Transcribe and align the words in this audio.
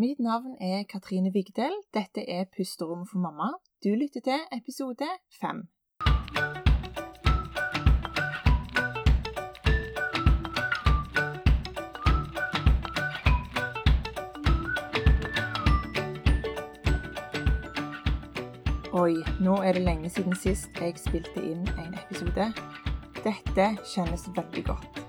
Mitt 0.00 0.18
navn 0.18 0.56
er 0.60 0.84
Katrine 0.88 1.32
Vigdel. 1.32 1.72
Dette 1.94 2.30
er 2.30 2.44
Pusterommet 2.56 3.08
for 3.10 3.18
mamma. 3.18 3.48
Du 3.84 3.88
lytter 3.88 4.20
til 4.24 4.38
episode 4.52 5.08
fem. 5.40 5.58
Oi, 18.92 19.14
nå 19.40 19.56
er 19.56 19.72
det 19.72 19.82
lenge 19.82 20.08
siden 20.08 20.36
sist 20.36 20.80
jeg 20.80 20.96
spilte 20.96 21.44
inn 21.44 21.68
en 21.76 22.00
episode. 22.06 22.48
Dette 23.20 23.70
kjennes 23.84 24.30
veldig 24.32 24.64
godt. 24.72 24.99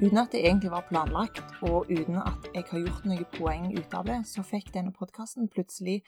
Uten 0.00 0.18
at 0.18 0.32
det 0.32 0.46
egentlig 0.46 0.70
var 0.70 0.86
planlagt, 0.88 1.44
og 1.62 1.86
uten 1.90 2.16
at 2.16 2.46
jeg 2.54 2.64
har 2.70 2.78
gjort 2.80 3.04
noe 3.04 3.24
poeng 3.34 3.66
ut 3.76 3.94
av 3.94 4.06
det, 4.08 4.22
så 4.24 4.40
fikk 4.40 4.70
denne 4.72 4.94
podkasten 4.96 5.50
plutselig 5.52 5.98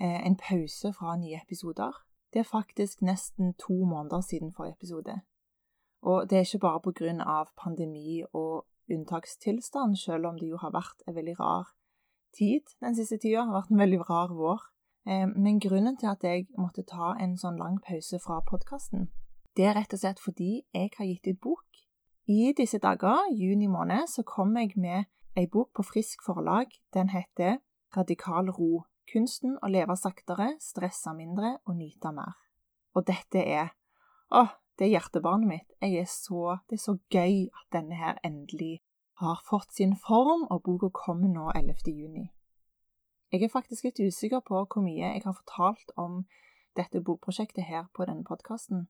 eh, 0.00 0.22
en 0.24 0.38
pause 0.40 0.92
fra 0.96 1.18
nye 1.20 1.42
episoder. 1.42 1.92
Det 2.32 2.40
er 2.40 2.48
faktisk 2.48 3.02
nesten 3.04 3.52
to 3.60 3.76
måneder 3.84 4.24
siden 4.24 4.54
forrige 4.56 4.78
episode. 4.78 5.18
Og 6.00 6.30
det 6.30 6.38
er 6.38 6.48
ikke 6.48 6.64
bare 6.64 7.26
av 7.26 7.52
pandemi 7.60 8.22
og 8.32 8.64
unntakstilstand, 8.88 9.96
selv 9.96 10.26
om 10.26 10.38
det 10.38 10.48
jo 10.48 10.56
har 10.56 10.72
vært 10.72 11.04
en 11.06 11.14
veldig 11.14 11.36
rar 11.40 11.76
tid 12.32 12.64
den 12.80 12.96
siste 12.96 13.18
tida. 13.18 13.44
Det 13.44 13.52
har 13.52 13.60
vært 13.60 13.70
en 13.70 13.84
veldig 13.84 14.00
rar 14.10 14.32
vår. 14.32 14.60
Eh, 15.06 15.28
men 15.36 15.60
grunnen 15.60 15.96
til 15.96 16.08
at 16.08 16.24
jeg 16.24 16.48
måtte 16.56 16.88
ta 16.88 17.12
en 17.20 17.36
sånn 17.36 17.60
lang 17.60 17.82
pause 17.84 18.16
fra 18.18 18.40
podkasten, 18.40 19.10
det 19.56 19.64
er 19.64 19.76
rett 19.76 19.92
og 19.92 20.00
slett 20.00 20.20
fordi 20.20 20.64
jeg 20.72 20.90
har 20.96 21.04
gitt 21.04 21.28
ut 21.28 21.40
bok. 21.40 21.85
I 22.28 22.52
disse 22.56 22.78
dager, 22.78 23.28
juni 23.30 23.66
måned, 23.66 24.08
så 24.10 24.22
kom 24.26 24.56
jeg 24.56 24.72
med 24.74 25.04
ei 25.38 25.46
bok 25.46 25.68
på 25.74 25.84
Frisk 25.86 26.24
forlag. 26.26 26.66
Den 26.94 27.08
heter 27.08 27.60
Radikal 27.96 28.50
ro. 28.50 28.82
Kunsten 29.12 29.54
å 29.62 29.70
leve 29.70 29.94
saktere, 29.94 30.56
stresse 30.58 31.12
mindre 31.14 31.52
og 31.64 31.76
nyte 31.78 32.10
mer. 32.10 32.34
Og 32.98 33.06
dette 33.06 33.38
er 33.38 33.70
Å, 34.34 34.42
det 34.74 34.88
er 34.88 34.96
hjertebarnet 34.96 35.46
mitt. 35.46 35.76
Jeg 35.78 36.00
er 36.00 36.08
så, 36.10 36.56
det 36.66 36.80
er 36.80 36.82
så 36.82 36.96
gøy 37.14 37.46
at 37.46 37.68
denne 37.70 37.94
her 37.94 38.18
endelig 38.26 38.80
har 39.22 39.38
fått 39.46 39.78
sin 39.78 39.94
form, 39.94 40.48
og 40.50 40.64
boka 40.66 40.90
kommer 40.90 41.30
nå 41.30 41.52
11. 41.54 41.94
juni. 41.94 42.26
Jeg 43.30 43.46
er 43.46 43.54
faktisk 43.54 43.86
litt 43.86 44.02
usikker 44.02 44.42
på 44.42 44.64
hvor 44.66 44.82
mye 44.82 45.14
jeg 45.14 45.22
har 45.22 45.38
fortalt 45.44 45.94
om 45.94 46.24
dette 46.74 47.04
bokprosjektet 47.06 47.70
her 47.70 47.86
på 47.94 48.04
denne 48.10 48.26
podkasten. 48.26 48.88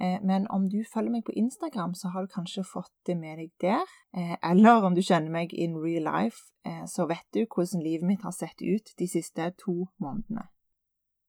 Eh, 0.00 0.18
men 0.22 0.46
om 0.50 0.68
du 0.70 0.82
følger 0.94 1.12
meg 1.12 1.24
på 1.24 1.34
Instagram, 1.38 1.94
så 1.94 2.08
har 2.08 2.24
du 2.24 2.32
kanskje 2.32 2.64
fått 2.66 2.92
det 3.06 3.16
med 3.18 3.38
deg 3.38 3.50
der. 3.60 3.86
Eh, 4.16 4.36
eller 4.42 4.82
om 4.82 4.94
du 4.94 5.02
kjenner 5.02 5.30
meg 5.30 5.54
in 5.54 5.76
real 5.78 6.08
life, 6.08 6.50
eh, 6.66 6.84
så 6.86 7.06
vet 7.06 7.26
du 7.34 7.44
hvordan 7.44 7.82
livet 7.82 8.06
mitt 8.06 8.22
har 8.22 8.34
sett 8.34 8.62
ut 8.62 8.94
de 8.98 9.08
siste 9.08 9.50
to 9.64 9.86
månedene. 10.02 10.48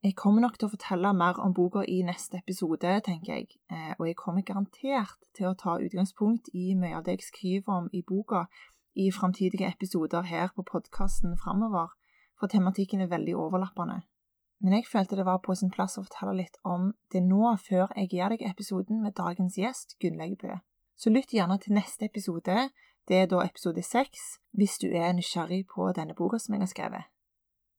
Jeg 0.04 0.16
kommer 0.16 0.42
nok 0.42 0.58
til 0.58 0.68
å 0.68 0.74
fortelle 0.74 1.14
mer 1.18 1.40
om 1.42 1.54
boka 1.54 1.82
i 1.90 2.04
neste 2.06 2.38
episode, 2.38 2.92
tenker 3.02 3.40
jeg, 3.40 3.48
og 3.98 4.06
jeg 4.06 4.16
kommer 4.16 4.44
garantert 4.46 5.18
til 5.34 5.48
å 5.50 5.56
ta 5.58 5.80
utgangspunkt 5.82 6.52
i 6.54 6.76
mye 6.78 6.94
av 7.00 7.08
det 7.08 7.16
jeg 7.16 7.26
skriver 7.26 7.74
om 7.74 7.88
i 7.90 8.04
boka 8.06 8.44
i 8.94 9.10
framtidige 9.10 9.66
episoder 9.66 10.22
her 10.30 10.54
på 10.54 10.62
podkasten 10.62 11.34
framover 11.42 11.96
for 12.40 12.48
tematikken 12.48 13.02
er 13.02 13.10
veldig 13.10 13.36
overlappende. 13.36 14.04
Men 14.64 14.78
jeg 14.78 14.88
følte 14.88 15.18
det 15.20 15.26
var 15.28 15.42
på 15.44 15.56
sin 15.56 15.72
plass 15.74 15.98
å 16.00 16.06
fortelle 16.06 16.38
litt 16.40 16.58
om 16.64 16.94
det 17.14 17.22
nå, 17.24 17.56
før 17.60 17.92
jeg 17.96 18.10
gir 18.14 18.32
deg 18.32 18.46
episoden 18.48 19.02
med 19.04 19.18
dagens 19.18 19.58
gjest, 19.60 19.98
Gunnlaug 20.02 20.38
Bø. 20.42 20.60
Så 20.96 21.12
lytt 21.12 21.34
gjerne 21.36 21.58
til 21.60 21.76
neste 21.76 22.08
episode, 22.08 22.70
det 23.08 23.18
er 23.18 23.28
da 23.30 23.44
episode 23.44 23.84
seks, 23.84 24.40
hvis 24.56 24.78
du 24.82 24.88
er 24.90 25.12
nysgjerrig 25.14 25.66
på 25.74 25.92
denne 25.98 26.16
boka 26.18 26.40
som 26.42 26.56
jeg 26.56 26.64
har 26.64 26.72
skrevet. 26.72 27.10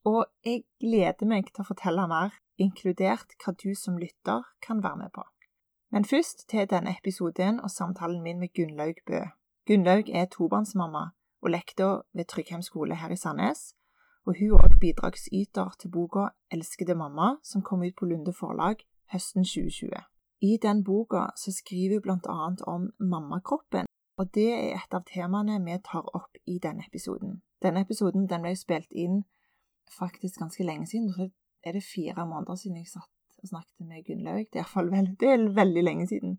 Og 0.07 0.27
jeg 0.45 0.67
gleder 0.79 1.27
meg 1.27 1.49
til 1.51 1.65
å 1.65 1.71
fortelle 1.73 2.05
mer, 2.11 2.37
inkludert 2.63 3.35
hva 3.43 3.57
du 3.57 3.73
som 3.75 3.97
lytter 3.99 4.45
kan 4.63 4.85
være 4.85 5.01
med 5.01 5.15
på. 5.17 5.25
Men 5.91 6.05
først 6.05 6.47
til 6.51 6.69
denne 6.71 6.93
episoden 6.95 7.59
og 7.61 7.73
samtalen 7.73 8.23
min 8.23 8.39
med 8.39 8.53
Gunnlaug 8.55 9.01
Bø. 9.07 9.25
Gunnlaug 9.67 10.11
er 10.13 10.29
tobarnsmamma 10.31 11.09
og 11.43 11.51
lektor 11.51 12.05
ved 12.13 12.29
Tryggheim 12.31 12.63
skole 12.63 12.95
her 13.01 13.11
i 13.11 13.19
Sandnes, 13.19 13.73
og 14.27 14.35
hun 14.39 14.51
er 14.51 14.63
også 14.65 14.81
bidragsyter 14.81 15.75
til 15.81 15.91
boka 15.91 16.29
Elskede 16.51 16.95
mamma, 16.95 17.37
som 17.43 17.63
kom 17.63 17.83
ut 17.83 17.97
på 17.99 18.07
Lunde 18.07 18.33
forlag 18.33 18.77
høsten 19.13 19.45
2020. 19.45 19.91
I 20.41 20.59
den 20.63 20.85
boka 20.85 21.27
så 21.37 21.53
skriver 21.53 22.01
hun 22.05 22.21
annet 22.29 22.63
om 22.67 22.91
mammakroppen, 22.99 23.87
og 24.19 24.35
det 24.35 24.51
er 24.53 24.75
et 24.77 24.95
av 24.95 25.05
temaene 25.15 25.61
vi 25.65 25.79
tar 25.85 26.05
opp 26.15 26.37
i 26.47 26.59
denne 26.59 26.85
episoden. 26.89 27.41
Denne 27.63 27.81
episoden 27.87 28.27
den 28.29 28.43
ble 28.43 28.57
spilt 28.57 28.93
inn 28.93 29.25
faktisk 29.99 30.41
ganske 30.41 30.65
lenge 30.65 30.87
siden. 30.87 31.13
Så 31.13 31.31
er 31.65 31.73
det 31.73 31.85
fire 31.95 32.27
måneder 32.27 32.55
siden 32.55 32.77
jeg 32.77 32.89
satt 32.89 33.43
og 33.43 33.49
snakket 33.49 33.87
med 33.87 34.05
Gunnlaug. 34.07 34.47
Det 34.53 34.61
er 34.61 34.65
iallfall 34.65 34.91
vel, 34.91 35.11
det 35.21 35.29
er 35.29 35.49
veldig 35.55 35.85
lenge 35.85 36.07
siden. 36.07 36.39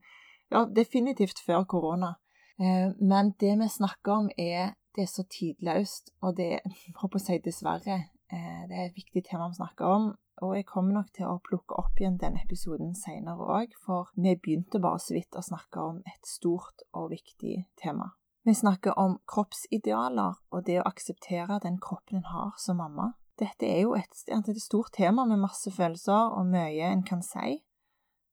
Ja, 0.52 0.66
definitivt 0.76 1.40
før 1.46 1.64
korona. 1.64 2.14
Eh, 2.60 2.90
men 3.02 3.34
det 3.40 3.54
vi 3.60 3.68
snakker 3.70 4.12
om, 4.12 4.30
er 4.38 4.74
det 4.98 5.06
er 5.06 5.12
så 5.12 5.24
tidløst, 5.30 6.16
og 6.26 6.38
det 6.38 6.60
håper 7.02 7.22
jeg 7.30 7.46
dessverre. 7.46 7.98
Eh, 8.34 8.64
det 8.70 8.76
er 8.78 8.88
et 8.88 8.98
viktig 8.98 9.24
tema 9.30 9.48
vi 9.52 9.60
snakker 9.60 9.86
om, 9.86 10.08
og 10.42 10.56
jeg 10.58 10.68
kommer 10.70 11.00
nok 11.00 11.14
til 11.16 11.30
å 11.30 11.42
plukke 11.46 11.78
opp 11.80 12.02
igjen 12.02 12.20
denne 12.22 12.42
episoden 12.44 12.94
senere 12.98 13.46
òg, 13.60 13.78
for 13.86 14.10
vi 14.18 14.36
begynte 14.36 14.82
bare 14.84 15.02
så 15.02 15.16
vidt 15.16 15.38
å 15.38 15.46
snakke 15.46 15.82
om 15.82 16.02
et 16.06 16.30
stort 16.30 16.84
og 16.94 17.12
viktig 17.14 17.62
tema. 17.82 18.12
Vi 18.48 18.54
snakker 18.56 18.98
om 19.00 19.18
kroppsidealer 19.28 20.38
og 20.52 20.66
det 20.68 20.78
å 20.80 20.88
akseptere 20.88 21.60
den 21.64 21.82
kroppen 21.84 22.22
en 22.22 22.30
har 22.32 22.54
som 22.62 22.78
mamma. 22.80 23.12
Dette 23.38 23.68
er 23.68 23.82
jo 23.84 23.96
et, 23.98 24.22
et 24.34 24.62
stort 24.62 24.94
tema 24.98 25.26
med 25.30 25.42
masse 25.42 25.72
følelser 25.74 26.38
og 26.38 26.48
mye 26.50 26.90
en 26.90 27.04
kan 27.06 27.22
si, 27.26 27.60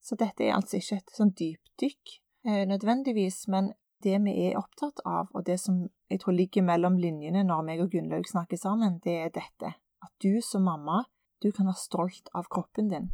så 0.04 0.16
dette 0.20 0.44
er 0.44 0.54
altså 0.56 0.78
ikke 0.78 1.00
et 1.00 1.16
sånn 1.16 1.32
dypdykk 1.36 2.14
eh, 2.47 2.62
nødvendigvis, 2.69 3.47
men 3.53 3.72
det 4.04 4.19
vi 4.25 4.34
er 4.47 4.59
opptatt 4.60 5.00
av, 5.09 5.31
og 5.34 5.47
det 5.47 5.59
som 5.60 5.87
jeg 6.10 6.20
tror 6.22 6.37
ligger 6.37 6.65
mellom 6.66 6.98
linjene 7.00 7.44
når 7.48 7.65
meg 7.66 7.82
og 7.84 7.91
Gunnlaug 7.92 8.28
snakker 8.28 8.60
sammen, 8.60 9.00
det 9.04 9.16
er 9.25 9.32
dette. 9.34 9.75
At 10.04 10.12
du 10.22 10.41
som 10.44 10.66
mamma, 10.69 11.04
du 11.42 11.50
kan 11.53 11.66
være 11.66 11.81
stolt 11.81 12.31
av 12.34 12.48
kroppen 12.53 12.91
din. 12.92 13.10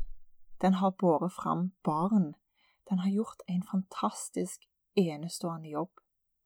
Den 0.61 0.75
har 0.83 0.97
båret 0.99 1.33
fram 1.33 1.71
barn. 1.85 2.35
Den 2.91 2.99
har 2.99 3.11
gjort 3.11 3.43
en 3.49 3.63
fantastisk, 3.63 4.67
enestående 4.97 5.71
jobb. 5.71 5.91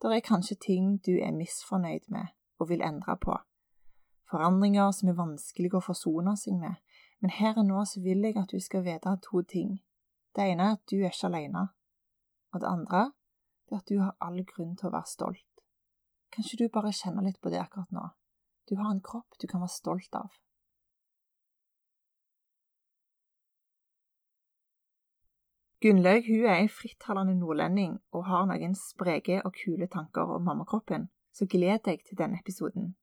Det 0.02 0.12
er 0.12 0.20
kanskje 0.20 0.60
ting 0.60 0.98
du 1.06 1.16
er 1.16 1.32
misfornøyd 1.32 2.10
med 2.12 2.26
og 2.60 2.68
vil 2.68 2.84
endre 2.84 3.16
på. 3.16 3.38
Forandringer 4.30 4.90
som 4.92 5.08
er 5.08 5.18
vanskelige 5.18 5.78
å 5.78 5.84
forsone 5.84 6.36
seg 6.36 6.58
med. 6.60 6.76
Men 7.20 7.32
her 7.32 7.56
og 7.56 7.66
nå 7.66 7.84
så 7.88 8.02
vil 8.04 8.24
jeg 8.26 8.36
at 8.36 8.52
du 8.52 8.60
skal 8.60 8.84
vite 8.84 9.16
to 9.24 9.42
ting. 9.48 9.78
Det 10.36 10.44
ene 10.50 10.66
er 10.66 10.76
at 10.76 10.82
du 10.90 10.98
er 10.98 11.12
ikke 11.12 11.30
alene. 11.30 11.68
Og 12.52 12.60
det 12.60 12.68
andre 12.68 13.04
det 13.68 13.76
er 13.76 13.82
at 13.82 13.90
du 13.90 13.98
har 14.00 14.16
all 14.20 14.40
grunn 14.44 14.76
til 14.76 14.90
å 14.90 14.94
være 14.94 15.10
stolt. 15.10 15.50
Kanskje 16.34 16.64
du 16.64 16.68
bare 16.72 16.92
kjenner 16.92 17.24
litt 17.24 17.40
på 17.40 17.52
det 17.52 17.60
akkurat 17.62 17.92
nå? 17.94 18.08
Du 18.68 18.76
har 18.80 18.90
en 18.90 19.04
kropp 19.04 19.36
du 19.40 19.46
kan 19.46 19.62
være 19.62 19.76
stolt 19.76 20.16
av. 20.18 20.32
Gunnlaug 25.84 26.24
hun 26.24 26.46
er 26.48 26.62
en 26.62 26.70
frittalende 26.72 27.34
nordlending 27.36 27.98
og 28.16 28.22
har 28.30 28.46
noen 28.48 28.72
spreke 28.78 29.42
og 29.44 29.52
kule 29.58 29.88
tanker 29.92 30.30
om 30.32 30.46
mammakroppen, 30.48 31.10
så 31.28 31.44
gled 31.44 31.82
deg 31.84 32.00
til 32.08 32.16
denne 32.16 32.40
episoden. 32.40 32.94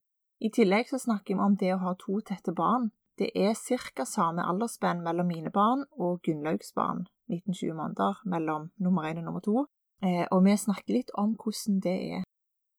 I 0.42 0.50
tillegg 0.50 0.90
så 0.90 0.98
snakker 0.98 1.36
vi 1.36 1.46
om 1.46 1.58
det 1.62 1.76
å 1.76 1.82
ha 1.84 1.94
to 2.02 2.18
tette 2.26 2.56
barn. 2.58 2.90
Det 3.22 3.30
er 3.38 3.54
ca. 3.54 4.06
samme 4.06 4.42
aldersspenn 4.42 5.04
mellom 5.06 5.30
mine 5.30 5.52
barn 5.54 5.86
og 5.92 6.24
Gunnlaugs 6.26 6.74
barn, 6.74 7.06
1920 7.30 7.78
måneder 7.78 8.24
mellom 8.26 8.72
nummer 8.82 9.06
én 9.06 9.22
og 9.22 9.28
nummer 9.30 9.46
to, 9.46 9.68
Eh, 10.02 10.26
og 10.32 10.46
vi 10.46 10.58
snakker 10.58 10.96
litt 10.96 11.12
om 11.14 11.36
hvordan 11.38 11.80
det 11.86 11.98
er. 12.18 12.24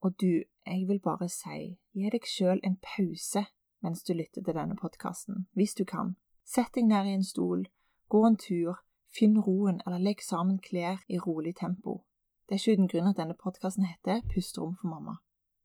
Og 0.02 0.14
du, 0.20 0.42
jeg 0.66 0.86
vil 0.88 1.00
bare 1.00 1.28
si, 1.30 1.76
gi 1.94 2.10
deg 2.10 2.26
sjøl 2.26 2.62
en 2.66 2.78
pause 2.82 3.46
mens 3.82 4.02
du 4.06 4.12
lytter 4.14 4.42
til 4.42 4.54
denne 4.54 4.76
podkasten, 4.78 5.46
hvis 5.58 5.74
du 5.78 5.84
kan. 5.86 6.14
Sett 6.46 6.74
deg 6.74 6.86
ned 6.86 7.06
i 7.06 7.14
en 7.16 7.26
stol, 7.26 7.64
gå 8.10 8.20
en 8.26 8.38
tur, 8.38 8.78
finn 9.10 9.38
roen 9.42 9.80
eller 9.86 10.02
legg 10.02 10.22
sammen 10.22 10.60
klær 10.62 11.02
i 11.08 11.18
rolig 11.18 11.56
tempo. 11.58 12.02
Det 12.46 12.56
er 12.56 12.62
ikke 12.62 12.76
uten 12.78 12.90
grunn 12.92 13.10
at 13.10 13.18
denne 13.18 13.38
podkasten 13.38 13.86
heter 13.86 14.22
Pusterom 14.30 14.76
for 14.78 14.90
mamma. 14.90 15.16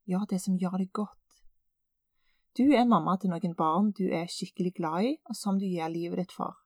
Gjør 0.10 0.26
det 0.32 0.42
som 0.42 0.58
gjør 0.58 0.82
deg 0.82 0.92
godt. 0.94 1.42
Du 2.58 2.64
er 2.74 2.90
mamma 2.90 3.18
til 3.22 3.30
noen 3.30 3.54
barn 3.58 3.92
du 3.94 4.08
er 4.10 4.30
skikkelig 4.34 4.74
glad 4.78 5.10
i, 5.10 5.16
og 5.30 5.38
som 5.38 5.60
du 5.62 5.66
gir 5.66 5.90
livet 5.94 6.24
ditt 6.24 6.34
for. 6.34 6.58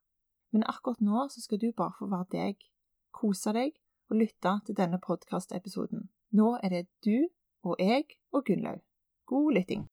Men 0.51 0.67
akkurat 0.67 1.03
nå 1.03 1.27
så 1.31 1.43
skal 1.43 1.59
du 1.59 1.71
bare 1.75 1.95
få 1.99 2.07
være 2.11 2.31
deg, 2.31 2.63
kose 3.11 3.51
deg 3.55 3.80
og 4.11 4.17
lytte 4.17 4.59
til 4.65 4.77
denne 4.77 4.99
podkastepisoden. 4.99 6.09
Nå 6.31 6.57
er 6.63 6.69
det 6.69 6.85
du 7.05 7.27
og 7.63 7.75
jeg 7.79 8.03
og 8.31 8.45
Gunnlaug. 8.45 8.81
God 9.25 9.53
lytting. 9.53 9.89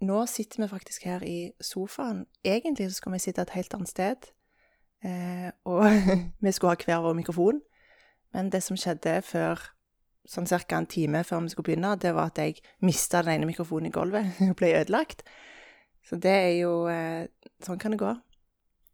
Nå 0.00 0.26
sitter 0.26 0.62
vi 0.62 0.68
faktisk 0.68 1.04
her 1.04 1.22
i 1.22 1.52
sofaen. 1.60 2.26
Egentlig 2.44 2.88
så 2.90 2.96
skal 2.96 3.12
vi 3.12 3.18
sitte 3.18 3.42
et 3.42 3.50
helt 3.50 3.74
annet 3.74 3.88
sted. 3.88 4.30
Eh, 5.04 5.50
og 5.64 5.84
vi 6.44 6.52
skulle 6.52 6.72
ha 6.72 6.84
hver 6.84 7.02
vår 7.04 7.12
mikrofon. 7.12 7.60
Men 8.32 8.48
det 8.52 8.62
som 8.62 8.78
skjedde 8.80 9.20
før 9.22 9.60
sånn 10.24 10.46
ca. 10.46 10.78
en 10.78 10.86
time 10.86 11.24
før 11.24 11.44
vi 11.44 11.52
skulle 11.52 11.68
begynne, 11.72 11.96
det 12.00 12.14
var 12.14 12.30
at 12.30 12.38
jeg 12.38 12.62
mista 12.80 13.22
den 13.22 13.34
ene 13.34 13.50
mikrofonen 13.50 13.90
i 13.90 13.92
gulvet. 13.92 14.32
og 14.50 14.56
ble 14.56 14.72
ødelagt. 14.80 15.22
Så 16.08 16.16
det 16.16 16.32
er 16.32 16.56
jo 16.62 16.86
eh, 16.88 17.28
Sånn 17.60 17.78
kan 17.78 17.92
det 17.92 18.00
gå. 18.00 18.14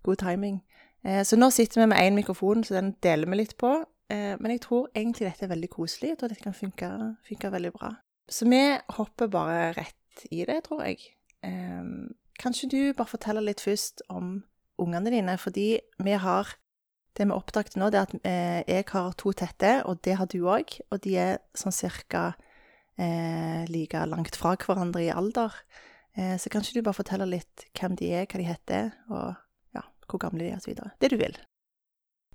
God 0.03 0.19
timing. 0.19 0.66
Eh, 1.07 1.23
så 1.25 1.39
nå 1.39 1.51
sitter 1.55 1.83
vi 1.83 1.91
med 1.93 2.03
én 2.03 2.19
mikrofon, 2.19 2.65
så 2.67 2.75
den 2.75 2.97
deler 3.05 3.31
vi 3.31 3.39
litt 3.45 3.55
på. 3.61 3.77
Eh, 4.11 4.35
men 4.39 4.55
jeg 4.55 4.63
tror 4.67 4.91
egentlig 4.95 5.29
dette 5.29 5.47
er 5.47 5.55
veldig 5.55 5.71
koselig. 5.71 6.13
Jeg 6.13 6.21
tror 6.21 6.33
dette 6.33 6.47
kan 6.47 6.57
funke, 6.57 6.91
funke 7.27 7.53
veldig 7.53 7.73
bra. 7.75 7.93
Så 8.31 8.49
vi 8.51 8.61
hopper 8.99 9.31
bare 9.31 9.73
rett 9.77 10.27
i 10.31 10.45
det, 10.47 10.63
tror 10.67 10.85
jeg. 10.87 11.03
Eh, 11.47 11.83
kanskje 12.43 12.71
du 12.71 12.81
bare 12.93 13.11
forteller 13.11 13.45
litt 13.45 13.63
først 13.63 14.03
om 14.11 14.39
ungene 14.83 15.13
dine, 15.15 15.39
fordi 15.39 15.79
vi 16.05 16.17
har 16.21 16.57
det 17.17 17.25
vi 17.25 17.33
oppdaget 17.33 17.79
nå, 17.81 17.87
det 17.89 17.97
er 17.97 18.05
at 18.05 18.17
eh, 18.29 18.63
jeg 18.69 18.85
har 18.91 19.15
to 19.17 19.31
tette, 19.33 19.71
og 19.89 20.03
det 20.05 20.19
har 20.19 20.29
du 20.29 20.43
òg. 20.45 20.79
Og 20.91 21.01
de 21.03 21.17
er 21.17 21.39
sånn 21.55 21.75
cirka 21.75 22.33
like 22.97 24.01
langt 24.09 24.39
fra 24.41 24.55
hverandre 24.57 25.03
i 25.05 25.11
alder. 25.13 25.53
Så 26.41 26.49
kanskje 26.49 26.79
du 26.79 26.87
bare 26.87 26.97
forteller 26.97 27.29
litt 27.29 27.67
hvem 27.77 27.93
de 28.01 28.07
er, 28.09 28.25
hva 28.25 28.41
de 28.41 28.47
heter, 28.49 28.87
og 29.13 29.35
hvor 30.11 30.23
gamle 30.23 30.45
de 30.45 30.53
er, 30.55 30.61
osv. 30.61 30.79
Det 31.01 31.11
du 31.13 31.19
vil. 31.21 31.37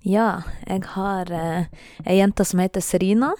Ja, 0.02 0.42
jeg 0.66 0.82
har 0.94 1.30
eh, 1.30 1.66
ei 2.06 2.18
jente 2.18 2.44
som 2.44 2.62
heter 2.62 2.82
Serina. 2.82 3.32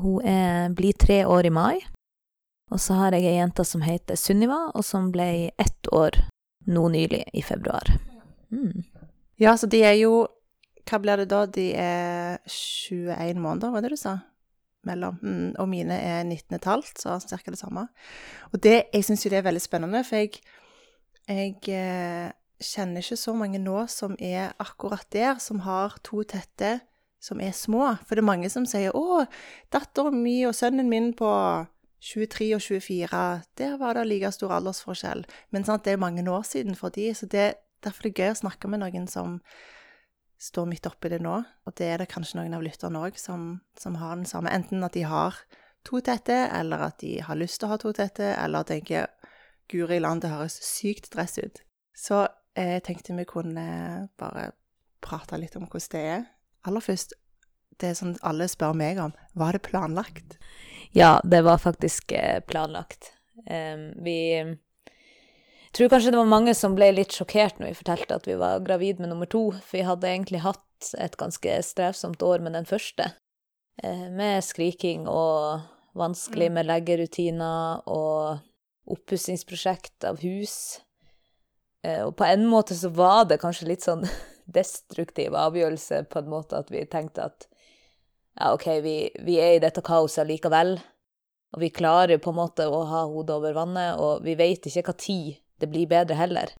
Hun 0.00 0.24
er, 0.24 0.70
blir 0.72 0.96
tre 0.96 1.22
år 1.28 1.46
i 1.46 1.52
mai. 1.52 1.82
Og 2.72 2.80
så 2.80 2.96
har 2.96 3.12
jeg 3.12 3.28
ei 3.28 3.36
jente 3.36 3.64
som 3.68 3.84
heter 3.84 4.16
Sunniva, 4.16 4.70
og 4.72 4.84
som 4.88 5.10
ble 5.12 5.52
ett 5.60 5.92
år 5.92 6.16
nå 6.66 6.86
nylig, 6.88 7.26
i 7.36 7.42
februar. 7.42 7.90
Mm. 8.52 8.84
Ja, 9.42 9.56
så 9.58 9.66
de 9.66 9.82
er 9.84 9.98
jo 9.98 10.26
hva 10.88 10.98
blir 10.98 11.22
det 11.22 11.30
da? 11.30 11.44
De 11.46 11.68
er 11.78 12.38
21 12.48 13.40
måneder, 13.40 13.70
var 13.70 13.84
det 13.84 13.92
du 13.92 13.98
sa? 14.00 14.16
Mellom. 14.88 15.18
Mm, 15.22 15.50
og 15.62 15.68
mine 15.70 15.94
er 15.94 16.24
19,5, 16.26 16.88
så 16.98 17.18
ca. 17.20 17.38
det 17.46 17.60
samme. 17.60 17.86
Og 18.50 18.62
det, 18.62 18.88
jeg 18.92 19.06
syns 19.06 19.24
jo 19.24 19.30
det 19.30 19.42
er 19.42 19.46
veldig 19.46 19.62
spennende, 19.62 20.02
for 20.06 20.18
jeg, 20.18 20.40
jeg 21.28 21.54
eh, 21.70 22.32
kjenner 22.64 23.04
ikke 23.04 23.18
så 23.20 23.34
mange 23.36 23.60
nå 23.62 23.84
som 23.90 24.16
er 24.18 24.54
akkurat 24.62 25.06
der, 25.12 25.36
som 25.42 25.62
har 25.66 25.98
to 26.06 26.22
tette 26.28 26.80
som 27.22 27.40
er 27.40 27.54
små. 27.54 27.84
For 28.06 28.16
det 28.16 28.24
er 28.24 28.30
mange 28.30 28.50
som 28.50 28.66
sier 28.66 28.90
'Å, 28.90 29.26
datteren 29.70 30.22
min 30.22 30.48
og 30.48 30.54
sønnen 30.54 30.88
min 30.88 31.12
på 31.14 31.30
23 32.00 32.54
og 32.54 32.62
24, 32.62 33.42
der 33.58 33.76
var 33.78 33.94
det 33.94 34.06
like 34.06 34.32
stor 34.32 34.50
aldersforskjell.' 34.58 35.24
Men 35.50 35.64
sant, 35.64 35.84
det 35.84 35.92
er 35.92 35.96
mange 35.96 36.26
år 36.30 36.42
siden 36.42 36.74
for 36.74 36.88
de, 36.88 37.14
så 37.14 37.26
det, 37.26 37.54
derfor 37.84 38.06
er 38.06 38.10
det 38.10 38.18
gøy 38.18 38.30
å 38.30 38.42
snakke 38.42 38.68
med 38.68 38.80
noen 38.80 39.06
som 39.06 39.40
står 40.38 40.66
midt 40.66 40.86
oppi 40.86 41.08
det 41.08 41.22
nå. 41.22 41.44
Og 41.66 41.74
det 41.78 41.86
er 41.86 41.98
det 41.98 42.08
kanskje 42.08 42.40
noen 42.40 42.54
av 42.54 42.62
lytterne 42.62 42.98
òg 42.98 43.18
som, 43.18 43.60
som, 43.78 43.94
har 43.94 44.16
den 44.16 44.26
samme. 44.26 44.50
Enten 44.50 44.82
at 44.82 44.92
de 44.92 45.04
har 45.06 45.38
to 45.84 46.00
tette, 46.00 46.48
eller 46.52 46.78
at 46.78 46.98
de 46.98 47.20
har 47.22 47.38
lyst 47.38 47.60
til 47.60 47.68
å 47.68 47.74
ha 47.74 47.78
to 47.78 47.92
tette, 47.92 48.34
eller 48.34 48.66
tenker 48.66 49.06
Guri 49.70 50.00
land, 50.00 50.22
det 50.22 50.30
høres 50.30 50.58
sykt 50.66 51.12
dress 51.14 51.38
ut. 51.38 51.62
Så 51.94 52.26
jeg 52.56 52.78
eh, 52.78 52.82
tenkte 52.84 53.16
vi 53.16 53.28
kunne 53.28 53.64
bare 54.20 54.50
prate 55.02 55.38
litt 55.40 55.56
om 55.56 55.66
hvordan 55.66 55.92
det 55.94 56.02
er. 56.16 56.26
Aller 56.68 56.84
først, 56.84 57.14
det 57.82 57.94
som 57.98 58.14
alle 58.22 58.46
spør 58.50 58.76
meg 58.78 59.00
om, 59.02 59.14
var 59.38 59.56
det 59.56 59.64
planlagt? 59.66 60.36
Ja, 60.94 61.16
det 61.24 61.42
var 61.46 61.62
faktisk 61.62 62.12
eh, 62.12 62.40
planlagt. 62.44 63.14
Vi 63.42 64.20
vi 65.72 65.78
tror 65.78 65.88
kanskje 65.88 66.10
det 66.12 66.18
var 66.20 66.28
mange 66.28 66.52
som 66.52 66.74
ble 66.76 66.90
litt 66.92 67.14
sjokkert 67.16 67.56
når 67.56 67.70
vi 67.70 67.76
fortalte 67.78 68.16
at 68.18 68.26
vi 68.28 68.34
var 68.36 68.60
gravid 68.60 68.98
med 69.00 69.08
nummer 69.08 69.24
to, 69.24 69.46
for 69.56 69.78
vi 69.78 69.86
hadde 69.88 70.10
egentlig 70.10 70.42
hatt 70.44 70.90
et 71.00 71.16
ganske 71.16 71.54
strevsomt 71.64 72.20
år 72.20 72.44
med 72.44 72.52
den 72.52 72.68
første. 72.68 73.06
Eh, 73.80 74.10
med 74.12 74.44
skriking 74.44 75.06
og 75.08 75.62
vanskelig 75.96 76.50
mm. 76.50 76.58
med 76.58 76.68
leggerutiner 76.68 77.88
og 77.88 78.44
oppussingsprosjekt 78.92 80.04
av 80.04 80.20
hus. 80.20 80.82
Eh, 81.82 82.02
og 82.06 82.14
på 82.16 82.26
en 82.26 82.46
måte 82.48 82.76
så 82.78 82.90
var 82.94 83.26
det 83.30 83.40
kanskje 83.42 83.68
litt 83.70 83.86
sånn 83.86 84.04
destruktiv 84.58 85.36
avgjørelse, 85.38 86.04
på 86.10 86.22
en 86.22 86.30
måte 86.32 86.60
at 86.62 86.72
vi 86.72 86.84
tenkte 86.90 87.28
at 87.30 87.48
ja, 88.38 88.52
OK, 88.54 88.66
vi, 88.84 88.96
vi 89.20 89.36
er 89.42 89.56
i 89.56 89.62
dette 89.62 89.84
kaoset 89.84 90.28
likevel. 90.28 90.78
Og 91.52 91.60
vi 91.60 91.68
klarer 91.74 92.20
på 92.22 92.32
en 92.32 92.38
måte 92.38 92.64
å 92.64 92.84
ha 92.88 93.02
hodet 93.10 93.34
over 93.36 93.56
vannet, 93.56 94.00
og 94.00 94.24
vi 94.24 94.38
vet 94.38 94.70
ikke 94.70 94.86
hva 94.86 94.94
tid 94.96 95.34
det 95.60 95.68
blir 95.68 95.90
bedre 95.90 96.16
heller. 96.16 96.54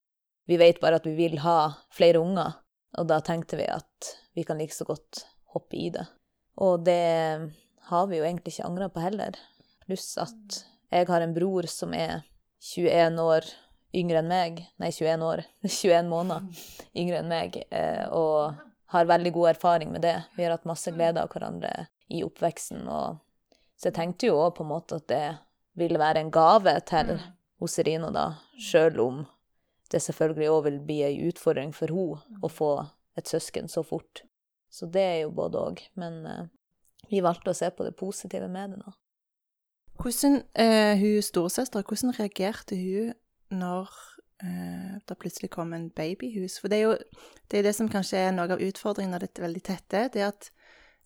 Vi 0.45 0.59
vet 0.59 0.81
bare 0.83 0.99
at 0.99 1.07
vi 1.07 1.15
vil 1.17 1.39
ha 1.41 1.73
flere 1.95 2.21
unger, 2.21 2.59
og 2.99 3.07
da 3.09 3.17
tenkte 3.25 3.57
vi 3.57 3.65
at 3.65 4.11
vi 4.37 4.45
kan 4.45 4.59
like 4.61 4.75
så 4.75 4.85
godt 4.85 5.23
hoppe 5.55 5.79
i 5.79 5.89
det. 5.93 6.05
Og 6.61 6.85
det 6.85 7.49
har 7.89 8.05
vi 8.09 8.19
jo 8.19 8.27
egentlig 8.27 8.53
ikke 8.53 8.67
angra 8.69 8.89
på 8.93 9.01
heller. 9.01 9.39
Pluss 9.87 10.13
at 10.21 10.61
jeg 10.93 11.09
har 11.09 11.25
en 11.25 11.33
bror 11.33 11.65
som 11.71 11.93
er 11.97 12.21
21 12.61 13.17
år 13.23 13.49
yngre 13.95 14.21
enn 14.21 14.31
meg. 14.31 14.63
Nei, 14.81 14.91
21 14.91 15.25
år. 15.27 15.43
21 15.67 16.09
måneder 16.11 16.65
yngre 16.97 17.21
enn 17.21 17.31
meg. 17.31 17.59
Eh, 17.69 18.05
og 18.09 18.57
har 18.93 19.09
veldig 19.09 19.33
god 19.33 19.53
erfaring 19.55 19.93
med 19.93 20.05
det. 20.05 20.17
Vi 20.37 20.45
har 20.45 20.55
hatt 20.55 20.69
masse 20.69 20.91
glede 20.93 21.21
av 21.21 21.31
hverandre 21.33 21.87
i 22.13 22.23
oppveksten. 22.25 22.83
Og 22.87 23.21
så 23.79 23.89
jeg 23.89 23.97
tenkte 23.97 24.29
jo 24.29 24.41
òg 24.41 24.57
på 24.57 24.65
en 24.65 24.73
måte 24.73 24.99
at 25.01 25.07
det 25.09 25.25
ville 25.79 26.01
være 26.01 26.21
en 26.21 26.33
gave 26.33 26.75
til 26.85 27.15
hos 27.61 27.79
Serina, 27.79 28.11
da, 28.13 28.27
sjøl 28.61 28.99
om 29.01 29.23
det 29.93 30.01
selvfølgelig 30.01 30.49
òg 30.49 30.65
vil 30.67 30.79
bli 30.87 30.99
ei 31.05 31.15
utfordring 31.27 31.73
for 31.75 31.93
henne 31.93 32.41
å 32.41 32.49
få 32.49 32.73
et 33.19 33.29
søsken 33.29 33.69
så 33.69 33.83
fort. 33.85 34.23
Så 34.73 34.89
det 34.89 35.03
er 35.05 35.19
jo 35.23 35.33
både 35.37 35.61
òg. 35.61 35.81
Men 35.99 36.21
uh, 36.25 36.45
vi 37.11 37.21
valgte 37.21 37.53
å 37.53 37.57
se 37.57 37.69
på 37.69 37.85
det 37.85 37.93
positive 37.99 38.49
med 38.49 38.73
det 38.73 38.81
nå. 38.81 38.93
Hvordan 40.01 40.39
eh, 40.57 40.97
hun 40.97 41.21
storesøstera, 41.21 41.85
hvordan 41.85 42.15
reagerte 42.17 42.75
hun 42.79 43.11
når 43.51 43.91
eh, 44.43 44.99
det 45.07 45.19
plutselig 45.19 45.51
kom 45.51 45.73
en 45.73 45.89
babyhus? 45.89 46.59
For 46.61 46.71
det 46.71 46.79
er 46.79 46.83
jo 46.87 46.97
det, 47.51 47.59
er 47.59 47.69
det 47.69 47.75
som 47.75 47.91
kanskje 47.91 48.21
er 48.27 48.35
noe 48.35 48.51
av 48.55 48.63
utfordringen 48.63 49.15
når 49.15 49.25
det 49.25 49.31
er 49.37 49.47
veldig 49.47 49.63
tette, 49.69 50.07
det 50.13 50.23
er 50.23 50.31
at 50.31 50.51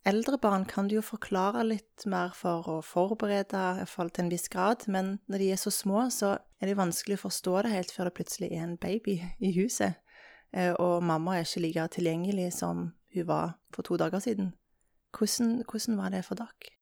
Eldre 0.08 0.38
barn 0.40 0.64
kan 0.64 0.88
du 0.88 0.94
jo 0.96 1.02
forklare 1.04 1.66
litt 1.68 2.06
mer 2.08 2.32
for 2.38 2.64
å 2.72 2.76
forberede, 2.86 3.64
i 3.82 3.88
forhold 3.90 4.14
til 4.16 4.24
en 4.24 4.30
viss 4.32 4.48
grad, 4.48 4.86
men 4.88 5.18
når 5.28 5.42
de 5.42 5.50
er 5.52 5.60
så 5.60 5.74
små, 5.74 6.06
så 6.14 6.38
er 6.62 6.70
det 6.70 6.78
vanskelig 6.80 7.18
å 7.18 7.26
forstå 7.26 7.56
det 7.66 7.74
helt 7.74 7.92
før 7.92 8.08
det 8.08 8.14
plutselig 8.16 8.52
er 8.54 8.64
en 8.64 8.78
baby 8.80 9.18
i 9.44 9.52
huset. 9.58 10.00
Eh, 10.56 10.72
og 10.80 11.04
mamma 11.04 11.36
er 11.36 11.44
ikke 11.44 11.66
like 11.66 11.90
tilgjengelig 11.98 12.54
som 12.56 12.86
hun 13.14 13.28
var 13.28 13.58
for 13.76 13.84
to 13.84 14.00
dager 14.00 14.24
siden. 14.24 14.54
Hvordan, 15.18 15.64
hvordan 15.68 16.00
var 16.00 16.16
det 16.16 16.24
for 16.24 16.40
dere? 16.40 16.77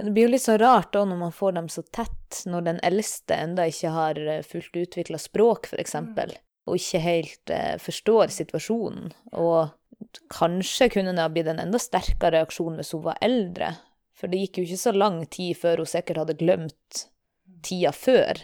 Ja, 0.00 0.04
det 0.06 0.14
blir 0.16 0.24
jo 0.24 0.32
litt 0.32 0.42
så 0.42 0.54
rart 0.56 0.94
da 0.96 1.02
når 1.04 1.18
man 1.20 1.32
får 1.32 1.52
dem 1.52 1.66
så 1.68 1.82
tett, 1.92 2.38
når 2.48 2.62
den 2.64 2.78
eldste 2.88 3.36
enda 3.36 3.66
ikke 3.68 3.90
har 3.92 4.20
eh, 4.24 4.38
fullt 4.48 4.78
utvikla 4.80 5.18
språk, 5.20 5.68
f.eks., 5.68 5.92
mm. 6.00 6.14
og 6.64 6.78
ikke 6.78 7.02
helt 7.04 7.52
eh, 7.52 7.74
forstår 7.76 8.32
situasjonen. 8.32 9.12
Og 9.36 9.68
kanskje 10.32 10.88
kunne 10.94 11.12
det 11.12 11.20
ha 11.20 11.28
blitt 11.28 11.52
en 11.52 11.60
enda 11.60 11.76
sterkere 11.76 12.38
reaksjon 12.38 12.80
hvis 12.80 12.94
hun 12.96 13.04
var 13.10 13.20
eldre. 13.20 13.74
For 14.16 14.32
det 14.32 14.40
gikk 14.40 14.62
jo 14.62 14.66
ikke 14.70 14.80
så 14.86 14.96
lang 14.96 15.20
tid 15.28 15.60
før 15.60 15.84
hun 15.84 15.92
sikkert 15.92 16.22
hadde 16.22 16.38
glemt 16.40 17.04
tida 17.60 17.92
før 17.92 18.40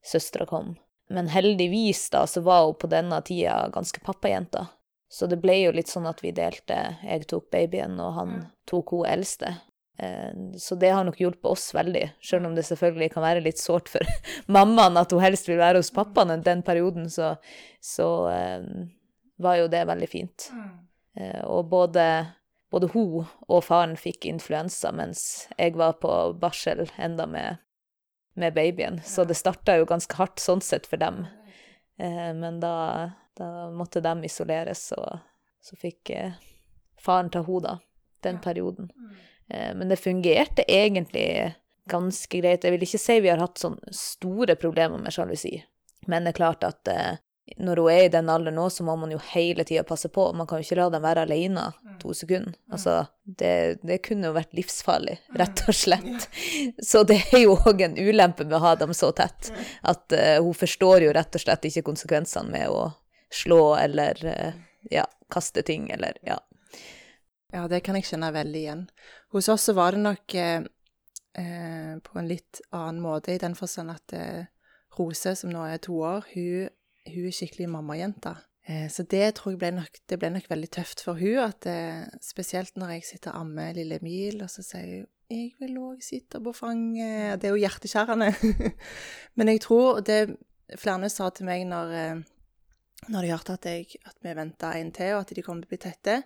søstera 0.00 0.48
kom. 0.48 0.78
Men 1.12 1.28
heldigvis 1.28 2.08
da, 2.16 2.24
så 2.24 2.40
var 2.48 2.64
hun 2.64 2.80
på 2.80 2.88
denne 2.88 3.20
tida 3.28 3.66
ganske 3.76 4.00
pappajenta. 4.00 4.70
Så 5.12 5.28
det 5.28 5.42
ble 5.44 5.66
jo 5.66 5.76
litt 5.76 5.92
sånn 5.92 6.08
at 6.08 6.24
vi 6.24 6.32
delte. 6.32 6.96
Jeg 7.04 7.28
tok 7.28 7.52
babyen, 7.52 8.00
og 8.00 8.16
han 8.16 8.38
tok 8.68 8.96
hun 8.96 9.08
eldste. 9.08 9.58
Eh, 9.98 10.56
så 10.56 10.74
det 10.74 10.90
har 10.90 11.04
nok 11.04 11.20
hjulpet 11.20 11.50
oss 11.50 11.74
veldig, 11.74 12.04
selv 12.22 12.46
om 12.46 12.54
det 12.54 12.62
selvfølgelig 12.68 13.10
kan 13.16 13.24
være 13.24 13.42
litt 13.42 13.58
sårt 13.58 13.90
for 13.90 14.06
mammaen 14.56 14.98
at 15.00 15.10
hun 15.10 15.22
helst 15.24 15.48
vil 15.50 15.58
være 15.58 15.82
hos 15.82 15.90
pappaen 15.94 16.44
den 16.46 16.62
perioden, 16.62 17.08
så, 17.10 17.34
så 17.82 18.08
eh, 18.30 18.66
var 19.42 19.58
jo 19.58 19.70
det 19.72 19.84
veldig 19.90 20.08
fint. 20.10 20.50
Mm. 20.54 20.68
Eh, 21.18 21.40
og 21.50 21.72
både, 21.72 22.04
både 22.70 22.92
hun 22.94 23.24
og 23.48 23.64
faren 23.66 23.96
fikk 23.98 24.28
influensa 24.30 24.92
mens 24.94 25.48
jeg 25.56 25.74
var 25.78 25.98
på 25.98 26.12
barsel 26.38 26.84
enda 26.96 27.26
med, 27.26 27.58
med 28.38 28.54
babyen, 28.54 29.00
så 29.02 29.26
det 29.26 29.38
starta 29.40 29.80
jo 29.80 29.88
ganske 29.90 30.14
hardt 30.20 30.38
sånn 30.38 30.62
sett 30.62 30.86
for 30.86 31.00
dem. 31.02 31.24
Men 31.98 32.60
da, 32.62 33.16
da 33.34 33.46
måtte 33.74 33.98
de 33.98 34.12
isoleres, 34.28 34.84
og 34.94 35.16
så 35.66 35.74
fikk 35.74 36.12
faren 37.02 37.32
ta 37.34 37.42
henne, 37.42 37.72
den 38.22 38.38
perioden. 38.38 38.92
Mm. 39.48 39.78
Men 39.78 39.88
det 39.88 40.00
fungerte 40.02 40.64
egentlig 40.68 41.54
ganske 41.88 42.40
greit. 42.40 42.64
Jeg 42.64 42.74
vil 42.74 42.84
ikke 42.84 43.00
si 43.00 43.20
vi 43.24 43.30
har 43.32 43.40
hatt 43.40 43.60
sånne 43.60 43.94
store 43.96 44.58
problemer 44.60 45.00
med 45.00 45.14
sjalusi, 45.14 45.56
men 46.06 46.26
det 46.26 46.34
er 46.34 46.40
klart 46.42 46.66
at 46.68 46.92
når 47.56 47.76
hun 47.76 47.90
er 47.90 48.04
i 48.04 48.12
den 48.12 48.28
alderen 48.30 48.58
nå, 48.58 48.70
så 48.70 48.84
må 48.84 48.94
man 48.96 49.12
jo 49.12 49.18
hele 49.30 49.64
tida 49.64 49.82
passe 49.86 50.08
på. 50.12 50.26
Man 50.36 50.46
kan 50.46 50.60
jo 50.60 50.66
ikke 50.66 50.78
la 50.80 50.88
dem 50.92 51.04
være 51.04 51.24
alene 51.24 51.64
mm. 51.72 51.96
to 52.02 52.14
sekunder. 52.14 52.54
Mm. 52.54 52.74
Altså, 52.76 52.96
det, 53.24 53.52
det, 53.82 54.00
kunne 54.04 54.28
jo 54.28 54.36
vært 54.36 54.54
livsfarlig, 54.56 55.18
mm. 55.28 55.36
rett 55.40 55.62
og 55.68 55.76
slett. 55.76 56.28
Så 56.90 57.04
det 57.08 57.20
er 57.32 57.44
jo 57.46 57.56
òg 57.56 57.82
en 57.86 57.96
ulempe 57.98 58.46
med 58.46 58.58
å 58.58 58.64
ha 58.66 58.74
dem 58.80 58.94
så 58.96 59.10
tett. 59.16 59.52
At 59.80 60.12
uh, 60.14 60.38
hun 60.44 60.56
forstår 60.56 61.06
jo 61.06 61.14
rett 61.16 61.38
og 61.38 61.44
slett 61.44 61.68
ikke 61.70 61.86
konsekvensene 61.88 62.52
med 62.52 62.68
å 62.72 62.90
slå 63.32 63.62
eller 63.78 64.20
uh, 64.24 64.52
ja, 64.92 65.06
kaste 65.32 65.64
ting 65.66 65.88
eller 65.94 66.20
ja. 66.26 66.38
Ja, 67.52 67.64
det 67.64 67.80
kan 67.86 67.96
jeg 67.96 68.04
kjenne 68.04 68.28
veldig 68.34 68.60
igjen. 68.60 68.82
Hos 69.32 69.48
oss 69.48 69.70
så 69.70 69.74
var 69.76 69.96
det 69.96 70.02
nok 70.04 70.34
eh, 70.36 70.66
eh, 71.40 71.94
på 72.04 72.18
en 72.20 72.28
litt 72.28 72.60
annen 72.76 73.00
måte, 73.00 73.32
i 73.32 73.40
den 73.40 73.56
forstand 73.56 73.94
at 73.94 74.14
eh, 74.16 74.50
Rose, 74.98 75.32
som 75.38 75.52
nå 75.54 75.62
er 75.64 75.80
to 75.80 75.96
år, 76.04 76.26
hun, 76.34 76.68
hun 77.08 77.28
er 77.30 77.34
skikkelig 77.34 77.70
mammajente. 77.72 78.34
Eh, 78.68 78.84
så 78.92 79.06
det 79.08 79.38
tror 79.38 79.54
jeg 79.54 79.62
ble 79.62 79.72
nok, 79.78 80.00
det 80.10 80.20
ble 80.20 80.32
nok 80.34 80.50
veldig 80.50 80.70
tøft 80.76 81.00
for 81.06 81.16
hun, 81.16 81.38
at 81.46 81.68
eh, 81.70 82.04
spesielt 82.20 82.76
når 82.76 82.98
jeg 82.98 83.08
sitter 83.14 83.32
og 83.32 83.46
ammer 83.46 83.72
lille 83.80 83.96
Emil, 84.02 84.42
og 84.44 84.52
så 84.52 84.64
sier 84.66 84.90
hun 84.98 85.06
'jeg 85.28 85.54
vil 85.60 85.76
òg 85.76 86.00
sitte 86.00 86.40
på 86.40 86.52
fanget'. 86.56 87.36
Det 87.36 87.48
er 87.48 87.52
jo 87.52 87.64
hjerteskjærende. 87.64 88.32
Men 89.36 89.48
jeg 89.48 89.60
tror 89.60 90.00
det 90.00 90.36
flere 90.76 91.08
sa 91.08 91.28
til 91.30 91.46
meg 91.46 91.66
når, 91.66 91.92
eh, 91.92 92.22
når 93.08 93.22
de 93.22 93.32
hørte 93.32 93.52
at, 93.52 93.64
jeg, 93.64 93.86
at 94.04 94.16
vi 94.22 94.36
venta 94.36 94.72
en 94.76 94.92
til, 94.92 95.14
og 95.14 95.20
at 95.20 95.36
de 95.36 95.42
kom 95.42 95.60
til 95.60 95.68
å 95.68 95.72
bli 95.72 95.80
tette 95.80 96.22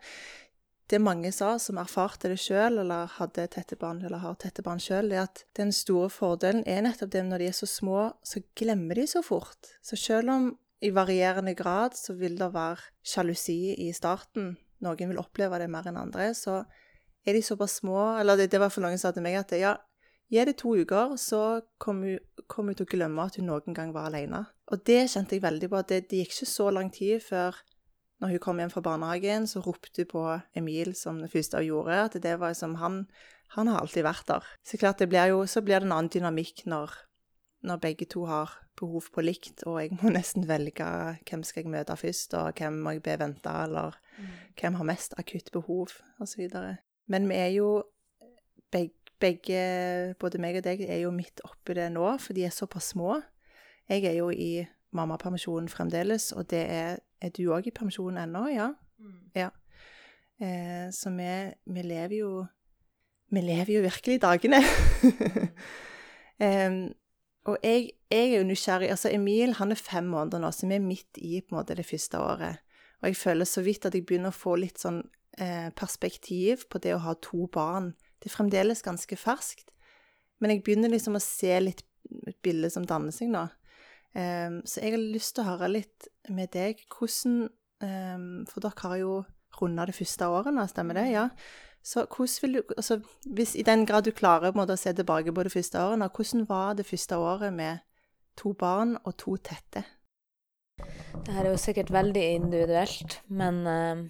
det 0.92 1.00
mange 1.00 1.30
sa, 1.32 1.54
som 1.62 1.78
erfarte 1.80 2.28
det 2.30 2.38
sjøl, 2.40 2.82
eller 2.82 3.10
hadde 3.16 3.46
tette 3.54 3.78
barn, 3.80 4.02
eller 4.04 4.20
har 4.22 4.36
tette 4.40 4.64
barn 4.64 4.80
sjøl, 4.82 5.12
er 5.14 5.24
at 5.24 5.44
den 5.56 5.72
store 5.74 6.10
fordelen 6.12 6.62
er 6.68 6.82
nettopp 6.84 7.14
det 7.14 7.22
når 7.26 7.42
de 7.42 7.48
er 7.50 7.56
så 7.56 7.68
små, 7.70 8.10
så 8.26 8.42
glemmer 8.58 9.00
de 9.00 9.06
så 9.08 9.24
fort. 9.24 9.72
Så 9.84 9.98
sjøl 10.00 10.28
om 10.32 10.50
i 10.82 10.90
varierende 10.94 11.54
grad 11.54 11.96
så 11.96 12.16
vil 12.18 12.36
det 12.38 12.50
være 12.54 12.90
sjalusi 13.06 13.74
i 13.86 13.92
starten, 13.96 14.56
noen 14.82 15.12
vil 15.12 15.20
oppleve 15.22 15.60
det 15.62 15.70
mer 15.70 15.86
enn 15.88 16.00
andre, 16.00 16.32
så 16.34 16.64
er 17.22 17.36
de 17.36 17.42
såpass 17.46 17.78
små 17.78 18.18
Eller 18.18 18.36
det, 18.36 18.48
det 18.50 18.58
var 18.58 18.72
for 18.74 18.82
noen 18.82 18.98
som 18.98 19.12
sa 19.12 19.14
til 19.14 19.22
meg 19.22 19.38
at 19.38 19.54
ja, 19.54 19.76
gi 20.32 20.44
det 20.48 20.56
to 20.58 20.74
uker, 20.74 21.14
så 21.20 21.62
kommer 21.78 22.18
hun, 22.18 22.74
til 22.74 22.86
å 22.86 22.90
glemme 22.90 23.26
at 23.28 23.38
hun 23.38 23.46
noen 23.50 23.76
gang 23.76 23.92
var 23.94 24.10
alene. 24.10 24.42
Og 24.72 24.82
det 24.88 25.04
kjente 25.12 25.36
jeg 25.36 25.44
veldig 25.44 25.68
på. 25.70 25.82
Det, 25.88 26.00
det 26.10 26.22
gikk 26.22 26.34
ikke 26.34 26.50
så 26.50 26.70
lang 26.74 26.90
tid 26.92 27.22
før 27.22 27.60
når 28.22 28.36
hun 28.36 28.42
kom 28.42 28.60
hjem 28.62 28.70
fra 28.70 28.84
barnehagen, 28.86 29.48
så 29.50 29.60
ropte 29.64 30.04
hun 30.04 30.10
på 30.12 30.24
Emil 30.58 30.92
som 30.94 31.18
det 31.18 31.32
første 31.32 31.58
hun 31.58 31.66
gjorde. 31.66 31.98
At 32.06 32.18
det 32.22 32.36
var 32.38 32.54
som 32.54 32.76
han, 32.78 33.02
han 33.56 33.70
har 33.70 33.82
alltid 33.82 34.06
vært 34.06 34.28
der. 34.28 34.52
Så 34.62 34.78
klart 34.78 35.02
det 35.02 35.10
blir 35.10 35.32
jo, 35.32 35.42
så 35.50 35.64
blir 35.64 35.82
det 35.82 35.88
en 35.88 35.96
annen 35.96 36.12
dynamikk 36.12 36.62
når, 36.70 36.94
når 37.66 37.82
begge 37.82 38.06
to 38.14 38.28
har 38.30 38.54
behov 38.78 39.10
på 39.12 39.26
likt, 39.26 39.66
og 39.66 39.80
jeg 39.82 39.98
må 39.98 40.12
nesten 40.14 40.46
velge 40.48 40.86
hvem 41.26 41.42
skal 41.46 41.64
jeg 41.64 41.74
møte 41.74 41.98
først, 41.98 42.38
og 42.38 42.62
hvem 42.62 42.78
må 42.86 42.94
jeg 42.96 43.04
be 43.04 43.18
vente, 43.20 43.58
eller 43.66 43.98
mm. 44.16 44.32
hvem 44.60 44.78
har 44.80 44.90
mest 44.94 45.18
akutt 45.18 45.50
behov, 45.54 45.98
osv. 46.22 46.46
Men 47.10 47.28
vi 47.28 47.42
er 47.42 47.52
jo 47.58 47.70
begge, 48.72 48.96
begge, 49.22 49.62
både 50.18 50.40
meg 50.42 50.56
og 50.58 50.64
deg, 50.66 50.80
er 50.86 51.04
jo 51.04 51.12
midt 51.14 51.42
oppi 51.46 51.76
det 51.78 51.90
nå, 51.94 52.06
for 52.22 52.34
de 52.34 52.46
er 52.46 52.54
såpass 52.54 52.92
små. 52.94 53.20
Jeg 53.90 54.06
er 54.06 54.16
jo 54.18 54.30
i 54.30 54.64
mammapermisjon 54.94 55.68
fremdeles, 55.70 56.32
og 56.34 56.48
det 56.50 56.62
er 56.70 57.02
er 57.22 57.30
du 57.36 57.44
òg 57.54 57.68
i 57.68 57.74
permisjon 57.74 58.18
ennå? 58.18 58.46
Ja. 58.52 58.72
Mm. 59.02 59.20
ja. 59.38 59.50
Eh, 60.42 60.88
så 60.94 61.12
vi, 61.14 61.28
vi, 61.70 61.84
lever 61.86 62.16
jo 62.16 62.32
Vi 63.32 63.40
lever 63.40 63.76
jo 63.76 63.84
virkelig 63.84 64.18
dagene. 64.22 64.60
eh, 66.44 66.74
og 67.48 67.58
jeg, 67.62 67.90
jeg, 68.10 68.26
er 68.28 68.36
jo 68.38 68.46
nysgjerrig 68.46 68.90
Altså, 68.90 69.10
Emil 69.10 69.56
han 69.58 69.74
er 69.74 69.80
fem 69.80 70.10
måneder 70.10 70.42
nå, 70.42 70.50
så 70.54 70.68
vi 70.68 70.78
er 70.78 70.84
midt 70.84 71.18
i 71.18 71.40
på 71.40 71.54
en 71.54 71.60
måte 71.60 71.78
det 71.78 71.86
første 71.88 72.20
året. 72.20 72.62
Og 73.02 73.10
jeg 73.10 73.18
føler 73.18 73.48
så 73.48 73.64
vidt 73.66 73.86
at 73.86 73.94
jeg 73.94 74.06
begynner 74.06 74.30
å 74.30 74.36
få 74.36 74.54
litt 74.60 74.78
sånn 74.82 75.00
eh, 75.38 75.70
perspektiv 75.74 76.68
på 76.70 76.78
det 76.82 76.94
å 76.94 77.02
ha 77.02 77.16
to 77.22 77.48
barn. 77.52 77.92
Det 78.22 78.30
er 78.30 78.36
fremdeles 78.36 78.84
ganske 78.86 79.16
ferskt, 79.18 79.72
men 80.38 80.52
jeg 80.52 80.62
begynner 80.62 80.92
liksom 80.92 81.18
å 81.18 81.22
se 81.22 81.56
litt 81.62 81.82
et 82.28 82.38
bilde 82.44 82.70
som 82.70 82.86
danner 82.86 83.14
seg 83.14 83.30
nå. 83.32 83.46
Um, 84.12 84.60
så 84.68 84.82
jeg 84.82 84.92
har 84.92 85.00
lyst 85.00 85.36
til 85.36 85.44
å 85.44 85.54
høre 85.54 85.70
litt 85.72 86.08
med 86.28 86.50
deg 86.52 86.82
hvordan 86.92 87.46
um, 87.80 88.42
For 88.44 88.60
dere 88.60 88.84
har 88.84 88.98
jo 89.00 89.12
runda 89.56 89.86
de 89.88 89.94
første 89.96 90.28
årene, 90.28 90.66
stemmer 90.68 90.98
det? 91.00 91.06
Ja. 91.14 91.30
Så 91.82 92.04
hvordan 92.06 92.42
vil 92.42 92.58
du 92.58 92.74
altså, 92.76 93.00
hvis, 93.24 93.54
I 93.56 93.64
den 93.66 93.86
grad 93.88 94.04
du 94.04 94.12
klarer 94.14 94.54
måte, 94.56 94.76
å 94.76 94.80
se 94.80 94.92
tilbake 94.94 95.32
på 95.34 95.44
de 95.46 95.52
første 95.52 95.80
årene, 95.80 96.10
hvordan 96.12 96.46
var 96.48 96.76
det 96.78 96.86
første 96.86 97.18
året 97.18 97.56
med 97.56 97.82
to 98.38 98.52
barn 98.58 98.96
og 99.02 99.16
to 99.20 99.36
tette? 99.42 99.84
Det 100.78 101.32
her 101.32 101.46
er 101.46 101.52
jo 101.52 101.60
sikkert 101.60 101.92
veldig 101.92 102.22
individuelt, 102.36 103.20
men 103.28 103.62
uh, 103.66 104.04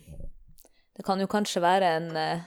det 0.97 1.05
kan 1.07 1.21
jo 1.21 1.31
kanskje 1.31 1.63
være 1.65 1.91
en, 1.99 2.11
uh, 2.17 2.45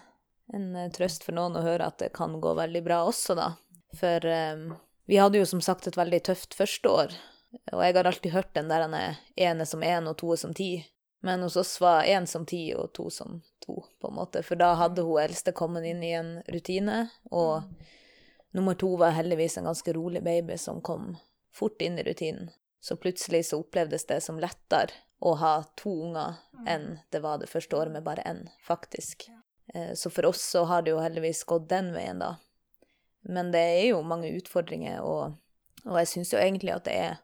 en, 0.56 0.68
trøst 0.96 1.26
for 1.28 1.36
noen 1.36 1.58
å 1.60 1.64
høre 1.66 1.88
at 1.88 2.00
det 2.04 2.14
kan 2.16 2.38
gå 2.42 2.54
veldig 2.58 2.84
bra 2.86 3.04
også, 3.08 3.36
da. 3.38 3.52
For 3.96 4.28
um, 4.56 4.74
vi 5.08 5.20
hadde 5.22 5.40
jo 5.42 5.48
som 5.50 5.62
sagt 5.62 5.88
et 5.88 6.00
veldig 6.00 6.22
tøft 6.32 6.58
første 6.58 6.92
år. 6.92 7.18
Og 7.72 7.82
jeg 7.86 7.96
har 7.96 8.08
alltid 8.10 8.32
hørt 8.32 8.54
den 8.54 8.70
der 8.72 8.86
ene 9.36 9.66
som 9.66 9.84
én 9.84 10.10
og 10.10 10.18
to 10.18 10.36
som 10.38 10.54
ti. 10.54 10.86
Men 11.26 11.42
hos 11.42 11.56
oss 11.56 11.82
var 11.82 12.04
én 12.04 12.28
som 12.30 12.46
ti 12.46 12.74
og 12.78 12.92
to 12.94 13.10
som 13.10 13.42
to, 13.66 13.80
på 14.02 14.08
en 14.08 14.18
måte. 14.20 14.44
For 14.46 14.60
da 14.60 14.76
hadde 14.78 15.02
hun 15.02 15.24
eldste 15.24 15.56
kommet 15.58 15.88
inn 15.90 16.04
i 16.06 16.12
en 16.14 16.36
rutine, 16.54 17.08
og 17.34 17.64
nummer 18.54 18.78
to 18.78 18.92
var 19.02 19.16
heldigvis 19.18 19.58
en 19.58 19.72
ganske 19.72 19.96
rolig 19.98 20.22
baby 20.24 20.58
som 20.62 20.84
kom 20.86 21.16
fort 21.56 21.82
inn 21.82 21.98
i 22.00 22.06
rutinen. 22.06 22.52
Så 22.82 23.00
plutselig 23.02 23.48
så 23.48 23.58
opplevdes 23.64 24.06
det 24.06 24.20
som 24.22 24.38
lettere 24.38 24.94
å 25.18 25.34
ha 25.42 25.56
to 25.80 25.96
unger 26.06 26.38
enn 26.70 27.00
det 27.10 27.24
var 27.24 27.40
det 27.42 27.50
første 27.50 27.74
året 27.80 27.96
med 27.96 28.06
bare 28.06 28.22
én, 28.30 28.46
faktisk. 28.62 29.26
Eh, 29.74 29.94
så 29.98 30.14
for 30.14 30.30
oss 30.30 30.44
så 30.52 30.68
har 30.70 30.86
det 30.86 30.94
jo 30.94 31.02
heldigvis 31.02 31.42
gått 31.50 31.70
den 31.72 31.90
veien, 31.96 32.22
da. 32.22 32.36
Men 33.26 33.50
det 33.56 33.66
er 33.66 33.88
jo 33.88 34.06
mange 34.06 34.30
utfordringer, 34.38 35.02
og, 35.02 35.40
og 35.88 35.98
jeg 36.04 36.12
syns 36.12 36.36
jo 36.36 36.42
egentlig 36.44 36.76
at 36.76 36.86
det 36.86 37.00
er 37.08 37.18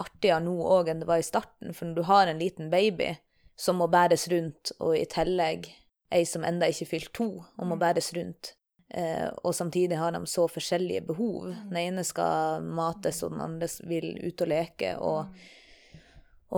artigere 0.00 0.42
nå 0.42 0.54
òg 0.76 0.90
enn 0.90 1.02
det 1.02 1.08
var 1.08 1.22
i 1.22 1.26
starten, 1.26 1.74
for 1.74 1.88
når 1.88 1.94
du 1.94 2.02
har 2.08 2.30
en 2.30 2.42
liten 2.42 2.70
baby 2.70 3.14
som 3.56 3.78
må 3.78 3.88
bæres 3.90 4.26
rundt, 4.32 4.72
og 4.82 4.96
i 4.98 5.06
tillegg 5.10 5.70
ei 6.14 6.26
som 6.26 6.44
enda 6.46 6.68
ikke 6.70 6.90
fylt 6.90 7.12
to, 7.16 7.28
og 7.42 7.64
må 7.64 7.76
mm. 7.76 7.82
bæres 7.82 8.10
rundt, 8.16 8.54
eh, 8.88 9.28
og 9.42 9.54
samtidig 9.54 9.98
har 9.98 10.14
de 10.14 10.22
så 10.30 10.46
forskjellige 10.50 11.06
behov 11.10 11.48
mm. 11.48 11.68
Den 11.70 11.80
ene 11.82 12.04
skal 12.06 12.64
mates, 12.64 13.22
og 13.22 13.34
den 13.34 13.44
andre 13.44 13.68
vil 13.88 14.10
ut 14.22 14.46
og 14.46 14.50
leke, 14.50 14.94
og, 14.98 15.30
mm. 15.30 16.00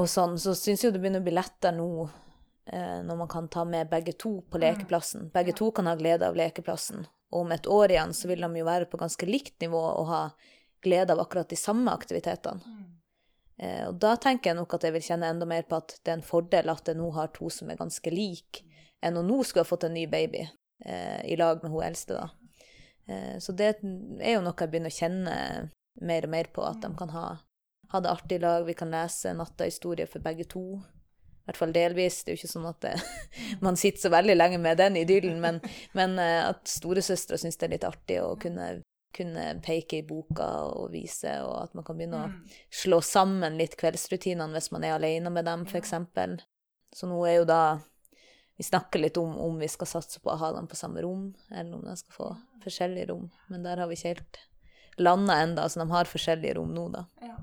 og 0.00 0.09
sånn, 0.12 0.38
så 0.40 0.57
syns 0.57 0.85
jeg 0.85 0.97
det 0.97 1.02
begynner 1.05 1.25
å 1.25 1.28
bli 1.28 1.37
lettere 1.37 1.76
nå 1.76 1.90
eh, 2.73 2.99
når 3.05 3.23
man 3.25 3.33
kan 3.33 3.52
ta 3.52 3.64
med 3.69 3.93
begge 3.93 4.16
to 4.16 4.38
på 4.50 4.61
lekeplassen. 4.62 5.31
Begge 5.35 5.57
to 5.57 5.71
kan 5.76 5.88
ha 5.88 5.97
glede 6.00 6.28
av 6.28 6.37
lekeplassen. 6.38 7.07
Og 7.35 7.43
om 7.43 7.52
et 7.52 7.66
år 7.69 7.93
igjen 7.93 8.12
så 8.14 8.28
vil 8.31 8.45
de 8.45 8.61
jo 8.61 8.69
være 8.69 8.88
på 8.88 9.00
ganske 9.00 9.28
likt 9.28 9.59
nivå 9.61 9.81
og 9.83 10.07
ha 10.09 10.21
glede 10.85 11.12
av 11.12 11.21
akkurat 11.21 11.50
de 11.50 11.59
samme 11.59 11.93
aktivitetene. 11.93 12.76
Eh, 13.63 13.85
og 13.89 13.97
da 14.03 14.15
tenker 14.21 14.51
jeg 14.51 14.59
nok 14.59 14.77
at 14.77 14.85
jeg 14.85 14.95
vil 14.97 15.05
kjenne 15.07 15.31
enda 15.33 15.49
mer 15.49 15.65
på 15.69 15.79
at 15.81 15.97
det 16.05 16.13
er 16.13 16.19
en 16.19 16.27
fordel 16.27 16.73
at 16.73 16.89
jeg 16.91 16.99
nå 16.99 17.09
har 17.17 17.33
to 17.37 17.49
som 17.53 17.71
er 17.73 17.81
ganske 17.81 18.13
like, 18.13 18.65
enn 19.05 19.17
å 19.17 19.25
nå 19.25 19.43
skulle 19.45 19.65
ha 19.65 19.69
fått 19.69 19.87
en 19.89 19.97
ny 19.97 20.05
baby 20.11 20.43
eh, 20.45 21.23
i 21.25 21.39
lag 21.41 21.63
med 21.65 21.73
hun 21.73 21.87
eldste, 21.87 22.21
da. 22.21 22.29
Eh, 23.09 23.37
så 23.41 23.55
det 23.57 23.77
er 23.79 24.37
jo 24.37 24.45
noe 24.45 24.57
jeg 24.59 24.73
begynner 24.73 24.93
å 24.93 24.99
kjenne 24.99 25.37
mer 26.07 26.29
og 26.29 26.33
mer 26.33 26.51
på, 26.53 26.65
at 26.67 26.83
de 26.85 26.93
kan 26.99 27.15
ha, 27.15 27.27
ha 27.93 28.03
det 28.03 28.13
artig 28.13 28.41
i 28.41 28.45
lag. 28.45 28.67
Vi 28.67 28.77
kan 28.77 28.93
lese 28.93 29.33
natta-historier 29.37 30.11
for 30.11 30.25
begge 30.25 30.45
to. 30.51 30.65
I 30.77 31.49
hvert 31.49 31.61
fall 31.61 31.73
delvis. 31.73 32.19
Det 32.25 32.33
er 32.33 32.37
jo 32.37 32.43
ikke 32.43 32.53
sånn 32.53 32.69
at 32.69 32.83
det, 32.85 32.95
man 33.67 33.79
sitter 33.81 34.05
så 34.05 34.13
veldig 34.13 34.37
lenge 34.37 34.61
med 34.61 34.81
den 34.83 34.99
idyllen, 35.01 35.41
men, 35.41 35.63
men 35.97 36.19
eh, 36.21 36.43
at 36.51 36.67
storesøstera 36.69 37.41
syns 37.41 37.57
det 37.57 37.69
er 37.69 37.77
litt 37.79 37.89
artig 37.89 38.21
å 38.21 38.35
kunne 38.43 38.75
kunne 39.16 39.44
peke 39.64 40.00
i 40.00 40.06
boka 40.06 40.46
og 40.68 40.90
vise, 40.92 41.32
og 41.44 41.56
at 41.62 41.76
man 41.76 41.85
kan 41.87 41.99
begynne 41.99 42.23
mm. 42.30 42.38
å 42.46 42.80
slå 42.82 43.00
sammen 43.04 43.58
litt 43.58 43.76
kveldsrutinene 43.80 44.52
hvis 44.56 44.70
man 44.75 44.87
er 44.87 44.96
alene 44.96 45.32
med 45.32 45.49
dem, 45.49 45.64
f.eks. 45.66 45.94
Så 46.96 47.08
nå 47.11 47.20
er 47.28 47.40
jo 47.40 47.46
da 47.49 47.61
Vi 48.56 48.64
snakker 48.64 49.02
litt 49.02 49.18
om 49.20 49.35
om 49.37 49.58
vi 49.61 49.68
skal 49.68 49.88
satse 49.90 50.20
på 50.25 50.30
å 50.32 50.38
ha 50.40 50.49
dem 50.56 50.64
på 50.64 50.78
samme 50.78 51.02
rom, 51.04 51.26
eller 51.50 51.75
om 51.76 51.82
de 51.85 51.96
skal 52.00 52.14
få 52.14 52.28
forskjellige 52.64 53.11
rom. 53.11 53.26
Men 53.52 53.66
der 53.66 53.82
har 53.82 53.90
vi 53.90 53.99
ikke 53.99 54.14
helt 54.14 54.38
landa 54.96 55.37
enda, 55.42 55.66
så 55.68 55.82
de 55.82 55.90
har 55.90 56.08
forskjellige 56.08 56.54
rom 56.56 56.70
nå, 56.73 56.87
da. 56.94 57.02
Ja. 57.20 57.37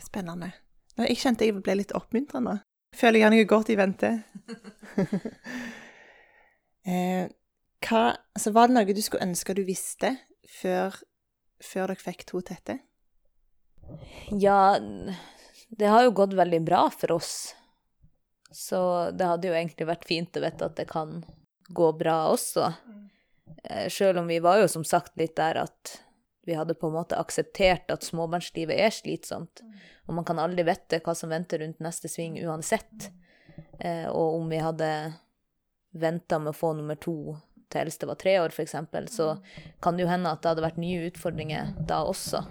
Spennende. 0.00 0.54
Jeg 0.96 1.18
kjente 1.20 1.44
jeg 1.44 1.60
ble 1.60 1.74
litt 1.82 1.92
oppmuntrende. 1.92 2.62
Føler 2.96 3.20
gjerne 3.20 3.42
jeg 3.42 3.50
godt 3.50 3.74
i 3.74 3.76
vente. 3.76 4.14
eh, 6.88 7.28
hva, 7.84 8.02
altså, 8.34 8.52
var 8.56 8.70
det 8.70 8.78
noe 8.78 8.96
du 8.96 9.02
skulle 9.04 9.28
ønske 9.28 9.54
du 9.54 9.62
visste 9.68 10.14
før, 10.48 10.96
før 11.62 11.92
dere 11.92 12.02
fikk 12.02 12.24
to 12.28 12.42
tette? 12.44 12.80
Ja, 14.32 14.78
det 15.68 15.86
har 15.92 16.04
jo 16.04 16.16
gått 16.16 16.36
veldig 16.36 16.60
bra 16.66 16.88
for 16.92 17.18
oss. 17.18 17.54
Så 18.50 19.10
det 19.10 19.28
hadde 19.28 19.50
jo 19.50 19.56
egentlig 19.56 19.88
vært 19.88 20.08
fint 20.08 20.36
å 20.36 20.42
vite 20.44 20.68
at 20.68 20.76
det 20.80 20.88
kan 20.88 21.20
gå 21.68 21.92
bra 22.00 22.30
også. 22.32 22.70
Eh, 23.64 23.88
Sjøl 23.92 24.20
om 24.22 24.28
vi 24.28 24.40
var 24.44 24.62
jo 24.62 24.68
som 24.72 24.84
sagt 24.88 25.16
litt 25.20 25.36
der 25.36 25.60
at 25.66 25.98
vi 26.48 26.56
hadde 26.56 26.78
på 26.80 26.88
en 26.88 26.96
måte 26.96 27.18
akseptert 27.20 27.90
at 27.92 28.06
småbarnslivet 28.06 28.80
er 28.80 28.94
slitsomt. 28.94 29.60
Og 30.08 30.16
man 30.16 30.24
kan 30.24 30.40
aldri 30.40 30.64
vite 30.64 31.02
hva 31.04 31.12
som 31.16 31.28
venter 31.32 31.60
rundt 31.60 31.82
neste 31.84 32.08
sving 32.08 32.38
uansett. 32.40 33.10
Eh, 33.84 34.08
og 34.08 34.38
om 34.38 34.48
vi 34.48 34.62
hadde 34.64 34.88
venta 35.92 36.38
med 36.40 36.54
å 36.54 36.56
få 36.56 36.72
nummer 36.78 36.96
to 36.96 37.36
til 37.68 37.84
eldste 37.84 38.08
var 38.08 38.18
tre 38.20 38.38
år, 38.42 38.54
f.eks., 38.54 38.76
så 39.12 39.28
kan 39.84 39.96
det 39.96 40.06
jo 40.06 40.10
hende 40.10 40.32
at 40.32 40.42
det 40.42 40.52
hadde 40.52 40.64
vært 40.64 40.80
nye 40.80 41.08
utfordringer 41.10 41.74
da 41.88 42.02
også. 42.08 42.44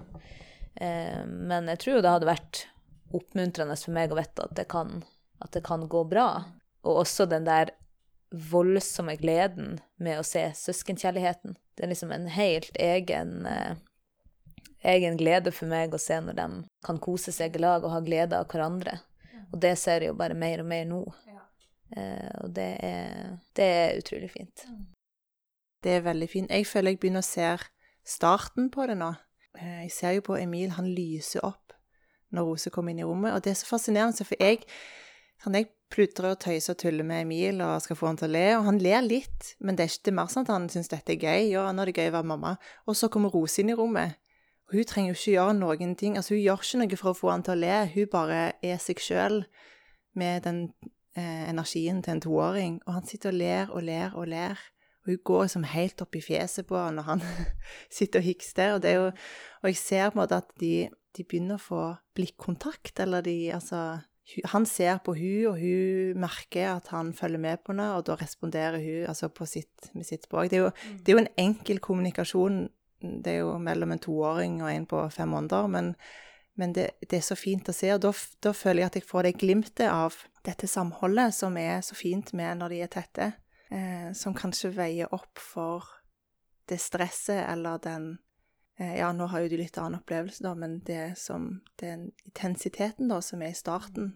Eh, 0.76 1.24
men 1.26 1.70
jeg 1.74 1.82
tror 1.84 1.98
jo 1.98 2.04
det 2.06 2.14
hadde 2.14 2.30
vært 2.30 2.64
oppmuntrende 3.18 3.78
for 3.80 3.96
meg 3.96 4.14
å 4.14 4.20
vite 4.20 4.46
at 4.46 4.56
det 4.60 4.68
kan, 4.72 5.02
at 5.44 5.54
det 5.56 5.64
kan 5.66 5.88
gå 5.90 6.04
bra. 6.10 6.30
Og 6.86 7.04
også 7.04 7.28
den 7.30 7.48
der 7.48 7.74
voldsomme 8.32 9.16
gleden 9.20 9.80
med 10.04 10.20
å 10.20 10.26
se 10.28 10.44
søskenkjærligheten. 10.56 11.56
Det 11.78 11.86
er 11.86 11.92
liksom 11.94 12.12
en 12.12 12.28
helt 12.34 12.76
egen, 12.82 13.46
eh, 13.46 13.76
egen 14.84 15.18
glede 15.18 15.54
for 15.56 15.70
meg 15.72 15.94
å 15.94 16.02
se 16.02 16.20
når 16.22 16.36
de 16.38 16.48
kan 16.86 17.00
kose 17.00 17.32
seg 17.32 17.56
i 17.56 17.64
lag 17.64 17.84
og 17.84 17.94
ha 17.94 18.02
glede 18.04 18.38
av 18.38 18.50
hverandre. 18.52 19.00
Og 19.54 19.62
det 19.64 19.78
ser 19.80 20.04
jeg 20.04 20.12
jo 20.12 20.20
bare 20.20 20.36
mer 20.36 20.60
og 20.60 20.68
mer 20.68 20.86
nå. 20.86 21.02
Eh, 21.96 22.32
og 22.44 22.52
det 22.52 22.72
er, 22.84 23.38
det 23.56 23.64
er 23.64 23.98
utrolig 24.02 24.32
fint. 24.34 24.66
Det 25.88 25.94
er 25.96 26.04
veldig 26.04 26.28
fint. 26.28 26.52
Jeg 26.52 26.68
føler 26.68 26.92
jeg 26.92 27.00
begynner 27.00 27.24
å 27.24 27.26
se 27.26 27.48
starten 28.04 28.66
på 28.74 28.90
det 28.90 28.98
nå. 29.00 29.14
Eh, 29.56 29.86
jeg 29.86 29.92
ser 29.96 30.16
jo 30.18 30.26
på 30.28 30.36
Emil, 30.36 30.74
han 30.76 30.90
lyser 30.92 31.46
opp 31.48 31.72
når 32.36 32.44
Rose 32.44 32.72
kommer 32.76 32.92
inn 32.92 33.00
i 33.00 33.06
rommet, 33.08 33.32
og 33.32 33.46
det 33.46 33.54
er 33.54 33.56
så 33.62 33.70
fascinerende, 33.70 34.26
for 34.28 34.36
jeg 34.44 34.66
jeg 35.46 35.68
plutrer 35.94 36.34
og 36.34 36.42
tøyser 36.44 36.74
og 36.74 36.80
tuller 36.82 37.06
med 37.08 37.22
Emil 37.24 37.62
og 37.64 37.80
skal 37.80 37.96
få 37.96 38.10
han 38.10 38.18
til 38.20 38.28
å 38.28 38.34
le, 38.34 38.46
og 38.58 38.66
han 38.66 38.82
ler 38.84 39.06
litt, 39.06 39.54
men 39.64 39.78
det 39.78 39.86
er 39.86 39.94
ikke 39.94 40.10
det 40.10 40.16
mer 40.18 40.32
sånn 40.34 40.44
at 40.44 40.52
han 40.52 40.68
syns 40.74 40.92
dette 40.92 41.14
er 41.14 41.24
gøy. 41.24 41.52
Ja, 41.54 41.68
nå 41.72 41.86
er 41.86 41.92
det 41.92 42.02
gøy 42.02 42.10
å 42.10 42.16
være 42.18 42.32
mamma. 42.34 42.56
Og 42.90 42.98
så 43.00 43.08
kommer 43.14 43.32
Rose 43.32 43.62
inn 43.62 43.72
i 43.72 43.78
rommet, 43.78 44.18
og 44.68 44.76
hun 44.76 44.90
trenger 44.90 45.14
jo 45.14 45.20
ikke 45.22 45.36
gjøre 45.38 45.58
noen 45.62 45.96
ting. 45.96 46.18
Altså, 46.20 46.36
hun 46.36 46.44
gjør 46.44 46.66
ikke 46.66 46.82
noe 46.82 47.00
for 47.00 47.14
å 47.14 47.20
få 47.22 47.32
han 47.32 47.48
til 47.48 47.56
å 47.56 47.62
le, 47.62 47.76
hun 47.94 48.12
bare 48.12 48.42
er 48.60 48.82
seg 48.84 49.00
sjøl 49.00 49.46
med 50.20 50.44
den 50.50 50.66
eh, 51.16 51.48
energien 51.48 52.04
til 52.04 52.18
en 52.18 52.26
toåring, 52.28 52.82
og 52.84 52.98
han 52.98 53.08
sitter 53.08 53.32
og 53.32 53.40
ler 53.40 53.72
og 53.72 53.88
ler 53.88 54.18
og 54.18 54.28
ler. 54.34 54.68
Og 55.08 55.14
hun 55.14 55.24
går 55.32 55.46
liksom 55.46 55.64
helt 55.72 56.04
opp 56.04 56.18
i 56.20 56.22
fjeset 56.22 56.68
på 56.68 56.76
han 56.76 57.00
når 57.00 57.08
han 57.08 57.24
sitter 57.98 58.20
og 58.20 58.28
hikster. 58.28 58.76
Og, 58.76 58.88
jo, 58.92 59.08
og 59.64 59.72
jeg 59.72 59.80
ser 59.80 60.12
på 60.12 60.18
en 60.18 60.22
måte 60.26 60.42
at 60.44 60.52
de, 60.60 60.74
de 61.16 61.24
begynner 61.24 61.56
å 61.56 61.64
få 61.64 61.82
blikkontakt, 62.18 63.00
eller 63.00 63.24
de 63.26 63.40
Altså 63.56 63.88
han 64.52 64.66
ser 64.68 64.98
på 65.06 65.14
hun, 65.16 65.46
og 65.48 65.60
hun 65.62 66.20
merker 66.20 66.74
at 66.74 66.90
han 66.92 67.14
følger 67.16 67.40
med 67.40 67.62
på 67.64 67.72
henne, 67.72 67.94
og 67.96 68.04
da 68.10 68.18
responderer 68.20 68.82
hun 68.84 69.06
altså 69.08 69.30
på 69.32 69.48
sitt, 69.48 69.88
med 69.96 70.04
sitt 70.04 70.28
språk. 70.28 70.50
Det 70.52 70.60
er, 70.60 70.66
jo, 70.66 70.72
mm. 70.76 70.98
det 71.00 71.12
er, 71.12 71.16
jo, 71.16 71.22
en 71.24 71.46
enkel 71.46 71.80
kommunikasjon. 71.80 72.66
Det 73.24 73.38
er 73.38 73.40
jo 73.46 73.54
mellom 73.62 73.94
en 73.94 74.04
toåring 74.04 74.60
og 74.66 74.72
en 74.74 74.88
på 74.90 75.06
fem 75.16 75.32
måneder, 75.32 75.72
men, 75.72 75.94
men 76.60 76.76
det, 76.76 76.90
det, 77.06 77.22
er 77.22 77.24
så 77.24 77.40
fint 77.40 77.72
å 77.72 77.76
se. 77.76 77.94
Og 77.96 78.04
da, 78.04 78.12
da, 78.44 78.54
føler 78.58 78.84
jeg 78.84 78.92
at 78.92 79.00
jeg 79.00 79.08
får 79.08 79.30
det 79.30 79.38
glimtet 79.40 79.88
av 79.88 80.20
dette 80.48 80.68
samholdet 80.68 81.36
som 81.38 81.56
er 81.62 81.80
så 81.86 81.96
fint 81.96 82.34
med 82.36 82.60
når 82.60 82.76
de 82.76 82.84
er 82.84 82.92
tette, 82.92 83.32
eh, 83.72 84.12
som 84.14 84.36
kanskje 84.38 84.74
veier 84.76 85.14
opp 85.14 85.40
for 85.40 85.86
det 86.68 86.80
stresset 86.84 87.46
eller 87.48 87.80
den 87.84 88.16
Eh, 88.80 88.98
ja, 88.98 89.12
nå 89.14 89.26
har 89.26 89.42
jo 89.42 89.50
du 89.50 89.58
litt 89.58 89.78
annen 89.82 89.98
opplevelse, 90.00 90.44
da, 90.46 90.54
men 90.56 90.80
det 90.86 91.18
som 91.18 91.50
den 91.82 92.12
intensiteten 92.28 93.10
da, 93.10 93.22
som 93.26 93.42
er 93.42 93.56
i 93.56 93.58
starten, 93.58 94.12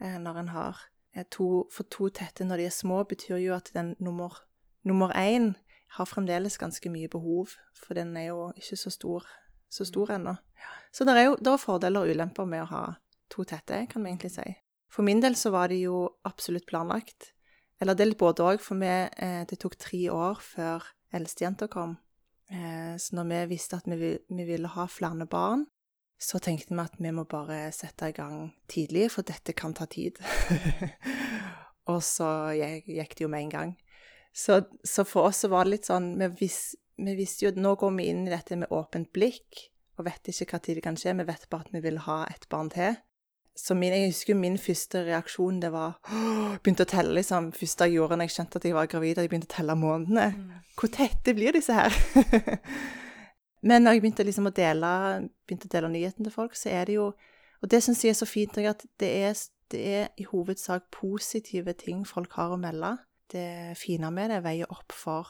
eh, 0.00 0.16
når 0.18 0.40
en 0.42 0.50
har 0.54 0.80
eh, 1.14 1.26
to 1.30 1.68
For 1.70 1.86
to 1.86 2.08
tette 2.10 2.44
når 2.44 2.58
de 2.58 2.66
er 2.66 2.74
små, 2.74 3.04
betyr 3.06 3.38
jo 3.38 3.54
at 3.54 3.70
den 3.74 3.94
nummer, 4.00 4.34
nummer 4.82 5.14
én 5.14 5.54
har 5.94 6.10
fremdeles 6.10 6.58
ganske 6.58 6.90
mye 6.90 7.10
behov, 7.10 7.54
for 7.74 7.94
den 7.94 8.16
er 8.16 8.30
jo 8.30 8.50
ikke 8.56 8.76
så 8.76 8.90
stor, 8.90 9.26
så 9.70 9.86
stor 9.86 10.10
mm. 10.10 10.14
ennå. 10.18 10.34
Så 10.92 11.06
det 11.06 11.14
er 11.14 11.28
jo 11.28 11.36
det 11.38 11.52
er 11.52 11.62
fordeler 11.62 12.02
og 12.02 12.10
ulemper 12.10 12.50
med 12.50 12.64
å 12.66 12.70
ha 12.70 12.84
to 13.30 13.46
tette, 13.46 13.86
kan 13.86 14.02
vi 14.02 14.10
egentlig 14.10 14.34
si. 14.34 14.48
For 14.90 15.06
min 15.06 15.22
del 15.22 15.38
så 15.38 15.54
var 15.54 15.70
det 15.70 15.78
jo 15.84 16.08
absolutt 16.26 16.66
planlagt. 16.66 17.30
Eller 17.80 17.96
det 17.96 18.04
er 18.04 18.10
litt 18.12 18.20
både 18.20 18.44
òg, 18.44 18.62
for 18.62 18.76
vi, 18.80 18.92
det 19.48 19.56
tok 19.60 19.78
tre 19.80 20.02
år 20.12 20.40
før 20.44 20.84
eldstejenta 21.16 21.68
kom. 21.72 21.96
Eh, 22.50 22.96
så 22.98 23.16
når 23.16 23.28
vi 23.30 23.42
visste 23.54 23.78
at 23.78 23.86
vi, 23.86 24.16
vi 24.18 24.46
ville 24.46 24.70
ha 24.74 24.86
flere 24.90 25.26
barn, 25.30 25.66
så 26.20 26.40
tenkte 26.42 26.74
vi 26.74 26.82
at 26.82 26.98
vi 26.98 27.12
må 27.14 27.24
bare 27.24 27.70
sette 27.72 28.10
i 28.10 28.16
gang 28.16 28.50
tidlig, 28.68 29.08
for 29.14 29.26
dette 29.26 29.54
kan 29.56 29.74
ta 29.74 29.86
tid. 29.88 30.18
og 31.90 32.02
så 32.04 32.52
gikk 32.58 33.16
det 33.16 33.24
jo 33.24 33.30
med 33.32 33.46
en 33.46 33.54
gang. 33.54 33.72
Så, 34.36 34.60
så, 34.84 35.06
for 35.08 35.30
oss 35.30 35.42
så 35.42 35.50
var 35.50 35.64
det 35.64 35.78
litt 35.78 35.88
sånn 35.88 36.12
vi, 36.20 36.28
vis, 36.44 36.60
vi, 37.00 37.16
visste 37.18 37.46
jo 37.46 37.54
at 37.54 37.58
nå 37.58 37.74
går 37.80 37.96
vi 37.96 38.10
inn 38.12 38.26
i 38.28 38.34
dette 38.34 38.58
med 38.60 38.70
åpent 38.70 39.10
blikk 39.14 39.64
og 39.98 40.06
vet 40.06 40.30
ikke 40.30 40.52
hva 40.52 40.60
tid 40.62 40.78
det 40.78 40.84
kan 40.84 40.98
skje. 41.00 41.16
Vi 41.18 41.26
vet 41.28 41.48
bare 41.50 41.66
at 41.66 41.72
vi 41.74 41.82
vil 41.84 41.98
ha 42.06 42.22
et 42.30 42.46
barn 42.52 42.70
til. 42.72 42.98
Så 43.56 43.74
min, 43.74 43.92
jeg 43.92 44.12
husker 44.12 44.36
min 44.38 44.56
første 44.58 45.02
reaksjon 45.04 45.58
det 45.62 45.72
var 45.74 45.98
Begynte 46.62 46.86
å 46.86 46.88
telle, 46.90 47.12
liksom. 47.18 47.50
Første 47.56 47.88
jeg 47.88 47.98
gjorde 47.98 48.16
når 48.18 48.28
jeg 48.28 48.34
skjønte 48.36 48.60
at 48.60 48.66
jeg 48.68 48.76
var 48.76 48.88
gravid, 48.90 49.18
at 49.18 49.26
jeg 49.26 49.32
begynte 49.32 49.50
å 49.50 49.54
telle 49.56 49.76
månedene. 49.78 50.26
Mm. 50.36 50.70
Hvor 50.78 50.92
tette 50.94 51.34
blir 51.36 51.56
disse 51.56 51.76
her? 51.76 51.94
Men 53.68 53.84
når 53.84 53.96
jeg 53.96 54.02
begynte 54.04 54.24
liksom 54.24 54.48
å 54.48 54.54
dele, 54.56 54.90
begynte 55.48 55.68
å 55.68 55.74
dele 55.74 55.92
nyheten 55.92 56.26
til 56.26 56.34
folk, 56.34 56.56
så 56.56 56.72
er 56.72 56.88
det 56.88 56.98
jo 56.98 57.12
Og 57.60 57.68
det 57.68 57.82
syns 57.84 58.00
jeg 58.00 58.14
er 58.14 58.16
så 58.16 58.24
fint, 58.24 58.56
at 58.56 58.86
det 59.02 59.08
er, 59.20 59.34
det 59.68 59.80
er 59.84 60.06
i 60.16 60.24
hovedsak 60.24 60.86
positive 60.96 61.74
ting 61.76 62.06
folk 62.08 62.32
har 62.32 62.54
å 62.54 62.56
melde. 62.56 62.94
Det 63.28 63.76
fine 63.76 64.08
med 64.10 64.32
det 64.32 64.38
veier 64.46 64.70
opp 64.72 64.94
for 64.96 65.28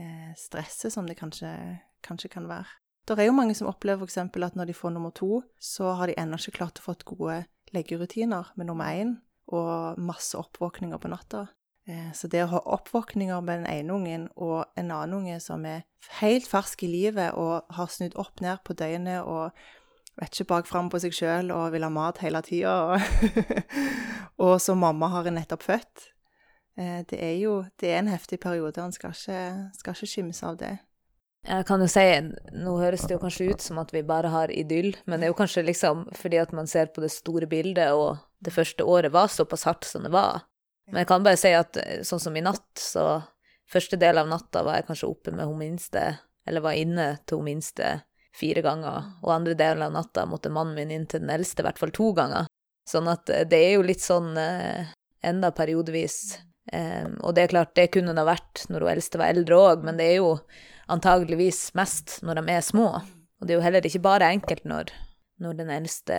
eh, 0.00 0.32
stresset 0.40 0.94
som 0.94 1.04
det 1.04 1.18
kanskje, 1.20 1.52
kanskje 2.00 2.32
kan 2.32 2.48
være. 2.48 2.81
Det 3.08 3.18
er 3.18 3.26
jo 3.26 3.34
mange 3.34 3.54
som 3.58 3.66
opplever 3.66 4.06
f.eks. 4.06 4.18
at 4.18 4.56
når 4.56 4.70
de 4.70 4.74
får 4.74 4.94
nummer 4.94 5.10
to, 5.10 5.42
så 5.58 5.96
har 5.98 6.06
de 6.06 6.18
ennå 6.18 6.38
ikke 6.38 6.58
klart 6.60 6.78
å 6.78 6.86
få 6.86 6.94
gode 7.04 7.42
leggerutiner 7.74 8.52
med 8.56 8.68
nummer 8.68 8.92
én, 8.94 9.16
og 9.52 9.98
masse 9.98 10.38
oppvåkninger 10.38 11.00
på 11.02 11.10
natta. 11.10 11.46
Eh, 11.88 12.12
så 12.14 12.28
det 12.30 12.44
å 12.44 12.52
ha 12.52 12.60
oppvåkninger 12.76 13.40
med 13.42 13.64
den 13.64 13.66
ene 13.66 13.94
ungen 13.96 14.28
og 14.36 14.68
en 14.78 14.92
annen 14.94 15.16
unge 15.18 15.40
som 15.42 15.64
er 15.66 15.82
helt 16.20 16.46
fersk 16.46 16.84
i 16.86 16.90
livet 16.92 17.34
og 17.34 17.66
har 17.74 17.90
snudd 17.90 18.14
opp 18.20 18.38
ned 18.44 18.62
på 18.62 18.76
døgnet 18.78 19.26
og 19.26 19.50
vet 20.20 20.30
ikke 20.36 20.52
bak 20.52 20.68
fram 20.70 20.92
på 20.92 21.00
seg 21.02 21.16
sjøl 21.16 21.50
og 21.50 21.72
vil 21.74 21.82
ha 21.82 21.90
mat 21.90 22.20
hele 22.22 22.42
tida, 22.46 22.76
og, 22.92 23.00
og 24.46 24.54
som 24.62 24.78
mamma 24.78 25.10
har 25.10 25.30
nettopp 25.32 25.66
født 25.66 26.06
eh, 26.78 27.02
Det 27.08 27.18
er 27.18 27.36
jo 27.40 27.58
det 27.80 27.90
er 27.90 27.98
en 28.04 28.12
heftig 28.12 28.38
periode. 28.40 28.80
Han 28.80 28.94
skal 28.94 29.16
ikke, 29.16 29.42
skal 29.80 29.98
ikke 29.98 30.12
skimse 30.14 30.46
av 30.46 30.62
det. 30.62 30.76
Jeg 31.42 31.66
kan 31.66 31.82
jo 31.82 31.88
si, 31.90 32.04
Nå 32.54 32.76
høres 32.78 33.02
det 33.08 33.16
jo 33.16 33.22
kanskje 33.22 33.48
ut 33.50 33.64
som 33.64 33.80
at 33.82 33.90
vi 33.94 34.04
bare 34.06 34.30
har 34.30 34.52
idyll, 34.54 34.92
men 35.10 35.18
det 35.18 35.26
er 35.26 35.32
jo 35.32 35.38
kanskje 35.40 35.64
liksom 35.66 36.04
fordi 36.14 36.38
at 36.38 36.54
man 36.54 36.70
ser 36.70 36.92
på 36.94 37.02
det 37.02 37.10
store 37.14 37.48
bildet, 37.50 37.90
og 37.92 38.22
det 38.42 38.54
første 38.54 38.86
året 38.86 39.14
var 39.14 39.30
såpass 39.32 39.66
hardt 39.66 39.88
som 39.88 40.06
det 40.06 40.12
var. 40.14 40.44
Men 40.90 41.02
jeg 41.02 41.10
kan 41.10 41.26
bare 41.26 41.40
si 41.40 41.50
at 41.54 41.78
eh, 41.82 42.02
sånn 42.06 42.22
som 42.22 42.36
i 42.38 42.44
natt, 42.44 42.70
så 42.78 43.22
første 43.70 43.98
del 43.98 44.20
av 44.22 44.30
natta 44.30 44.62
var 44.66 44.78
jeg 44.78 44.88
kanskje 44.90 45.10
oppe 45.10 45.34
med 45.34 45.48
hun 45.50 45.58
minste, 45.58 46.06
eller 46.46 46.64
var 46.64 46.78
inne 46.78 47.08
til 47.26 47.40
hun 47.40 47.50
minste 47.50 47.90
fire 48.36 48.62
ganger, 48.64 49.12
og 49.22 49.34
andre 49.34 49.54
delen 49.58 49.84
av 49.86 49.94
natta 49.94 50.24
måtte 50.28 50.52
mannen 50.52 50.78
min 50.78 50.94
inn 50.94 51.06
til 51.10 51.24
den 51.24 51.32
eldste 51.34 51.62
i 51.62 51.66
hvert 51.66 51.80
fall 51.80 51.92
to 51.94 52.12
ganger. 52.16 52.48
Sånn 52.88 53.10
at 53.10 53.30
eh, 53.30 53.46
det 53.48 53.60
er 53.66 53.76
jo 53.76 53.86
litt 53.86 54.02
sånn 54.02 54.34
eh, 54.38 54.92
enda 55.26 55.52
periodevis. 55.54 56.38
Eh, 56.72 57.08
og 57.20 57.34
det 57.34 57.46
er 57.46 57.54
klart, 57.54 57.74
det 57.78 57.90
kunne 57.94 58.14
det 58.14 58.22
ha 58.22 58.30
vært 58.30 58.66
når 58.70 58.86
hun 58.86 58.92
eldste 58.96 59.20
var 59.22 59.34
eldre 59.34 59.58
òg, 59.58 59.86
men 59.86 59.98
det 59.98 60.10
er 60.10 60.20
jo 60.20 60.36
antageligvis 60.92 61.70
mest 61.78 62.20
når 62.26 62.40
de 62.40 62.54
er 62.54 62.64
små. 62.64 62.88
Og 63.40 63.46
det 63.46 63.54
er 63.54 63.58
jo 63.58 63.64
heller 63.64 63.86
ikke 63.88 64.04
bare 64.04 64.30
enkelt 64.32 64.66
når, 64.68 64.92
når 65.42 65.56
den 65.58 65.70
eldste 65.74 66.18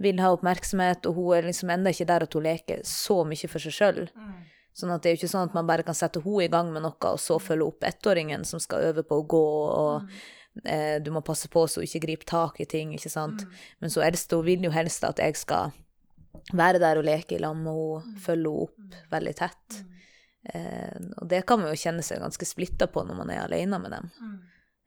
vil 0.00 0.20
ha 0.20 0.30
oppmerksomhet, 0.32 1.06
og 1.08 1.16
hun 1.16 1.36
er 1.36 1.48
liksom 1.48 1.72
ennå 1.72 1.92
ikke 1.92 2.08
der 2.08 2.24
at 2.24 2.34
hun 2.36 2.46
leker 2.46 2.82
så 2.88 3.20
mye 3.28 3.50
for 3.52 3.62
seg 3.62 3.76
sjøl. 3.76 4.02
Mm. 4.16 4.34
Sånn 4.80 4.92
at 4.94 5.02
det 5.02 5.10
er 5.10 5.16
jo 5.16 5.20
ikke 5.20 5.32
sånn 5.32 5.50
at 5.50 5.56
man 5.56 5.68
bare 5.68 5.84
kan 5.84 5.96
sette 5.96 6.22
henne 6.24 6.46
i 6.46 6.52
gang 6.52 6.70
med 6.72 6.84
noe, 6.86 6.96
og 7.10 7.20
så 7.20 7.36
følge 7.42 7.68
opp 7.68 7.84
ettåringen 7.84 8.46
som 8.48 8.62
skal 8.62 8.90
øve 8.90 9.04
på 9.04 9.18
å 9.20 9.26
gå, 9.28 9.44
og 9.76 10.06
mm. 10.06 10.18
eh, 10.64 10.96
du 11.04 11.10
må 11.12 11.24
passe 11.26 11.50
på 11.52 11.66
så 11.68 11.82
hun 11.82 11.88
ikke 11.88 12.04
griper 12.06 12.30
tak 12.32 12.60
i 12.64 12.68
ting, 12.70 12.94
ikke 12.96 13.12
sant. 13.12 13.44
Mm. 13.44 13.60
Men 13.84 13.92
så 13.92 14.04
eldste 14.06 14.40
hun 14.40 14.48
vil 14.48 14.68
jo 14.68 14.72
helst 14.74 15.04
at 15.08 15.20
jeg 15.20 15.36
skal 15.40 15.74
være 16.56 16.80
der 16.80 17.00
og 17.00 17.08
leke 17.08 17.36
i 17.36 17.42
lag 17.42 17.56
med 17.58 17.72
henne, 17.72 18.04
mm. 18.14 18.20
følge 18.24 18.54
henne 18.54 18.68
opp 18.68 18.76
mm. 18.78 19.00
veldig 19.16 19.36
tett. 19.42 19.80
Mm. 19.80 19.99
Eh, 20.48 21.00
og 21.20 21.28
det 21.28 21.42
kan 21.48 21.60
man 21.60 21.72
jo 21.72 21.80
kjenne 21.80 22.04
seg 22.04 22.22
ganske 22.22 22.48
splitta 22.48 22.88
på 22.90 23.04
når 23.04 23.18
man 23.18 23.32
er 23.34 23.42
alene 23.44 23.80
med 23.82 23.92
dem, 23.92 24.08
mm. 24.20 24.38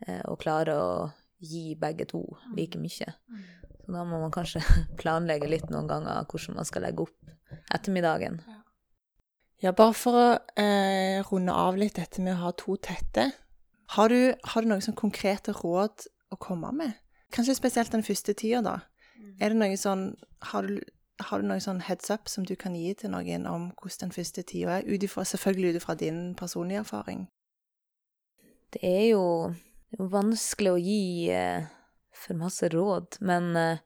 eh, 0.07 0.23
og 0.31 0.39
klare 0.41 0.77
å 0.79 0.95
gi 1.43 1.75
begge 1.79 2.07
to 2.09 2.23
mm. 2.23 2.55
like 2.57 2.81
mye. 2.81 3.13
Mm. 3.29 3.43
Så 3.83 3.93
da 3.93 4.03
må 4.07 4.21
man 4.21 4.33
kanskje 4.33 4.63
planlegge 5.01 5.51
litt 5.51 5.69
noen 5.73 5.89
ganger 5.91 6.25
hvordan 6.29 6.59
man 6.59 6.69
skal 6.69 6.87
legge 6.87 7.05
opp 7.05 7.61
ettermiddagen. 7.73 8.41
Ja, 8.47 8.59
ja 9.67 9.75
bare 9.77 9.95
for 9.97 10.19
å 10.19 10.27
eh, 10.59 11.21
runde 11.29 11.53
av 11.53 11.77
litt 11.77 11.99
dette 11.99 12.23
med 12.23 12.37
å 12.37 12.47
ha 12.47 12.55
to 12.57 12.77
tette. 12.81 13.29
Har 13.93 14.09
du, 14.09 14.33
har 14.33 14.63
du 14.63 14.71
noen 14.71 14.81
sånn 14.81 14.97
konkrete 14.97 15.53
råd 15.59 16.07
å 16.33 16.39
komme 16.41 16.71
med? 16.73 16.97
Kanskje 17.33 17.57
spesielt 17.57 17.93
den 17.93 18.05
første 18.05 18.33
tida, 18.37 18.61
da. 18.65 18.75
Mm. 19.19 19.33
Er 19.37 19.53
det 19.53 19.57
noe 19.59 19.77
sånn 19.77 20.03
Har 20.49 20.65
du 20.65 20.79
har 21.21 21.41
du 21.41 21.47
noen 21.47 21.61
sånn 21.61 21.83
heads 21.85 22.09
up 22.13 22.29
som 22.29 22.45
du 22.47 22.55
kan 22.59 22.75
gi 22.75 22.93
til 22.97 23.13
noen 23.13 23.45
om 23.49 23.69
hvordan 23.77 24.07
den 24.07 24.15
første 24.15 24.43
tida 24.49 24.79
er, 24.79 24.87
utifra, 24.89 25.25
selvfølgelig 25.27 25.73
ut 25.73 25.81
ifra 25.81 25.95
din 25.99 26.21
personlige 26.39 26.81
erfaring? 26.81 27.27
Det 28.73 28.81
er 28.81 29.05
jo, 29.11 29.25
vanskelig 29.93 30.71
å 30.73 30.81
gi 30.81 31.29
eh, 31.29 31.67
for 32.17 32.39
masse 32.39 32.69
råd, 32.73 33.19
men 33.21 33.51
eh, 33.59 33.83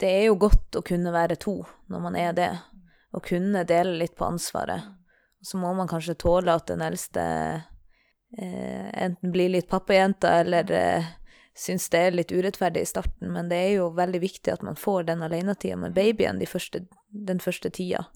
det 0.00 0.10
er 0.20 0.24
jo 0.28 0.38
godt 0.40 0.78
å 0.78 0.84
kunne 0.86 1.12
være 1.12 1.38
to 1.42 1.58
når 1.90 2.04
man 2.06 2.16
er 2.16 2.36
det, 2.36 2.52
og 3.10 3.26
kunne 3.26 3.66
dele 3.66 3.98
litt 3.98 4.14
på 4.16 4.28
ansvaret. 4.28 4.86
Så 5.42 5.58
må 5.58 5.72
man 5.74 5.88
kanskje 5.90 6.18
tåle 6.20 6.54
at 6.54 6.68
den 6.70 6.84
eldste 6.84 7.24
eh, 8.38 8.88
enten 8.94 9.32
blir 9.32 9.50
litt 9.50 9.68
pappajenta 9.70 10.36
eller 10.44 10.70
eh, 10.76 11.10
syns 11.60 11.88
det 11.92 12.00
er 12.00 12.16
litt 12.16 12.32
urettferdig 12.32 12.84
i 12.84 12.88
starten, 12.88 13.32
men 13.34 13.50
det 13.50 13.58
er 13.60 13.72
jo 13.80 13.90
veldig 13.96 14.22
viktig 14.22 14.54
at 14.54 14.64
man 14.66 14.78
får 14.80 15.10
den 15.10 15.24
alenetida 15.26 15.76
med 15.76 15.94
babyen 15.96 16.40
de 16.40 16.48
første, 16.48 16.86
den 17.10 17.42
første 17.42 17.72
tida. 17.76 18.06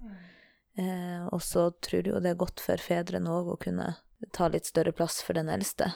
Eh, 0.81 1.27
og 1.29 1.43
så 1.45 1.69
tror 1.85 2.01
jeg 2.01 2.15
jo 2.15 2.23
det 2.25 2.33
er 2.33 2.41
godt 2.41 2.63
for 2.65 2.81
fedrene 2.81 3.31
òg 3.31 3.53
å 3.53 3.61
kunne 3.61 3.93
ta 4.35 4.49
litt 4.49 4.67
større 4.67 4.95
plass 4.97 5.21
for 5.23 5.37
den 5.37 5.53
eldste. 5.53 5.93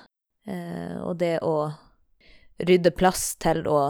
Eh, 0.46 0.96
og 1.00 1.18
det 1.22 1.38
å 1.46 1.72
rydde 2.58 2.92
plass 2.94 3.32
til 3.40 3.64
å 3.70 3.80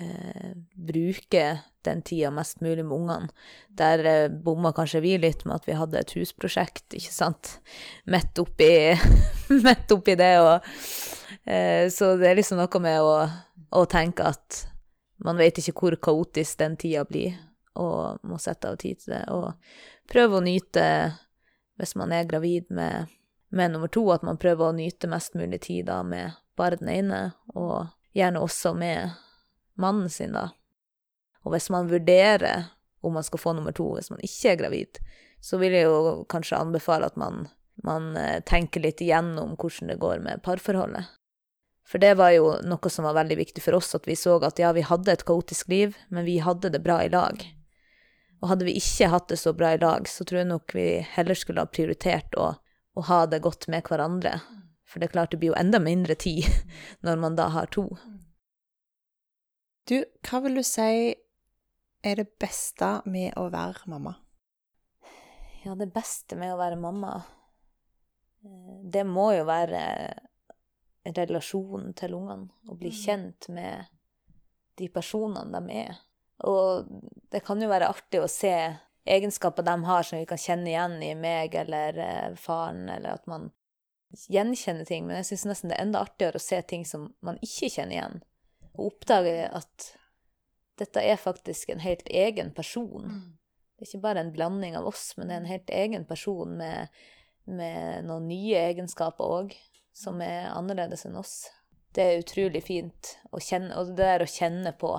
eh, 0.00 0.52
bruke 0.74 1.44
den 1.84 2.02
tida 2.04 2.30
mest 2.34 2.60
mulig 2.60 2.84
med 2.84 2.96
ungene. 2.96 3.28
Der 3.76 4.04
eh, 4.04 4.28
bomma 4.28 4.72
kanskje 4.76 5.02
vi 5.04 5.16
litt 5.20 5.44
med 5.46 5.60
at 5.60 5.68
vi 5.68 5.76
hadde 5.78 6.00
et 6.00 6.14
husprosjekt, 6.16 6.86
ikke 6.96 7.14
sant, 7.14 7.56
midt 8.10 8.40
oppi, 8.42 8.70
midt 9.66 9.94
oppi 9.96 10.16
det. 10.20 10.34
Og, 10.44 10.70
så 11.90 12.14
det 12.20 12.28
er 12.28 12.36
liksom 12.38 12.60
noe 12.60 12.82
med 12.82 13.02
å, 13.02 13.14
å 13.74 13.86
tenke 13.90 14.28
at 14.28 14.64
man 15.24 15.38
vet 15.40 15.58
ikke 15.60 15.76
hvor 15.76 15.96
kaotisk 16.00 16.60
den 16.60 16.76
tida 16.80 17.04
blir, 17.08 17.36
og 17.80 18.20
må 18.26 18.38
sette 18.40 18.70
av 18.70 18.78
tid 18.80 19.00
til 19.00 19.14
det. 19.14 19.24
Og 19.32 19.52
prøve 20.10 20.38
å 20.38 20.44
nyte, 20.44 20.84
hvis 21.80 21.96
man 21.98 22.12
er 22.16 22.28
gravid 22.28 22.70
med, 22.72 23.10
med 23.52 23.74
nummer 23.74 23.92
to, 23.92 24.06
at 24.14 24.24
man 24.26 24.40
prøver 24.40 24.70
å 24.70 24.76
nyte 24.76 25.10
mest 25.10 25.36
mulig 25.38 25.62
tid 25.66 25.88
da 25.90 26.00
med 26.06 26.38
bare 26.58 26.80
den 26.80 26.92
ene, 26.92 27.20
og 27.54 27.90
gjerne 28.16 28.42
også 28.44 28.74
med 28.76 29.16
mannen 29.80 30.10
sin, 30.12 30.34
da. 30.36 30.50
Og 31.44 31.54
hvis 31.54 31.70
man 31.72 31.88
vurderer 31.88 32.68
om 33.00 33.16
man 33.16 33.24
skal 33.24 33.40
få 33.40 33.54
nummer 33.56 33.72
to 33.72 33.86
hvis 33.96 34.10
man 34.12 34.20
ikke 34.24 34.52
er 34.52 34.60
gravid, 34.60 35.00
så 35.40 35.56
vil 35.60 35.72
jeg 35.72 35.86
jo 35.88 36.24
kanskje 36.28 36.58
anbefale 36.60 37.08
at 37.08 37.16
man, 37.20 37.46
man 37.84 38.12
eh, 38.18 38.42
tenker 38.44 38.84
litt 38.84 39.00
igjennom 39.00 39.54
hvordan 39.56 39.92
det 39.92 40.00
går 40.02 40.20
med 40.24 40.42
parforholdet. 40.44 41.08
For 41.90 41.98
det 41.98 42.12
var 42.20 42.30
jo 42.36 42.52
noe 42.62 42.90
som 42.92 43.06
var 43.08 43.16
veldig 43.18 43.40
viktig 43.40 43.62
for 43.64 43.74
oss, 43.80 43.96
at 43.98 44.06
vi 44.06 44.14
så 44.14 44.36
at 44.46 44.60
ja, 44.62 44.70
vi 44.76 44.86
hadde 44.86 45.10
et 45.10 45.24
kaotisk 45.26 45.72
liv, 45.72 45.96
men 46.08 46.22
vi 46.28 46.38
hadde 46.38 46.70
det 46.70 46.84
bra 46.84 47.00
i 47.02 47.10
lag. 47.10 47.42
Og 48.40 48.52
hadde 48.52 48.68
vi 48.68 48.76
ikke 48.78 49.10
hatt 49.10 49.26
det 49.32 49.40
så 49.40 49.52
bra 49.56 49.72
i 49.74 49.80
lag, 49.80 50.06
så 50.08 50.24
tror 50.24 50.44
jeg 50.44 50.50
nok 50.52 50.74
vi 50.76 50.86
heller 51.16 51.34
skulle 51.34 51.64
ha 51.64 51.70
prioritert 51.70 52.38
å, 52.38 52.52
å 52.94 53.06
ha 53.10 53.24
det 53.26 53.42
godt 53.42 53.66
med 53.72 53.90
hverandre. 53.90 54.36
For 54.86 55.02
det 55.02 55.10
er 55.10 55.16
klart 55.16 55.34
det 55.34 55.40
blir 55.42 55.50
jo 55.50 55.58
enda 55.58 55.82
mindre 55.82 56.14
tid 56.14 56.46
når 57.06 57.20
man 57.26 57.40
da 57.40 57.50
har 57.56 57.66
to. 57.74 57.88
Du, 59.90 59.98
hva 60.28 60.44
vil 60.46 60.60
du 60.60 60.62
si 60.62 60.88
er 62.06 62.16
det 62.22 62.30
beste 62.40 63.00
med 63.10 63.34
å 63.34 63.48
være 63.50 63.90
mamma? 63.90 64.14
Ja, 65.64 65.74
det 65.74 65.90
beste 65.92 66.38
med 66.38 66.54
å 66.54 66.60
være 66.60 66.78
mamma, 66.80 67.18
eh, 68.46 68.76
det 68.94 69.02
må 69.04 69.32
jo 69.34 69.42
være 69.50 69.82
relasjonen 71.04 71.94
til 71.96 72.14
ungene. 72.14 72.50
og 72.68 72.78
bli 72.78 72.90
mm. 72.92 73.00
kjent 73.04 73.48
med 73.48 73.84
de 74.78 74.88
personene 74.88 75.60
de 75.60 75.80
er. 75.82 75.98
Og 76.48 76.86
det 77.32 77.42
kan 77.44 77.60
jo 77.60 77.68
være 77.68 77.88
artig 77.88 78.22
å 78.22 78.30
se 78.30 78.54
egenskaper 79.04 79.64
de 79.66 79.76
har 79.84 80.02
som 80.06 80.18
vi 80.18 80.28
kan 80.28 80.40
kjenne 80.40 80.70
igjen 80.70 80.98
i 81.02 81.14
meg 81.18 81.54
eller 81.54 81.98
eh, 81.98 82.36
faren, 82.36 82.88
eller 82.88 83.16
at 83.18 83.26
man 83.30 83.50
gjenkjenner 84.28 84.88
ting. 84.88 85.06
Men 85.06 85.20
jeg 85.20 85.32
syns 85.32 85.46
nesten 85.50 85.72
det 85.72 85.78
er 85.78 85.86
enda 85.86 86.04
artigere 86.04 86.40
å 86.40 86.44
se 86.44 86.60
ting 86.62 86.84
som 86.88 87.10
man 87.24 87.40
ikke 87.44 87.70
kjenner 87.76 87.96
igjen, 87.96 88.20
og 88.76 88.92
oppdage 88.92 89.48
at 89.48 89.90
dette 90.80 91.02
er 91.04 91.20
faktisk 91.20 91.72
en 91.72 91.82
helt 91.84 92.08
egen 92.08 92.52
person. 92.56 93.08
Mm. 93.08 93.24
Det 93.76 93.84
er 93.84 93.90
ikke 93.90 94.04
bare 94.04 94.24
en 94.24 94.32
blanding 94.32 94.76
av 94.76 94.88
oss, 94.88 95.10
men 95.16 95.28
det 95.28 95.36
er 95.36 95.42
en 95.42 95.50
helt 95.50 95.72
egen 95.72 96.06
person 96.08 96.56
med, 96.56 97.02
med 97.48 98.06
noen 98.08 98.28
nye 98.28 98.64
egenskaper 98.70 99.36
òg, 99.40 99.54
som 99.92 100.20
er 100.24 100.50
annerledes 100.52 101.06
enn 101.08 101.18
oss. 101.20 101.50
Det 101.94 102.04
er 102.04 102.22
utrolig 102.22 102.62
fint 102.66 103.14
å 103.34 103.40
kjenne, 103.42 103.74
og 103.76 103.90
det 103.90 103.98
der 103.98 104.24
å 104.24 104.30
kjenne 104.30 104.72
på 104.78 104.94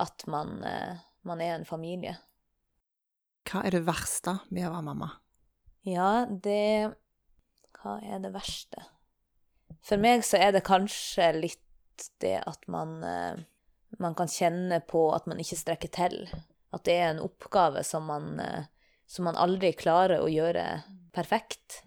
at 0.00 0.26
man, 0.30 0.62
eh, 0.64 1.02
man 1.26 1.42
er 1.42 1.56
en 1.56 1.66
familie. 1.68 2.16
Hva 3.46 3.64
er 3.66 3.76
det 3.76 3.86
verste 3.86 4.38
med 4.50 4.68
å 4.68 4.74
være 4.74 4.86
mamma? 4.86 5.10
Ja, 5.86 6.26
det 6.26 6.94
Hva 7.76 8.00
er 8.02 8.18
det 8.18 8.32
verste? 8.34 8.82
For 9.84 10.00
meg 10.00 10.24
så 10.26 10.40
er 10.40 10.56
det 10.56 10.64
kanskje 10.66 11.28
litt 11.36 12.08
det 12.20 12.40
at 12.48 12.64
man 12.72 12.96
eh, 13.04 13.44
man 13.98 14.14
kan 14.14 14.28
kjenne 14.28 14.80
på 14.80 15.08
at 15.14 15.26
man 15.26 15.40
ikke 15.40 15.58
strekker 15.58 15.92
til. 15.92 16.18
At 16.74 16.84
det 16.88 16.98
er 16.98 17.10
en 17.12 17.22
oppgave 17.24 17.84
som 17.86 18.08
man, 18.10 18.40
eh, 18.40 18.68
som 19.06 19.28
man 19.28 19.38
aldri 19.40 19.72
klarer 19.76 20.22
å 20.22 20.30
gjøre 20.30 20.82
perfekt. 21.16 21.82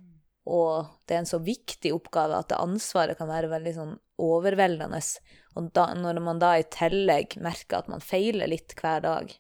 Og 0.50 0.90
det 1.06 1.16
er 1.16 1.24
en 1.24 1.30
så 1.30 1.40
viktig 1.44 1.92
oppgave 1.94 2.40
at 2.40 2.50
det 2.50 2.58
ansvaret 2.58 3.20
kan 3.20 3.30
være 3.30 3.52
veldig 3.52 3.74
sånn 3.76 3.92
overveldende. 4.20 5.02
Og 5.60 5.70
da, 5.76 5.90
når 5.98 6.22
man 6.26 6.42
da 6.42 6.56
i 6.58 6.66
tillegg 6.74 7.38
merker 7.44 7.84
at 7.84 7.92
man 7.92 8.04
feiler 8.04 8.50
litt 8.50 8.74
hver 8.80 9.04
dag, 9.06 9.36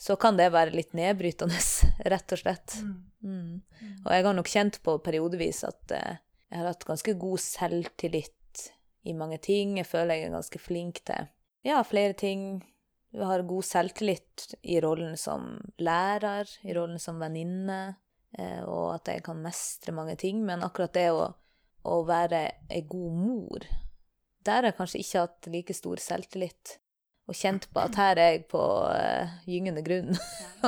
så 0.00 0.16
kan 0.16 0.38
det 0.40 0.48
være 0.54 0.72
litt 0.72 0.94
nedbrytende, 0.96 1.60
rett 2.12 2.32
og 2.32 2.40
slett. 2.40 2.78
Mm. 3.20 3.60
Og 4.06 4.10
jeg 4.14 4.26
har 4.26 4.36
nok 4.36 4.48
kjent 4.48 4.80
på 4.86 4.96
periodevis 5.04 5.62
at 5.68 5.92
eh, 5.92 6.20
jeg 6.48 6.62
har 6.62 6.70
hatt 6.72 6.86
ganske 6.88 7.14
god 7.20 7.42
selvtillit 7.44 8.64
i 9.04 9.14
mange 9.16 9.38
ting. 9.44 9.76
Jeg 9.78 9.88
føler 9.88 10.16
jeg 10.16 10.30
er 10.30 10.38
ganske 10.38 10.60
flink 10.62 11.02
til 11.08 11.28
ja, 11.66 11.82
flere 11.84 12.16
ting. 12.16 12.62
Jeg 13.12 13.26
har 13.26 13.44
god 13.44 13.66
selvtillit 13.66 14.54
i 14.62 14.78
rollen 14.82 15.16
som 15.20 15.52
lærer, 15.82 16.48
i 16.64 16.74
rollen 16.76 17.00
som 17.02 17.20
venninne, 17.20 17.98
og 18.38 18.92
at 18.94 19.08
jeg 19.10 19.24
kan 19.26 19.40
mestre 19.42 19.92
mange 19.92 20.14
ting. 20.20 20.44
Men 20.46 20.62
akkurat 20.62 20.94
det 20.94 21.08
å, 21.10 21.24
å 21.82 21.96
være 22.06 22.44
ei 22.70 22.84
god 22.88 23.16
mor, 23.18 23.66
der 24.46 24.62
har 24.62 24.70
jeg 24.70 24.78
kanskje 24.78 25.00
ikke 25.02 25.24
hatt 25.24 25.48
like 25.52 25.76
stor 25.76 26.00
selvtillit. 26.00 26.76
Og 27.30 27.36
kjent 27.38 27.68
på 27.70 27.82
at 27.82 27.94
her 28.00 28.18
er 28.18 28.32
jeg 28.34 28.46
på 28.50 28.60
uh, 28.90 29.34
gyngende 29.46 29.84
grunn, 29.86 30.16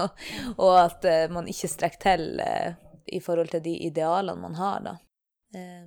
og 0.62 0.74
at 0.78 1.06
uh, 1.08 1.24
man 1.34 1.48
ikke 1.50 1.70
strekker 1.70 2.02
til 2.04 2.26
uh, 2.38 2.74
i 3.10 3.18
forhold 3.22 3.50
til 3.50 3.64
de 3.64 3.72
idealene 3.88 4.38
man 4.38 4.54
har, 4.54 4.84
da. 4.84 4.92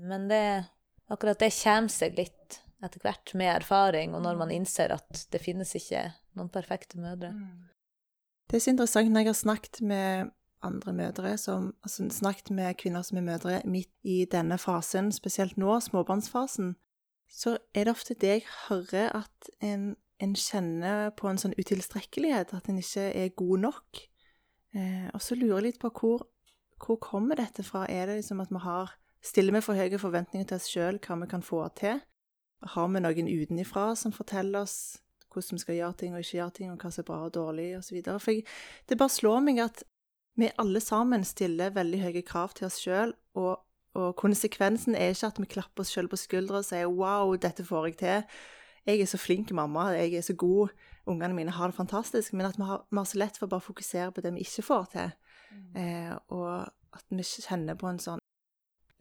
men 0.04 0.28
det, 0.28 0.66
akkurat 1.10 1.40
det 1.40 1.48
kommer 1.56 1.90
seg 1.90 2.18
litt 2.20 2.58
etter 2.84 3.02
hvert 3.02 3.32
med 3.40 3.54
erfaring, 3.54 4.12
og 4.14 4.26
når 4.26 4.36
man 4.42 4.52
mm. 4.52 4.56
innser 4.60 4.92
at 4.94 5.22
det 5.32 5.42
finnes 5.42 5.72
ikke 5.80 6.04
noen 6.36 6.52
perfekte 6.54 7.00
mødre. 7.00 7.32
Mm. 7.32 7.72
Det 8.46 8.60
er 8.60 8.66
så 8.66 8.74
interessant 8.76 9.10
når 9.10 9.24
jeg 9.24 9.32
har 9.32 9.40
snakket 9.40 9.82
med 9.82 10.34
andre 10.66 10.94
mødre, 10.94 11.38
som, 11.38 11.74
altså 11.84 12.08
snakket 12.12 12.52
med 12.56 12.78
kvinner 12.82 13.06
som 13.06 13.20
er 13.20 13.28
mødre 13.28 13.62
midt 13.66 13.92
i 14.04 14.26
denne 14.32 14.58
fasen, 14.62 15.12
spesielt 15.16 15.58
nå, 15.58 15.80
småbarnsfasen, 15.80 16.76
så 17.32 17.58
er 17.74 17.86
det 17.86 17.94
ofte 17.96 18.18
det 18.22 18.28
jeg 18.28 18.44
hører, 18.70 19.10
at 19.16 19.50
en, 19.62 19.96
en 20.22 20.36
kjenner 20.36 21.10
på 21.18 21.30
en 21.30 21.42
sånn 21.42 21.56
utilstrekkelighet, 21.60 22.54
at 22.54 22.70
en 22.70 22.82
ikke 22.82 23.10
er 23.12 23.34
god 23.38 23.66
nok. 23.68 24.04
Eh, 24.76 25.08
og 25.14 25.24
så 25.24 25.38
lurer 25.38 25.60
jeg 25.60 25.68
litt 25.70 25.82
på 25.82 25.92
hvor, 25.96 26.28
hvor 26.82 27.00
kommer 27.02 27.40
dette 27.40 27.64
fra? 27.64 27.86
Er 27.90 28.10
det 28.10 28.22
liksom 28.22 28.44
at 28.44 28.54
vi 28.54 28.64
har 28.66 28.96
Stiller 29.26 29.56
vi 29.56 29.60
for 29.66 29.74
høye 29.74 29.98
forventninger 29.98 30.46
til 30.46 30.60
oss 30.60 30.68
sjøl 30.70 31.00
hva 31.02 31.16
vi 31.18 31.28
kan 31.32 31.42
få 31.42 31.64
til? 31.74 31.98
Har 32.76 32.92
vi 32.94 33.00
noen 33.02 33.30
utenifra 33.32 33.88
som 33.98 34.14
forteller 34.14 34.62
oss 34.62 35.00
hvordan 35.36 35.58
vi 35.58 35.64
skal 35.64 35.80
gjøre 35.80 35.98
ting 36.00 36.14
og 36.14 36.24
ikke 36.24 36.38
gjøre 36.38 36.56
ting, 36.56 36.72
og 36.72 36.80
hva 36.80 36.92
som 36.94 37.04
er 37.04 37.08
bra 37.10 37.18
og 37.26 37.34
dårlig, 37.36 37.68
osv. 37.80 37.98
For 38.06 38.32
jeg, 38.32 38.46
det 38.90 38.98
bare 39.02 39.16
slår 39.16 39.44
meg 39.46 39.62
at 39.66 39.84
vi 40.36 40.52
alle 40.60 40.82
sammen 40.84 41.24
stiller 41.24 41.74
veldig 41.76 42.02
høye 42.02 42.26
krav 42.28 42.56
til 42.58 42.68
oss 42.68 42.82
sjøl, 42.84 43.14
og, 43.40 43.64
og, 43.96 44.10
konsekvensen 44.20 44.96
er 44.96 45.14
ikke 45.14 45.32
at 45.32 45.40
vi 45.40 45.50
klapper 45.56 45.86
oss 45.86 45.94
sjøl 45.96 46.10
på 46.12 46.20
skuldra 46.20 46.60
og 46.60 46.68
sier 46.68 46.92
'wow, 46.92 47.36
dette 47.40 47.64
får 47.64 47.88
jeg 47.88 47.98
til'. 48.02 48.28
Jeg 48.86 49.02
er 49.02 49.06
så 49.10 49.18
flink 49.18 49.52
mamma, 49.52 49.90
jeg 49.98 50.14
er 50.14 50.22
så 50.22 50.34
god, 50.34 50.70
ungene 51.08 51.34
mine 51.34 51.52
har 51.52 51.68
det 51.68 51.76
fantastisk. 51.76 52.34
Men 52.34 52.46
at 52.46 52.58
vi 52.58 52.64
har, 52.64 52.86
vi 52.92 52.98
har 52.98 53.06
så 53.06 53.18
lett 53.18 53.38
for 53.38 53.48
å 53.48 53.50
bare 53.50 53.62
fokusere 53.62 54.12
på 54.12 54.22
det 54.22 54.34
vi 54.34 54.46
ikke 54.46 54.62
får 54.62 54.86
til. 54.92 55.12
Mm. 55.52 55.76
Eh, 55.76 56.18
og 56.28 56.68
at 56.94 57.06
vi 57.10 57.24
kjenner 57.24 57.76
på 57.76 57.88
en 57.88 58.00
sånn 58.00 58.22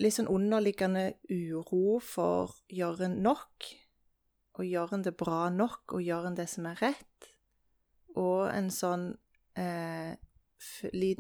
litt 0.03 0.17
sånn 0.17 0.31
underliggende 0.31 1.15
uro 1.31 1.99
for 2.03 2.55
gjør 2.73 3.07
en 3.09 3.19
nok? 3.23 3.69
Og 4.59 4.67
gjør 4.67 4.95
en 4.97 5.05
det 5.07 5.17
bra 5.19 5.49
nok? 5.51 5.97
Og 5.97 6.03
gjør 6.03 6.31
en 6.31 6.39
det 6.39 6.49
som 6.51 6.67
er 6.71 6.81
rett? 6.83 7.31
Og 8.19 8.49
en 8.51 8.71
sånn 8.75 9.09
eh, 9.59 10.15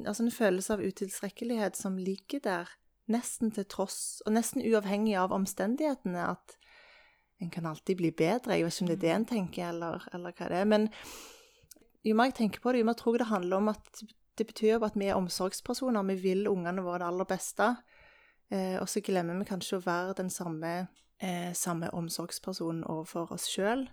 altså 0.07 0.25
en 0.25 0.35
følelse 0.35 0.77
av 0.77 0.83
utilstrekkelighet 0.83 1.77
som 1.77 1.99
ligger 1.99 2.43
der, 2.45 2.73
nesten 3.11 3.53
til 3.53 3.67
tross, 3.69 4.23
og 4.25 4.33
nesten 4.33 4.65
uavhengig 4.65 5.17
av 5.21 5.35
omstendighetene, 5.37 6.25
at 6.33 6.57
en 7.43 7.51
kan 7.53 7.67
alltid 7.67 7.99
bli 7.99 8.11
bedre. 8.17 8.57
Jeg 8.57 8.65
vet 8.65 8.75
ikke 8.75 8.85
om 8.85 8.91
det 8.91 8.97
er 8.97 9.03
det 9.03 9.15
en 9.15 9.27
tenker, 9.29 9.69
eller, 9.69 10.07
eller 10.15 10.37
hva 10.37 10.49
det 10.49 10.61
er. 10.63 10.69
Men 10.71 10.89
jo 12.05 12.15
mer 12.17 12.31
jeg 12.31 12.39
tenker 12.39 12.63
på 12.63 12.73
det, 12.73 12.81
jo 12.81 12.89
mer 12.89 12.97
tror 12.99 13.17
jeg 13.17 13.25
det 13.25 13.33
handler 13.33 13.61
om 13.61 13.73
at 13.75 14.05
det 14.39 14.47
betyr 14.49 14.83
at 14.83 14.97
vi 14.99 15.09
er 15.09 15.19
omsorgspersoner. 15.19 16.07
Vi 16.11 16.17
vil 16.23 16.49
ungene 16.51 16.83
våre 16.83 17.03
det 17.03 17.11
aller 17.11 17.29
beste. 17.29 17.75
Eh, 18.53 18.77
og 18.81 18.89
så 18.91 19.03
glemmer 19.05 19.39
vi 19.39 19.49
kanskje 19.49 19.79
å 19.79 19.85
være 19.85 20.17
den 20.19 20.31
samme, 20.31 20.89
eh, 21.21 21.53
samme 21.53 21.91
omsorgspersonen 21.95 22.85
overfor 22.85 23.33
oss 23.33 23.47
sjøl. 23.51 23.87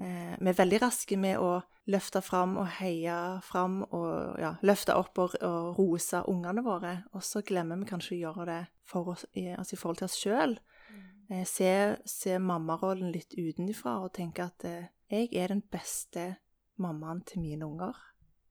Eh, 0.00 0.36
vi 0.38 0.48
er 0.48 0.58
veldig 0.58 0.82
raske 0.82 1.16
med 1.18 1.38
å 1.38 1.62
løfte 1.90 2.22
fram 2.22 2.56
og 2.62 2.68
heie 2.78 3.14
fram 3.42 3.80
og 3.88 4.38
ja, 4.40 4.52
løfte 4.62 4.94
opp 4.94 5.18
og, 5.18 5.34
og 5.42 5.78
rose 5.78 6.22
ungene 6.30 6.62
våre. 6.64 6.94
Og 7.16 7.24
så 7.26 7.42
glemmer 7.46 7.80
vi 7.80 7.88
kanskje 7.90 8.16
å 8.16 8.20
gjøre 8.20 8.46
det 8.50 8.60
for 8.86 9.14
oss, 9.14 9.26
i, 9.32 9.48
altså 9.56 9.76
i 9.76 9.80
forhold 9.80 10.02
til 10.02 10.10
oss 10.10 10.20
sjøl. 10.20 10.56
Mm. 10.92 11.02
Eh, 11.30 11.44
se, 11.48 11.72
se 12.06 12.38
mammarollen 12.38 13.12
litt 13.14 13.34
utenfra 13.34 13.98
og 14.04 14.12
tenke 14.18 14.46
at 14.46 14.68
eh, 14.68 14.90
jeg 15.12 15.32
er 15.34 15.54
den 15.54 15.64
beste 15.72 16.36
mammaen 16.82 17.22
til 17.28 17.42
mine 17.42 17.66
unger. 17.66 17.98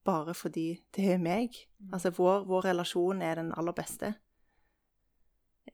bare 0.04 0.34
fordi 0.34 0.82
det 0.96 1.13
er 1.13 1.20
meg. 1.22 1.54
Altså 1.94 2.10
vår, 2.10 2.46
vår 2.50 2.65
relasjon 2.72 3.22
er 3.22 3.36
den 3.38 3.52
aller 3.54 3.76
beste. 3.78 4.15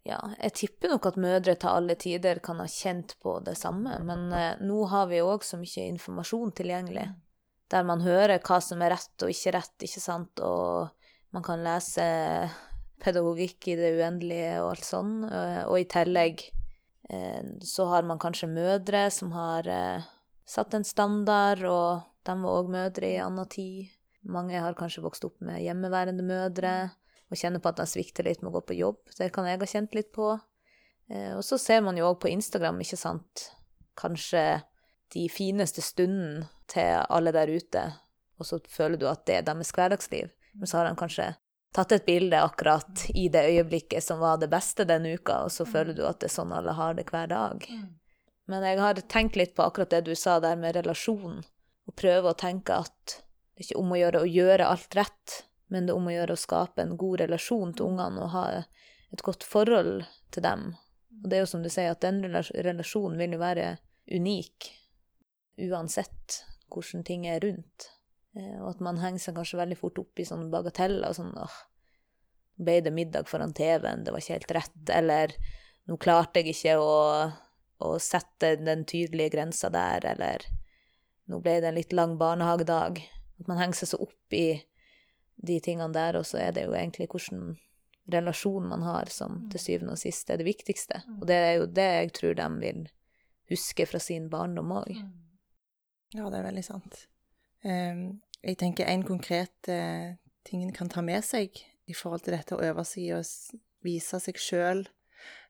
Ja, 0.03 0.19
jeg 0.41 0.53
tipper 0.53 0.91
nok 0.91 1.05
at 1.07 1.19
mødre 1.19 1.55
til 1.55 1.69
alle 1.69 1.95
tider 1.95 2.39
kan 2.43 2.59
ha 2.59 2.67
kjent 2.67 3.15
på 3.23 3.37
det 3.45 3.55
samme, 3.57 3.97
men 4.03 4.31
eh, 4.35 4.59
nå 4.59 4.83
har 4.91 5.07
vi 5.07 5.23
òg 5.23 5.43
så 5.47 5.59
mye 5.59 5.87
informasjon 5.93 6.51
tilgjengelig, 6.59 7.07
der 7.71 7.83
man 7.87 8.03
hører 8.03 8.39
hva 8.43 8.59
som 8.63 8.81
er 8.83 8.93
rett 8.95 9.23
og 9.25 9.31
ikke 9.31 9.53
rett, 9.57 9.75
ikke 9.83 10.03
sant, 10.03 10.39
og 10.43 10.87
man 11.35 11.43
kan 11.45 11.63
lese 11.65 12.05
pedagogikk 13.03 13.67
i 13.73 13.77
det 13.77 13.93
uendelige 13.99 14.53
og 14.61 14.71
alt 14.71 14.87
sånn, 14.87 15.17
eh, 15.27 15.63
og 15.67 15.81
i 15.81 15.87
tillegg 15.89 16.43
eh, 17.11 17.43
så 17.61 17.89
har 17.91 18.07
man 18.07 18.21
kanskje 18.21 18.49
mødre 18.49 19.07
som 19.13 19.33
har 19.35 19.67
eh, 19.69 20.07
satt 20.47 20.77
en 20.77 20.87
standard, 20.87 21.63
og 21.67 22.07
de 22.27 22.37
var 22.41 22.61
òg 22.61 22.71
mødre 22.73 23.11
i 23.11 23.21
annen 23.23 23.49
tid. 23.51 23.91
Mange 24.27 24.59
har 24.59 24.75
kanskje 24.79 25.03
vokst 25.03 25.27
opp 25.27 25.37
med 25.43 25.61
hjemmeværende 25.63 26.25
mødre 26.25 26.73
og 27.27 27.39
kjenner 27.39 27.61
på 27.63 27.71
at 27.71 27.79
de 27.81 27.87
svikter 27.87 28.27
litt 28.27 28.41
med 28.41 28.51
å 28.51 28.57
gå 28.57 28.63
på 28.69 28.79
jobb. 28.79 28.99
Det 29.15 29.29
kan 29.35 29.47
jeg 29.47 29.59
ha 29.59 29.67
kjent 29.67 29.95
litt 29.95 30.09
på. 30.15 30.33
Og 31.07 31.43
så 31.43 31.55
ser 31.59 31.83
man 31.83 31.95
jo 31.99 32.09
òg 32.09 32.17
på 32.23 32.31
Instagram, 32.31 32.79
ikke 32.83 32.99
sant, 32.99 33.45
kanskje 33.99 34.43
de 35.15 35.25
fineste 35.31 35.83
stundene 35.83 36.47
til 36.71 37.03
alle 37.09 37.33
der 37.35 37.51
ute, 37.51 37.83
og 38.37 38.45
så 38.45 38.59
føler 38.69 38.99
du 38.99 39.07
at 39.09 39.25
det 39.27 39.39
er 39.39 39.45
deres 39.47 39.73
hverdagsliv. 39.75 40.29
Men 40.57 40.69
så 40.69 40.79
har 40.79 40.89
de 40.89 40.97
kanskje 40.97 41.31
tatt 41.75 41.93
et 41.93 42.05
bilde 42.05 42.39
akkurat 42.41 43.05
i 43.13 43.27
det 43.29 43.43
øyeblikket 43.51 44.03
som 44.03 44.19
var 44.19 44.39
det 44.41 44.49
beste 44.49 44.85
den 44.87 45.05
uka, 45.05 45.43
og 45.45 45.51
så 45.53 45.65
føler 45.65 45.93
du 45.97 46.03
at 46.07 46.21
det 46.21 46.31
er 46.31 46.37
sånn 46.37 46.53
alle 46.55 46.73
har 46.77 46.97
det 46.97 47.07
hver 47.11 47.29
dag. 47.31 47.67
Men 48.47 48.63
jeg 48.63 48.79
har 48.79 49.01
tenkt 49.11 49.35
litt 49.35 49.55
på 49.57 49.65
akkurat 49.65 49.91
det 49.91 50.05
du 50.07 50.15
sa 50.15 50.39
der 50.43 50.57
med 50.59 50.77
relasjon, 50.77 51.43
og 51.87 51.95
prøve 51.99 52.31
å 52.31 52.39
tenke 52.39 52.79
at 52.85 53.19
det 53.57 53.63
er 53.63 53.67
ikke 53.67 53.81
om 53.81 53.93
å 53.93 53.99
gjøre 53.99 54.23
å 54.23 54.29
gjøre 54.29 54.71
alt 54.71 54.95
rett, 54.97 55.37
men 55.67 55.87
det 55.87 55.93
er 55.93 55.99
om 55.99 56.07
å 56.07 56.15
gjøre 56.15 56.35
å 56.37 56.39
skape 56.39 56.83
en 56.83 56.97
god 56.99 57.23
relasjon 57.25 57.73
til 57.75 57.91
ungene 57.91 58.23
og 58.23 58.33
ha 58.35 58.43
et 58.57 59.23
godt 59.25 59.43
forhold 59.47 60.05
til 60.31 60.45
dem. 60.45 60.67
Og 61.23 61.29
det 61.29 61.39
er 61.39 61.43
jo 61.43 61.49
som 61.49 61.63
du 61.65 61.69
sier, 61.73 61.91
at 61.91 62.03
den 62.05 62.21
relasjonen 62.23 63.17
vil 63.19 63.33
jo 63.35 63.41
være 63.41 63.71
unik 64.13 64.69
uansett 65.67 66.43
hvordan 66.73 67.05
ting 67.07 67.27
er 67.29 67.41
rundt. 67.43 67.89
Eh, 68.37 68.55
og 68.61 68.71
at 68.75 68.83
man 68.83 69.01
henger 69.01 69.23
seg 69.23 69.37
kanskje 69.39 69.61
veldig 69.61 69.79
fort 69.79 69.99
opp 70.03 70.21
i 70.21 70.27
sånne 70.27 70.51
bagateller. 70.53 71.15
sånn, 71.15 71.33
åh, 71.37 71.57
ble 72.57 72.79
det 72.81 72.93
middag 72.93 73.29
foran 73.29 73.53
TV-en, 73.53 74.03
det 74.03 74.13
var 74.13 74.23
ikke 74.23 74.39
helt 74.39 74.55
rett, 74.57 74.79
eller 74.89 75.35
nå 75.87 75.97
klarte 76.01 76.41
jeg 76.41 76.55
ikke 76.55 76.77
å, 76.81 76.95
å 77.85 77.91
sette 78.01 78.55
den 78.59 78.83
tydelige 78.89 79.35
grensa 79.37 79.69
der, 79.73 80.05
eller 80.15 80.47
nå 81.29 81.39
ble 81.43 81.59
det 81.61 81.69
en 81.69 81.77
litt 81.77 81.93
lang 81.93 82.17
barnehagedag. 82.17 83.03
At 83.37 83.49
man 83.51 83.61
henger 83.61 83.83
seg 83.83 83.93
så 83.93 84.01
opp 84.07 84.33
i 84.33 84.47
de 85.37 85.59
tingene 85.61 85.93
der, 85.93 86.17
og 86.17 86.25
så 86.25 86.41
er 86.41 86.55
det 86.55 86.65
jo 86.65 86.73
egentlig 86.73 87.09
hvordan 87.11 87.55
relasjon 88.11 88.69
man 88.71 88.85
har, 88.87 89.11
som 89.11 89.43
til 89.51 89.61
syvende 89.61 89.93
og 89.93 90.01
sist 90.01 90.29
er 90.31 90.39
det 90.39 90.47
viktigste. 90.47 91.03
Og 91.19 91.27
det 91.29 91.37
er 91.37 91.53
jo 91.59 91.67
det 91.69 91.87
jeg 91.99 92.13
tror 92.17 92.37
de 92.39 92.47
vil 92.63 92.83
huske 93.51 93.85
fra 93.87 93.99
sin 94.01 94.29
barndom 94.31 94.71
òg. 94.79 94.95
Ja, 96.15 96.29
det 96.31 96.39
er 96.39 96.47
veldig 96.47 96.63
sant. 96.65 97.01
Um, 97.65 98.21
jeg 98.43 98.59
tenker 98.61 98.87
en 98.87 99.03
konkret 99.03 99.71
uh, 99.71 100.13
ting 100.47 100.63
en 100.63 100.75
kan 100.75 100.91
ta 100.91 101.01
med 101.03 101.25
seg 101.25 101.57
i 101.87 101.95
forhold 101.97 102.23
til 102.25 102.35
dette 102.37 102.55
å 102.55 102.63
øve 102.63 102.85
seg 102.87 103.07
i 103.07 103.15
å 103.15 103.21
vise 103.85 104.19
seg 104.21 104.39
sjøl 104.39 104.85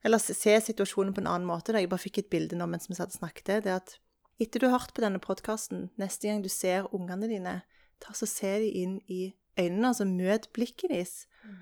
Eller 0.06 0.18
se 0.22 0.54
situasjonen 0.64 1.12
på 1.14 1.20
en 1.22 1.28
annen 1.30 1.46
måte. 1.46 1.74
Da. 1.74 1.82
Jeg 1.82 1.90
bare 1.92 2.02
fikk 2.02 2.22
et 2.22 2.30
bilde 2.32 2.56
nå 2.58 2.66
mens 2.70 2.88
vi 2.88 2.96
satt 2.96 3.12
og 3.12 3.20
snakket. 3.20 3.66
Det 3.66 3.74
at 3.74 3.96
etter 4.40 4.62
du 4.62 4.68
har 4.68 4.78
hørt 4.78 4.94
på 4.94 5.02
denne 5.02 5.20
podkasten, 5.22 5.88
neste 6.00 6.30
gang 6.30 6.42
du 6.42 6.48
ser 6.50 6.88
ungene 6.94 7.28
dine, 7.30 7.54
ta 8.02 8.14
så 8.14 8.26
se 8.30 8.52
de 8.62 8.70
inn 8.80 8.96
i 9.10 9.34
øynene, 9.58 9.90
altså 9.90 10.06
møt 10.08 10.48
blikket 10.54 10.94
deres. 10.94 11.14
Mm. 11.42 11.56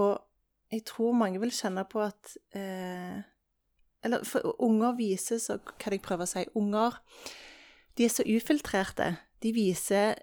Og 0.00 0.12
jeg 0.72 0.84
tror 0.88 1.16
mange 1.16 1.40
vil 1.40 1.54
kjenne 1.54 1.84
på 1.88 2.02
at 2.02 2.36
eh, 2.56 3.20
Eller 4.04 4.24
for 4.24 4.56
unger 4.62 4.96
viser 4.98 5.38
så 5.42 5.58
kan 5.78 5.94
jeg 5.94 6.02
prøve 6.04 6.26
å 6.26 6.30
si? 6.30 6.44
Unger 6.58 6.98
de 7.96 8.04
er 8.04 8.12
så 8.12 8.22
ufiltrerte. 8.26 9.16
De 9.42 9.52
viser, 9.52 10.14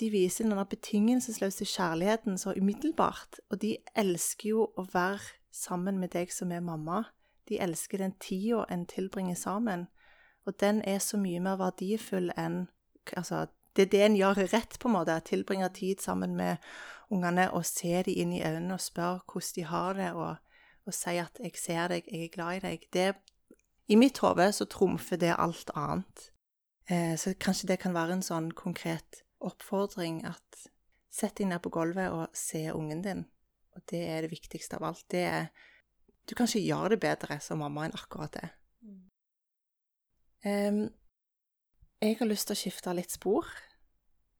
de 0.00 0.10
viser 0.10 0.46
denne 0.48 0.64
betingelsesløse 0.66 1.64
kjærligheten 1.64 2.38
så 2.38 2.54
umiddelbart. 2.56 3.40
Og 3.50 3.62
de 3.62 3.76
elsker 3.96 4.48
jo 4.50 4.68
å 4.76 4.86
være 4.92 5.36
sammen 5.52 5.98
med 6.00 6.14
deg 6.16 6.32
som 6.32 6.52
er 6.52 6.64
mamma. 6.64 7.04
De 7.48 7.60
elsker 7.60 7.98
den 7.98 8.14
tida 8.20 8.64
en 8.70 8.86
tilbringer 8.86 9.36
sammen. 9.36 9.88
Og 10.46 10.60
den 10.60 10.82
er 10.88 10.98
så 10.98 11.18
mye 11.20 11.40
mer 11.40 11.58
verdifull 11.60 12.32
enn 12.38 12.66
altså, 13.16 13.46
det 13.76 13.86
er 13.86 13.90
det 13.92 14.02
en 14.04 14.16
gjør 14.16 14.40
rett, 14.52 14.78
på 14.80 14.88
en 14.88 14.96
måte. 14.96 15.20
Tilbringer 15.24 15.68
tid 15.68 16.00
sammen 16.00 16.36
med 16.36 16.56
ungene 17.12 17.48
og 17.52 17.66
ser 17.66 18.02
dem 18.08 18.16
inn 18.16 18.32
i 18.36 18.42
øynene 18.44 18.76
og 18.76 18.84
spør 18.84 19.22
hvordan 19.28 19.54
de 19.56 19.64
har 19.68 19.92
det, 19.96 20.10
og, 20.12 20.36
og 20.86 20.94
sier 20.94 21.24
at 21.24 21.40
'jeg 21.40 21.56
ser 21.56 21.88
deg, 21.88 22.02
jeg 22.12 22.24
er 22.24 22.28
glad 22.28 22.56
i 22.56 22.60
deg'. 22.66 22.88
Det, 22.92 23.14
I 23.88 23.94
mitt 23.94 24.18
hode 24.18 24.52
så 24.52 24.64
trumfer 24.64 25.16
det 25.16 25.34
alt 25.38 25.70
annet. 25.74 26.31
Eh, 26.90 27.16
så 27.16 27.34
kanskje 27.34 27.72
det 27.72 27.80
kan 27.82 27.94
være 27.94 28.18
en 28.18 28.24
sånn 28.26 28.50
konkret 28.58 29.22
oppfordring 29.42 30.22
at 30.26 30.66
sett 31.12 31.36
deg 31.38 31.50
ned 31.50 31.62
på 31.62 31.72
gulvet 31.74 32.10
og 32.14 32.32
se 32.36 32.64
ungen 32.72 33.02
din. 33.04 33.26
Og 33.76 33.84
det 33.92 34.02
er 34.08 34.24
det 34.24 34.32
viktigste 34.32 34.78
av 34.78 34.90
alt. 34.90 35.04
Det 35.10 35.26
er 35.28 35.52
Du 36.22 36.36
kan 36.38 36.46
ikke 36.46 36.62
gjøre 36.62 36.88
det 36.94 37.00
bedre 37.02 37.40
som 37.42 37.58
mamma 37.58 37.82
enn 37.82 37.96
akkurat 37.98 38.30
det. 38.36 38.48
Um, 40.46 40.84
jeg 41.98 42.16
har 42.20 42.28
lyst 42.30 42.46
til 42.46 42.54
å 42.54 42.60
skifte 42.60 42.94
litt 42.94 43.10
spor 43.10 43.46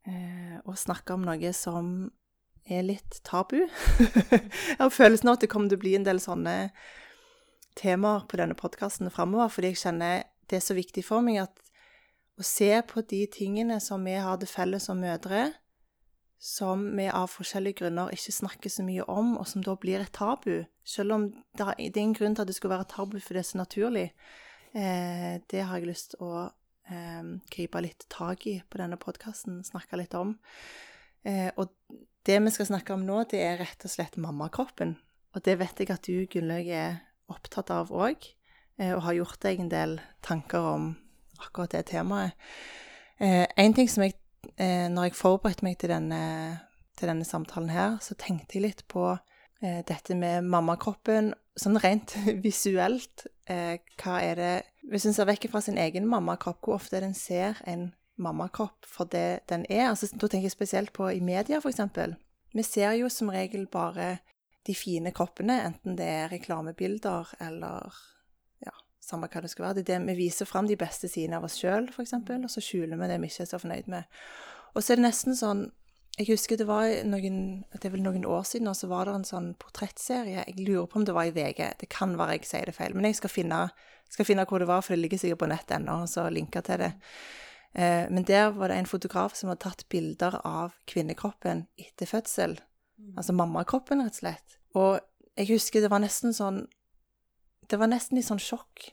uh, 0.06 0.58
og 0.62 0.78
snakke 0.78 1.16
om 1.16 1.26
noe 1.26 1.50
som 1.54 2.12
er 2.70 2.86
litt 2.86 3.18
tabu. 3.26 3.64
jeg 4.30 4.78
har 4.78 4.94
følelsen 4.94 5.32
av 5.32 5.40
at 5.40 5.42
det 5.42 5.50
kommer 5.50 5.72
til 5.72 5.80
å 5.80 5.82
bli 5.82 5.96
en 5.98 6.06
del 6.06 6.22
sånne 6.22 6.54
temaer 7.78 8.28
på 8.30 8.38
denne 8.38 8.54
podkasten 8.58 9.10
framover, 9.10 9.50
fordi 9.50 9.72
jeg 9.72 9.82
kjenner 9.82 10.24
det 10.50 10.60
er 10.60 10.64
så 10.64 10.78
viktig 10.78 11.02
for 11.06 11.24
meg 11.24 11.42
at 11.48 11.71
å 12.42 12.46
se 12.46 12.70
på 12.88 13.04
de 13.06 13.24
tingene 13.30 13.78
som 13.82 14.02
vi 14.04 14.18
har 14.18 14.40
til 14.42 14.50
felles 14.50 14.88
som 14.88 15.00
mødre, 15.00 15.52
som 16.42 16.88
vi 16.98 17.06
av 17.06 17.30
forskjellige 17.30 17.84
grunner 17.84 18.10
ikke 18.14 18.34
snakker 18.34 18.72
så 18.72 18.82
mye 18.82 19.04
om, 19.10 19.36
og 19.38 19.46
som 19.46 19.62
da 19.62 19.76
blir 19.78 20.02
et 20.02 20.10
tabu, 20.16 20.64
selv 20.82 21.14
om 21.14 21.28
det 21.58 21.68
er 21.70 22.00
en 22.02 22.16
grunn 22.18 22.34
til 22.34 22.42
at 22.42 22.50
det 22.50 22.56
skulle 22.58 22.74
være 22.74 22.88
et 22.88 22.94
tabu, 22.96 23.20
for 23.22 23.38
det 23.38 23.44
er 23.44 23.50
så 23.52 23.60
naturlig. 23.60 24.08
Eh, 24.74 25.36
det 25.52 25.62
har 25.68 25.78
jeg 25.78 25.90
lyst 25.92 26.16
til 26.16 26.24
å 26.26 26.48
eh, 26.90 27.28
gripe 27.54 27.84
litt 27.84 28.08
tak 28.10 28.48
i 28.50 28.56
på 28.66 28.80
denne 28.82 28.98
podkasten, 28.98 29.60
snakke 29.68 30.00
litt 30.00 30.16
om. 30.18 30.34
Eh, 31.22 31.52
og 31.54 31.70
det 32.26 32.40
vi 32.42 32.54
skal 32.54 32.72
snakke 32.72 32.96
om 32.96 33.06
nå, 33.06 33.22
det 33.30 33.44
er 33.44 33.62
rett 33.62 33.86
og 33.86 33.94
slett 33.94 34.18
mammakroppen. 34.18 34.96
Og 35.32 35.46
det 35.46 35.60
vet 35.62 35.78
jeg 35.78 35.94
at 35.94 36.10
du, 36.10 36.26
Gunnlaug, 36.26 36.66
er 36.66 36.98
opptatt 37.30 37.70
av 37.70 37.94
òg, 37.94 38.26
eh, 38.82 38.90
og 38.90 39.06
har 39.06 39.20
gjort 39.20 39.40
deg 39.46 39.62
en 39.62 39.70
del 39.70 39.98
tanker 40.26 40.72
om 40.74 40.90
akkurat 41.46 41.74
det 41.74 41.86
temaet. 41.92 42.36
Eh, 43.22 43.46
en 43.56 43.74
ting 43.74 43.90
som 43.90 44.02
jeg, 44.02 44.16
eh, 44.56 44.88
når 44.90 45.10
jeg 45.10 45.18
forberedte 45.18 45.66
meg 45.66 45.78
til 45.78 45.92
denne, 45.92 46.22
til 46.98 47.08
denne, 47.08 47.24
samtalen 47.24 47.70
her, 47.70 47.98
så 48.00 48.16
tenkte 48.18 48.58
jeg 48.58 48.66
litt 48.66 48.82
på 48.90 49.12
eh, 49.12 49.82
dette 49.86 50.16
med 50.18 50.48
mammakroppen 50.48 51.32
sånn 51.56 51.78
rent 51.82 52.16
visuelt. 52.46 53.26
hva 53.46 54.20
er 54.22 54.36
det 54.38 54.52
hvis 54.88 55.04
en 55.06 55.14
ser 55.14 55.26
vekk 55.28 55.48
fra 55.50 55.60
sin 55.60 55.78
egen 55.78 56.06
mammakropp, 56.08 56.62
hvor 56.64 56.78
ofte 56.78 57.00
den 57.02 57.14
ser 57.14 57.58
en 57.68 57.92
mammakropp 58.22 58.86
for 58.86 59.04
det 59.04 59.42
den 59.50 59.66
er. 59.68 59.90
Altså, 59.90 60.08
da 60.12 60.26
tenker 60.26 60.48
jeg 60.48 60.54
spesielt 60.54 60.92
på 60.92 61.08
i 61.10 61.20
media, 61.20 61.58
f.eks. 61.58 61.80
Vi 62.52 62.62
ser 62.62 62.92
jo 62.98 63.08
som 63.08 63.30
regel 63.32 63.66
bare 63.66 64.18
de 64.66 64.74
fine 64.74 65.12
kroppene, 65.14 65.58
enten 65.66 65.96
det 65.98 66.06
er 66.06 66.32
reklamebilder 66.32 67.34
eller 67.40 67.94
samme 69.12 69.28
hva 69.30 69.44
det 69.44 69.52
skal 69.52 69.68
være. 69.68 69.78
Det 69.78 69.84
er 69.84 69.92
det 69.92 70.08
vi 70.10 70.24
viser 70.24 70.48
fram 70.48 70.66
de 70.70 70.78
beste 70.80 71.10
sidene 71.12 71.38
av 71.38 71.46
oss 71.46 71.60
sjøl, 71.60 71.86
f.eks., 71.92 72.16
og 72.18 72.50
så 72.50 72.64
skjuler 72.64 72.98
vi 72.98 73.12
det 73.12 73.20
vi 73.22 73.30
ikke 73.30 73.46
er 73.46 73.52
så 73.52 73.62
fornøyd 73.62 73.92
med. 73.92 74.20
Og 74.72 74.82
så 74.82 74.92
er 74.92 75.00
det 75.00 75.08
nesten 75.10 75.38
sånn 75.38 75.70
Jeg 76.18 76.26
husker 76.28 76.58
det 76.60 76.66
var 76.68 76.90
noen, 77.08 77.36
det 77.72 77.86
er 77.88 77.94
vel 77.94 78.02
noen 78.04 78.26
år 78.28 78.42
siden, 78.44 78.68
og 78.68 78.76
så 78.76 78.84
var 78.90 79.08
det 79.08 79.14
en 79.16 79.24
sånn 79.24 79.46
portrettserie. 79.56 80.42
Jeg 80.44 80.66
lurer 80.66 80.84
på 80.84 80.98
om 81.00 81.06
det 81.08 81.14
var 81.16 81.30
i 81.30 81.32
VG. 81.32 81.62
Det 81.80 81.88
kan 81.88 82.12
være 82.18 82.34
jeg 82.36 82.50
sier 82.50 82.68
det 82.68 82.74
feil, 82.76 82.92
men 82.92 83.08
jeg 83.08 83.16
skal 83.16 83.32
finne 83.32 83.62
skal 84.12 84.28
finne 84.28 84.44
hvor 84.48 84.60
det 84.60 84.68
var, 84.68 84.82
for 84.84 84.94
det 84.94 85.00
ligger 85.00 85.20
sikkert 85.22 85.40
på 85.40 85.48
nett 85.48 85.72
ennå, 85.72 86.02
og 86.04 86.10
så 86.10 86.26
linke 86.28 86.60
til 86.66 86.82
det. 86.82 86.90
Eh, 87.72 88.04
men 88.12 88.26
der 88.28 88.50
var 88.56 88.68
det 88.68 88.76
en 88.76 88.90
fotograf 88.90 89.36
som 89.36 89.48
hadde 89.48 89.64
tatt 89.64 89.86
bilder 89.92 90.36
av 90.44 90.74
kvinnekroppen 90.90 91.66
etter 91.80 92.08
fødsel. 92.08 92.58
Mm. 93.00 93.14
Altså 93.16 93.36
mammakroppen, 93.36 94.04
rett 94.04 94.18
og 94.18 94.20
slett. 94.20 94.58
Og 94.76 95.00
jeg 95.38 95.48
husker 95.54 95.80
det 95.80 95.92
var 95.92 96.02
nesten 96.02 96.34
sånn 96.36 96.66
Det 97.70 97.78
var 97.80 97.88
nesten 97.88 98.18
litt 98.18 98.26
sånn 98.26 98.42
sjokk, 98.42 98.90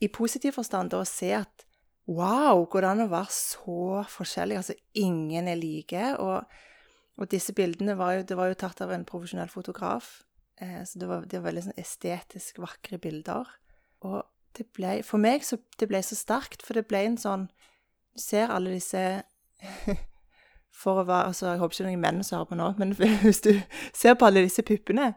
i 0.00 0.08
positiv 0.12 0.56
forstand, 0.58 0.94
å 0.94 1.04
se 1.08 1.32
at 1.36 1.64
wow, 2.08 2.64
går 2.70 2.84
det 2.84 2.90
an 2.92 3.04
å 3.04 3.10
være 3.12 3.34
så 3.34 4.02
forskjellig? 4.08 4.58
Altså, 4.60 4.76
ingen 4.96 5.50
er 5.50 5.58
like. 5.60 6.04
Og, 6.22 6.44
og 7.18 7.30
disse 7.32 7.54
bildene 7.56 7.98
var 7.98 8.18
jo, 8.18 8.26
det 8.28 8.38
var 8.38 8.50
jo 8.50 8.58
tatt 8.62 8.82
av 8.84 8.94
en 8.94 9.06
profesjonell 9.08 9.50
fotograf, 9.52 10.22
eh, 10.62 10.80
så 10.88 11.02
det 11.02 11.10
var, 11.10 11.26
det 11.26 11.40
var 11.40 11.50
veldig 11.50 11.66
sånn 11.68 11.80
estetisk 11.80 12.62
vakre 12.64 13.00
bilder. 13.02 13.50
Og 14.06 14.22
det 14.56 14.68
ble 14.74 15.00
For 15.06 15.20
meg 15.22 15.44
så 15.46 15.58
det 15.78 15.88
ble 15.90 16.00
så 16.02 16.16
sterkt, 16.18 16.62
for 16.66 16.78
det 16.78 16.88
ble 16.90 17.04
en 17.04 17.18
sånn 17.20 17.48
Du 18.14 18.22
ser 18.22 18.50
alle 18.54 18.72
disse 18.74 19.02
for 20.80 21.02
å 21.02 21.06
være 21.06 21.32
altså 21.32 21.52
Jeg 21.52 21.60
håper 21.62 21.76
ikke 21.76 21.88
noen 21.88 22.04
menn 22.04 22.20
som 22.26 22.38
hører 22.38 22.50
på 22.50 22.58
nå, 22.58 22.68
men 22.78 22.94
hvis 23.26 23.42
du 23.44 23.52
ser 23.92 24.16
på 24.18 24.28
alle 24.28 24.44
disse 24.46 24.64
puppene 24.66 25.12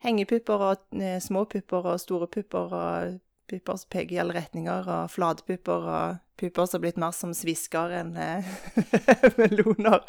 Hengepupper 0.00 0.62
og 0.64 1.02
eh, 1.02 1.18
små 1.20 1.44
pupper 1.44 1.90
og 1.92 2.00
store 2.00 2.30
pupper 2.32 2.70
og 2.72 3.18
pupper 3.50 3.80
som 3.80 3.90
peker 3.92 4.16
i 4.16 4.20
alle 4.22 4.36
retninger, 4.36 4.88
og 4.88 5.10
flatpupper 5.12 5.90
og 5.96 6.20
pupper 6.40 6.66
som 6.66 6.78
har 6.78 6.84
blitt 6.86 7.00
mer 7.02 7.14
som 7.16 7.34
svisker 7.36 7.96
enn 8.00 8.14
eh, 8.20 8.48
meloner. 9.40 10.06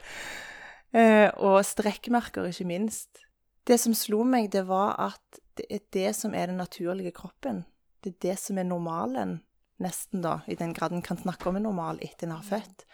Eh, 0.92 1.28
og 1.40 1.62
strekkmerker, 1.66 2.50
ikke 2.52 2.70
minst. 2.70 3.24
Det 3.68 3.78
som 3.82 3.96
slo 3.98 4.24
meg, 4.28 4.52
det 4.54 4.66
var 4.70 4.96
at 5.12 5.42
det 5.60 5.68
er 5.70 5.84
det 5.94 6.12
som 6.18 6.34
er 6.38 6.50
den 6.50 6.62
naturlige 6.62 7.14
kroppen. 7.16 7.66
Det 8.02 8.16
er 8.16 8.22
det 8.30 8.38
som 8.42 8.58
er 8.58 8.68
normalen, 8.68 9.40
nesten, 9.82 10.24
da, 10.24 10.40
i 10.50 10.58
den 10.58 10.74
grad 10.78 10.94
en 10.94 11.04
kan 11.06 11.20
snakke 11.20 11.50
om 11.50 11.58
en 11.58 11.68
normal 11.70 12.02
etter 12.02 12.28
en 12.28 12.38
har 12.38 12.48
født. 12.48 12.86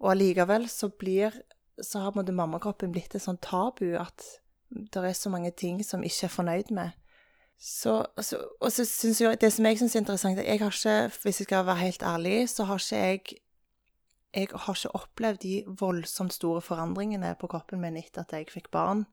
Og 0.00 0.14
allikevel 0.14 0.68
så 0.72 0.88
blir 0.88 1.36
så 1.82 1.98
har 2.04 2.32
mammakroppen 2.32 2.92
blitt 2.92 3.14
et 3.14 3.24
sånt 3.24 3.42
tabu 3.44 3.94
at 3.96 4.24
det 4.70 5.02
er 5.02 5.16
så 5.16 5.30
mange 5.32 5.50
ting 5.50 5.80
som 5.84 6.04
ikke 6.04 6.26
er 6.28 6.34
fornøyd 6.34 6.72
med. 6.76 6.92
Så, 7.60 8.06
så, 8.24 8.38
og 8.60 8.72
så 8.72 8.86
syns 8.88 9.20
jeg 9.20 9.36
Det 9.40 9.50
som 9.52 9.66
jeg 9.68 9.76
syns 9.76 9.94
er 9.94 10.00
interessant, 10.00 10.38
er 10.40 10.48
jeg 10.48 10.62
har 10.62 10.72
ikke, 10.72 11.18
hvis 11.22 11.40
jeg 11.42 11.48
skal 11.48 11.66
være 11.68 11.84
helt 11.84 12.02
ærlig, 12.02 12.48
så 12.48 12.64
har 12.64 12.80
ikke 12.80 12.96
jeg 12.96 13.38
Jeg 14.34 14.48
har 14.54 14.74
ikke 14.74 14.94
opplevd 14.94 15.38
de 15.42 15.64
voldsomt 15.66 16.32
store 16.32 16.60
forandringene 16.60 17.34
på 17.40 17.46
kroppen 17.46 17.80
min 17.80 17.96
etter 17.96 18.20
at 18.22 18.32
jeg 18.32 18.46
fikk 18.50 18.70
barn. 18.70 19.04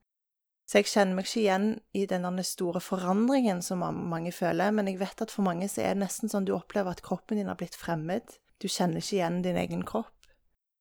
Så 0.67 0.77
jeg 0.77 0.85
kjenner 0.91 1.15
meg 1.15 1.25
ikke 1.25 1.39
igjen 1.41 1.67
i 1.93 2.05
den 2.05 2.43
store 2.43 2.79
forandringen 2.79 3.61
som 3.61 3.79
mange 3.79 4.31
føler, 4.31 4.71
men 4.71 4.87
jeg 4.87 4.99
vet 4.99 5.21
at 5.21 5.31
for 5.31 5.41
mange 5.41 5.67
så 5.67 5.81
er 5.81 5.95
det 5.95 6.03
nesten 6.03 6.29
sånn 6.29 6.45
du 6.45 6.53
opplever 6.53 6.91
at 6.91 7.01
kroppen 7.01 7.37
din 7.37 7.47
har 7.47 7.57
blitt 7.57 7.75
fremmed. 7.75 8.37
Du 8.61 8.67
kjenner 8.67 9.01
ikke 9.01 9.15
igjen 9.15 9.41
din 9.41 9.57
egen 9.57 9.85
kropp. 9.87 10.13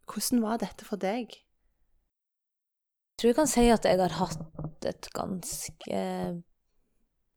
Hvordan 0.05 0.43
var 0.43 0.59
dette 0.59 0.85
for 0.85 0.97
deg? 1.01 1.33
Jeg 1.33 3.17
tror 3.17 3.31
jeg 3.31 3.39
kan 3.39 3.49
si 3.49 3.71
at 3.73 3.89
jeg 3.89 4.03
har 4.03 4.19
hatt 4.19 4.85
et 4.91 5.09
ganske 5.17 6.03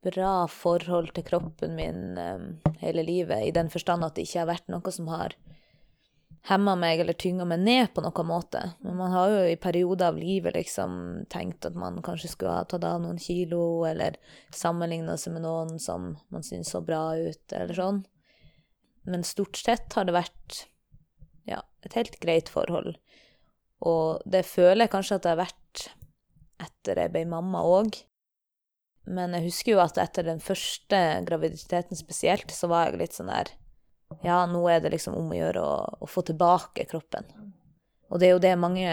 bra 0.05 0.47
forhold 0.47 1.13
til 1.15 1.25
kroppen 1.27 1.75
min 1.75 2.17
um, 2.17 2.49
hele 2.79 3.03
livet, 3.03 3.43
i 3.47 3.55
den 3.55 3.71
forstand 3.71 4.05
at 4.05 4.15
det 4.15 4.27
ikke 4.27 4.43
har 4.43 4.51
vært 4.53 4.69
noe 4.71 4.93
som 4.95 5.09
har 5.11 5.35
hemma 6.47 6.75
meg 6.79 7.01
eller 7.03 7.17
tynga 7.19 7.45
meg 7.47 7.59
ned 7.61 7.89
på 7.93 8.03
noen 8.03 8.27
måte. 8.29 8.61
Men 8.85 8.97
man 8.99 9.11
har 9.13 9.33
jo 9.33 9.41
i 9.49 9.59
perioder 9.59 10.13
av 10.13 10.19
livet 10.19 10.55
liksom 10.55 11.25
tenkt 11.31 11.67
at 11.67 11.75
man 11.77 11.99
kanskje 12.05 12.31
skulle 12.31 12.55
ha 12.55 12.65
tatt 12.69 12.85
av 12.87 13.01
noen 13.03 13.19
kilo, 13.21 13.83
eller 13.89 14.17
sammenligna 14.55 15.17
seg 15.19 15.35
med 15.35 15.45
noen 15.45 15.75
som 15.83 16.13
man 16.31 16.45
syns 16.45 16.71
så 16.73 16.81
bra 16.85 17.03
ut, 17.19 17.43
eller 17.51 17.75
sånn. 17.75 18.03
Men 19.09 19.27
stort 19.27 19.59
sett 19.59 19.93
har 19.97 20.07
det 20.07 20.15
vært 20.15 20.63
ja, 21.49 21.61
et 21.85 21.95
helt 21.97 22.19
greit 22.23 22.51
forhold. 22.51 22.95
Og 23.85 24.23
det 24.27 24.43
føler 24.47 24.85
jeg 24.85 24.93
kanskje 24.95 25.19
at 25.19 25.25
det 25.25 25.33
har 25.33 25.43
vært 25.45 25.89
etter 26.59 26.99
jeg 27.03 27.13
ble 27.13 27.23
mamma 27.29 27.63
òg. 27.67 27.95
Men 29.09 29.33
jeg 29.37 29.47
husker 29.47 29.73
jo 29.73 29.81
at 29.81 29.97
etter 30.01 30.27
den 30.27 30.41
første 30.43 30.99
graviditeten 31.25 31.97
spesielt, 31.97 32.51
så 32.53 32.69
var 32.69 32.89
jeg 32.89 33.01
litt 33.01 33.17
sånn 33.17 33.31
der 33.31 33.53
Ja, 34.25 34.43
nå 34.49 34.61
er 34.69 34.81
det 34.81 34.93
liksom 34.93 35.17
om 35.17 35.31
å 35.33 35.37
gjøre 35.37 35.63
å, 35.63 35.73
å 36.01 36.09
få 36.09 36.23
tilbake 36.25 36.85
kroppen. 36.89 37.27
Og 38.09 38.21
det 38.21 38.29
er 38.29 38.33
jo 38.35 38.41
det 38.41 38.55
mange 38.57 38.89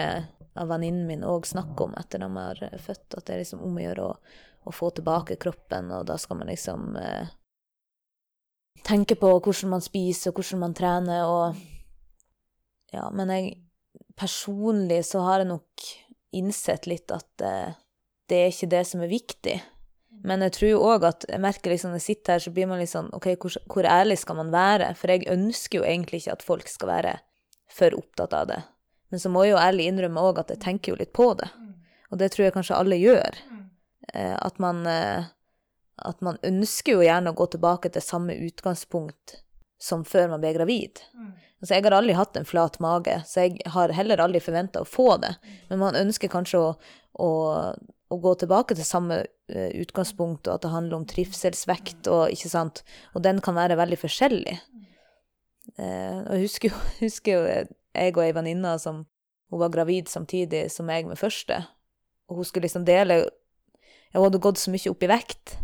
av 0.57 0.69
venninnene 0.69 1.07
mine 1.09 1.29
òg 1.29 1.47
snakker 1.49 1.87
om 1.87 1.95
etter 1.97 2.21
de 2.21 2.29
har 2.33 2.61
født, 2.81 3.17
at 3.17 3.25
det 3.25 3.33
er 3.33 3.41
liksom 3.43 3.63
om 3.65 3.77
å 3.77 3.83
gjøre 3.83 4.05
å, 4.05 4.15
å 4.69 4.73
få 4.73 4.91
tilbake 4.97 5.37
kroppen, 5.41 5.91
og 5.93 6.05
da 6.09 6.17
skal 6.21 6.41
man 6.41 6.51
liksom 6.51 6.97
eh, 7.01 7.33
tenke 8.85 9.17
på 9.19 9.31
hvordan 9.37 9.73
man 9.73 9.85
spiser, 9.85 10.31
og 10.31 10.41
hvordan 10.41 10.63
man 10.65 10.77
trener, 10.77 11.25
og 11.29 11.65
Ja, 12.93 13.09
men 13.11 13.27
jeg 13.33 13.57
personlig 14.15 15.01
så 15.09 15.19
har 15.25 15.41
jeg 15.41 15.49
nok 15.49 15.87
innsett 16.37 16.87
litt 16.87 17.11
at 17.11 17.43
eh, 17.43 17.75
det 18.31 18.37
er 18.39 18.53
ikke 18.53 18.69
det 18.71 18.83
som 18.87 19.03
er 19.03 19.11
viktig. 19.11 19.57
Men 20.25 20.41
jeg 20.45 20.55
tror 20.57 20.87
òg 20.93 21.05
at 21.07 21.27
jeg 21.29 21.41
merker 21.43 21.71
liksom 21.71 21.93
når 21.93 22.01
jeg 22.01 22.07
sitter 22.07 22.35
her, 22.35 22.43
så 22.43 22.53
blir 22.55 22.69
man 22.69 22.81
litt 22.81 22.91
sånn 22.91 23.11
OK, 23.15 23.29
hvor, 23.41 23.57
hvor, 23.69 23.87
ærlig 23.87 24.17
skal 24.21 24.39
man 24.39 24.49
være? 24.53 24.89
For 24.97 25.13
jeg 25.13 25.29
ønsker 25.31 25.81
jo 25.81 25.85
egentlig 25.85 26.23
ikke 26.23 26.37
at 26.37 26.45
folk 26.45 26.71
skal 26.71 26.91
være 26.91 27.13
for 27.71 27.93
opptatt 27.97 28.33
av 28.33 28.49
det. 28.49 28.59
Men 29.13 29.21
så 29.23 29.31
må 29.31 29.45
jeg 29.45 29.53
jo 29.53 29.61
ærlig 29.61 29.87
innrømme 29.91 30.23
òg 30.29 30.41
at 30.41 30.51
jeg 30.51 30.63
tenker 30.63 30.93
jo 30.93 30.99
litt 30.99 31.13
på 31.15 31.29
det. 31.39 31.47
Og 32.11 32.19
det 32.19 32.31
tror 32.33 32.47
jeg 32.47 32.55
kanskje 32.55 32.79
alle 32.79 32.99
gjør. 32.99 33.39
Eh, 34.13 34.35
at 34.35 34.59
man 34.63 34.85
eh, 34.89 35.27
at 35.97 36.21
man 36.21 36.37
ønsker 36.45 36.97
jo 36.97 37.05
gjerne 37.05 37.33
å 37.33 37.37
gå 37.37 37.47
tilbake 37.53 37.89
til 37.93 38.05
samme 38.05 38.35
utgangspunkt 38.45 39.39
som 39.81 40.03
før 40.05 40.31
man 40.33 40.41
ble 40.41 40.53
gravid. 40.57 41.01
Altså, 41.57 41.73
jeg 41.73 41.85
har 41.85 41.95
aldri 41.97 42.15
hatt 42.17 42.37
en 42.37 42.45
flat 42.45 42.77
mage, 42.83 43.15
så 43.25 43.45
jeg 43.45 43.61
har 43.73 43.93
heller 43.97 44.21
aldri 44.21 44.41
forventa 44.41 44.83
å 44.83 44.89
få 44.89 45.15
det. 45.21 45.33
Men 45.69 45.81
man 45.81 45.97
ønsker 45.97 46.29
kanskje 46.29 46.61
å, 46.61 46.67
å, 47.17 47.29
å 48.07 48.17
gå 48.23 48.33
tilbake 48.39 48.75
til 48.77 48.87
samme 48.87 49.19
uh, 49.25 49.71
utgangspunkt, 49.75 50.47
og 50.47 50.57
at 50.57 50.65
det 50.65 50.73
handler 50.73 50.99
om 50.99 51.07
trivselsvekt, 51.09 52.07
og, 52.07 52.31
ikke 52.33 52.51
sant? 52.51 52.83
og 53.13 53.23
den 53.25 53.41
kan 53.43 53.57
være 53.57 53.79
veldig 53.79 53.99
forskjellig. 53.99 54.55
Uh, 55.75 56.23
og 56.23 56.31
jeg 56.37 56.45
husker 56.45 56.71
jo, 56.71 56.81
husker 57.05 57.35
jo 57.35 57.43
jeg 57.51 58.15
og 58.15 58.23
ei 58.23 58.33
venninne 58.35 58.77
som 58.81 59.03
hun 59.47 59.61
var 59.63 59.71
gravid 59.71 60.09
samtidig 60.11 60.67
som 60.71 60.89
jeg 60.91 61.07
med 61.07 61.19
første, 61.19 61.61
og 62.27 62.41
hun 62.41 62.47
skulle 62.47 62.67
liksom 62.67 62.87
dele 62.87 63.25
Hun 64.13 64.23
hadde 64.23 64.39
gått 64.39 64.59
så 64.59 64.71
mye 64.71 64.89
opp 64.89 65.03
i 65.03 65.09
vekt, 65.11 65.57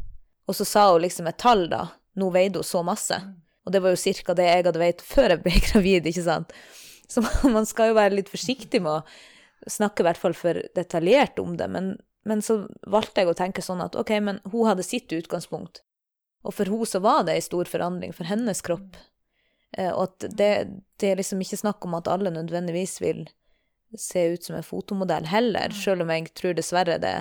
og 0.48 0.56
så 0.56 0.66
sa 0.68 0.82
hun 0.92 1.02
liksom 1.02 1.28
et 1.30 1.38
tall, 1.40 1.64
da. 1.72 1.86
Nå 2.20 2.28
veide 2.36 2.60
hun 2.60 2.68
så 2.68 2.82
masse. 2.86 3.16
Og 3.64 3.72
det 3.72 3.80
var 3.82 3.94
jo 3.94 4.00
cirka 4.00 4.36
det 4.36 4.50
jeg 4.50 4.66
hadde 4.66 4.82
veid 4.82 5.04
før 5.08 5.34
jeg 5.34 5.44
ble 5.46 5.54
gravid, 5.70 6.10
ikke 6.12 6.26
sant. 6.26 6.52
Så 7.10 7.24
man 7.56 7.68
skal 7.70 7.92
jo 7.92 8.00
være 8.00 8.18
litt 8.20 8.32
forsiktig 8.32 8.84
med 8.84 9.00
å 9.00 9.72
snakke 9.72 10.04
i 10.04 10.08
hvert 10.10 10.20
fall 10.20 10.36
for 10.38 10.60
detaljert 10.76 11.40
om 11.40 11.56
det. 11.60 11.70
Men, 11.72 11.94
men 12.28 12.42
så 12.46 12.64
valgte 12.88 13.24
jeg 13.24 13.32
å 13.32 13.38
tenke 13.38 13.64
sånn 13.64 13.84
at 13.84 13.98
OK, 14.00 14.14
men 14.24 14.40
hun 14.52 14.70
hadde 14.70 14.86
sitt 14.86 15.12
utgangspunkt. 15.12 15.82
Og 16.44 16.56
for 16.56 16.70
hun 16.72 16.86
så 16.88 17.02
var 17.04 17.26
det 17.28 17.38
ei 17.38 17.44
stor 17.44 17.70
forandring 17.70 18.14
for 18.16 18.28
hennes 18.28 18.62
kropp. 18.64 18.98
Eh, 19.78 19.92
og 19.92 20.10
at 20.10 20.28
det, 20.38 20.50
det 21.00 21.12
er 21.12 21.20
liksom 21.20 21.42
ikke 21.44 21.60
snakk 21.60 21.86
om 21.88 21.96
at 22.00 22.10
alle 22.12 22.34
nødvendigvis 22.34 23.00
vil 23.04 23.26
se 24.00 24.26
ut 24.34 24.44
som 24.44 24.58
en 24.58 24.66
fotomodell 24.66 25.28
heller, 25.30 25.74
sjøl 25.76 26.02
om 26.04 26.12
jeg 26.12 26.32
tror 26.38 26.56
dessverre 26.58 26.98
det, 27.02 27.16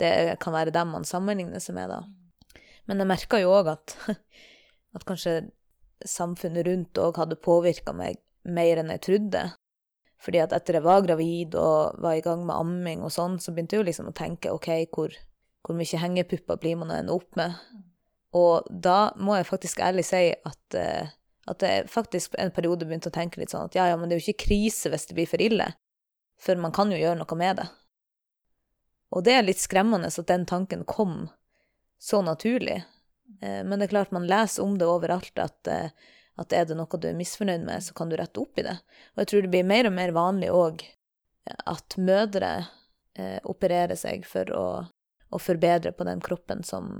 det 0.00 0.12
kan 0.42 0.54
være 0.54 0.74
dem 0.74 0.92
man 0.92 1.06
sammenligner 1.08 1.62
seg 1.62 1.78
med, 1.78 1.94
da. 1.94 2.02
Men 2.86 3.00
jeg 3.02 3.10
merka 3.10 3.40
jo 3.40 3.54
òg 3.56 3.72
at 3.72 3.96
at 4.96 5.04
kanskje 5.08 5.38
samfunnet 6.06 6.66
rundt 6.66 7.00
òg 7.00 7.18
hadde 7.20 7.38
påvirka 7.40 7.94
meg 7.96 8.20
mer 8.46 8.80
enn 8.80 8.92
jeg 8.94 9.04
trodde. 9.06 9.42
Fordi 10.22 10.40
at 10.42 10.54
etter 10.56 10.78
jeg 10.78 10.86
var 10.86 11.04
gravid 11.04 11.56
og 11.60 11.98
var 12.02 12.16
i 12.16 12.24
gang 12.24 12.46
med 12.46 12.56
amming 12.56 13.04
og 13.04 13.12
sånn, 13.12 13.36
så 13.42 13.52
begynte 13.52 13.76
jeg 13.76 13.82
jo 13.82 13.88
liksom 13.90 14.10
å 14.10 14.16
tenke 14.16 14.54
OK, 14.54 14.70
hvor, 14.94 15.12
hvor 15.66 15.76
mye 15.76 16.00
hengepupper 16.00 16.60
blir 16.62 16.78
man 16.80 16.94
å 16.94 17.18
opp 17.18 17.36
med? 17.38 17.58
Og 18.36 18.68
da 18.70 19.12
må 19.20 19.36
jeg 19.36 19.48
faktisk 19.48 19.80
ærlig 19.84 20.06
si 20.08 20.28
at, 20.32 20.76
uh, 20.76 21.12
at 21.52 21.64
jeg 21.64 21.88
faktisk 21.92 22.36
en 22.40 22.52
periode 22.52 22.88
begynte 22.88 23.12
å 23.12 23.14
tenke 23.14 23.40
litt 23.40 23.52
sånn 23.52 23.68
at 23.68 23.76
ja, 23.78 23.86
ja, 23.92 23.96
men 23.96 24.08
det 24.08 24.16
er 24.16 24.22
jo 24.22 24.32
ikke 24.32 24.48
krise 24.48 24.92
hvis 24.92 25.08
det 25.08 25.16
blir 25.18 25.30
for 25.30 25.42
ille. 25.42 25.70
For 26.40 26.58
man 26.60 26.74
kan 26.76 26.92
jo 26.92 27.00
gjøre 27.00 27.20
noe 27.20 27.38
med 27.38 27.60
det. 27.60 27.68
Og 29.14 29.24
det 29.24 29.36
er 29.36 29.46
litt 29.46 29.62
skremmende 29.62 30.10
at 30.10 30.28
den 30.28 30.44
tanken 30.48 30.84
kom 30.88 31.28
så 32.02 32.20
naturlig. 32.24 32.82
Eh, 33.40 33.62
men 33.64 33.78
det 33.78 33.88
er 33.88 33.94
klart 33.94 34.14
man 34.14 34.28
leser 34.28 34.64
om 34.64 34.76
det 34.78 34.88
overalt 34.90 35.38
at, 35.40 35.70
eh, 35.70 35.90
at 36.36 36.52
er 36.52 36.66
det 36.68 36.76
noe 36.78 37.00
du 37.00 37.08
er 37.08 37.16
misfornøyd 37.16 37.64
med, 37.64 37.84
så 37.84 37.94
kan 37.96 38.10
du 38.10 38.16
rette 38.18 38.40
opp 38.42 38.58
i 38.60 38.66
det. 38.66 38.76
Og 39.14 39.22
jeg 39.22 39.30
tror 39.30 39.46
det 39.46 39.52
blir 39.54 39.68
mer 39.68 39.88
og 39.88 39.96
mer 39.96 40.12
vanlig 40.16 40.50
òg 40.52 40.84
eh, 40.84 41.62
at 41.72 41.96
mødre 41.96 42.52
eh, 43.16 43.38
opererer 43.44 43.98
seg 43.98 44.26
for 44.28 44.52
å, 44.52 44.66
å, 44.84 45.40
forbedre 45.40 45.94
på 45.96 46.06
den 46.08 46.20
kroppen 46.24 46.62
som 46.66 46.92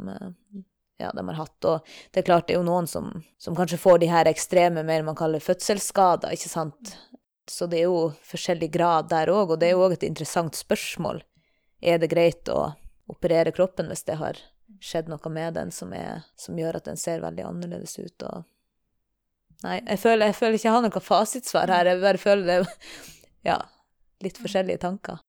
ja, 0.99 1.11
de 1.13 1.27
har 1.29 1.41
hatt. 1.43 1.69
Og 1.69 1.93
det 2.13 2.23
er 2.23 2.29
klart 2.31 2.49
det 2.49 2.57
er 2.57 2.63
jo 2.63 2.69
noen 2.69 2.89
som, 2.91 3.13
som 3.39 3.57
kanskje 3.59 3.81
får 3.83 4.01
de 4.03 4.11
her 4.13 4.31
ekstreme, 4.31 4.87
mer 4.87 5.05
man 5.07 5.19
kaller 5.19 5.45
fødselsskader, 5.45 6.33
ikke 6.37 6.53
sant. 6.53 6.97
Så 7.47 7.69
det 7.71 7.83
er 7.83 7.91
jo 7.91 8.11
forskjellig 8.27 8.73
grad 8.75 9.13
der 9.13 9.31
òg, 9.31 9.53
og 9.55 9.61
det 9.61 9.69
er 9.69 9.77
jo 9.77 9.85
òg 9.87 9.99
et 9.99 10.09
interessant 10.09 10.57
spørsmål. 10.59 11.21
Er 11.85 12.01
det 12.01 12.11
greit 12.11 12.49
å 12.51 12.73
operere 13.07 13.53
kroppen 13.55 13.91
hvis 13.91 14.07
det 14.09 14.19
har 14.19 14.41
skjedd 14.83 15.09
noe 15.11 15.31
med 15.31 15.55
den 15.55 15.71
som, 15.71 15.93
er, 15.95 16.25
som, 16.37 16.59
gjør 16.59 16.81
at 16.81 16.89
den 16.89 16.99
ser 17.01 17.23
veldig 17.25 17.45
annerledes 17.47 17.99
ut. 17.99 18.23
Og 18.27 18.45
Nei, 19.65 19.79
jeg 19.81 19.99
føler, 20.03 20.29
jeg 20.29 20.37
føler 20.37 20.59
ikke 20.59 20.69
jeg 20.69 20.75
har 20.75 20.85
noe 20.85 21.03
fasitsvar 21.03 21.73
her. 21.73 21.89
Jeg 21.91 22.03
bare 22.03 22.21
føler 22.21 22.47
det 22.51 22.59
Ja, 23.47 23.61
litt 24.25 24.39
forskjellige 24.43 24.83
tanker. 24.83 25.23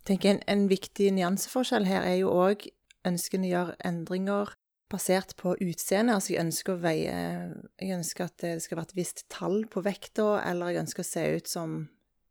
Jeg 0.00 0.06
tenker 0.12 0.30
en, 0.30 0.40
en 0.48 0.68
viktig 0.70 1.10
nyanseforskjell 1.16 1.88
her 1.88 2.06
er 2.06 2.20
jo 2.22 2.32
òg 2.32 2.64
ønsken 3.08 3.44
å 3.44 3.50
gjøre 3.50 3.76
endringer 3.88 4.54
basert 4.88 5.34
på 5.40 5.54
utseende. 5.60 6.16
Altså 6.16 6.34
jeg 6.34 6.46
ønsker 6.46 6.74
å 6.74 6.82
veie 6.82 7.14
Jeg 7.80 7.96
ønsker 7.98 8.28
at 8.28 8.36
det 8.44 8.54
skal 8.64 8.80
være 8.80 8.90
et 8.92 8.98
visst 8.98 9.24
tall 9.32 9.62
på 9.70 9.82
vekta, 9.84 10.38
eller 10.48 10.72
jeg 10.72 10.84
ønsker 10.86 11.04
å 11.04 11.10
se 11.10 11.24
ut 11.36 11.50
som 11.50 11.80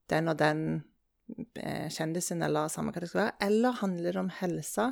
den 0.09 0.31
og 0.31 0.39
den 0.39 0.63
eh, 1.59 1.87
kjendisen, 1.91 2.41
eller 2.43 2.71
samme 2.71 2.93
hva 2.95 3.03
det 3.03 3.11
skal 3.11 3.25
være. 3.25 3.37
Eller 3.49 3.77
handler 3.81 4.15
det 4.15 4.23
om 4.23 4.33
helse? 4.39 4.89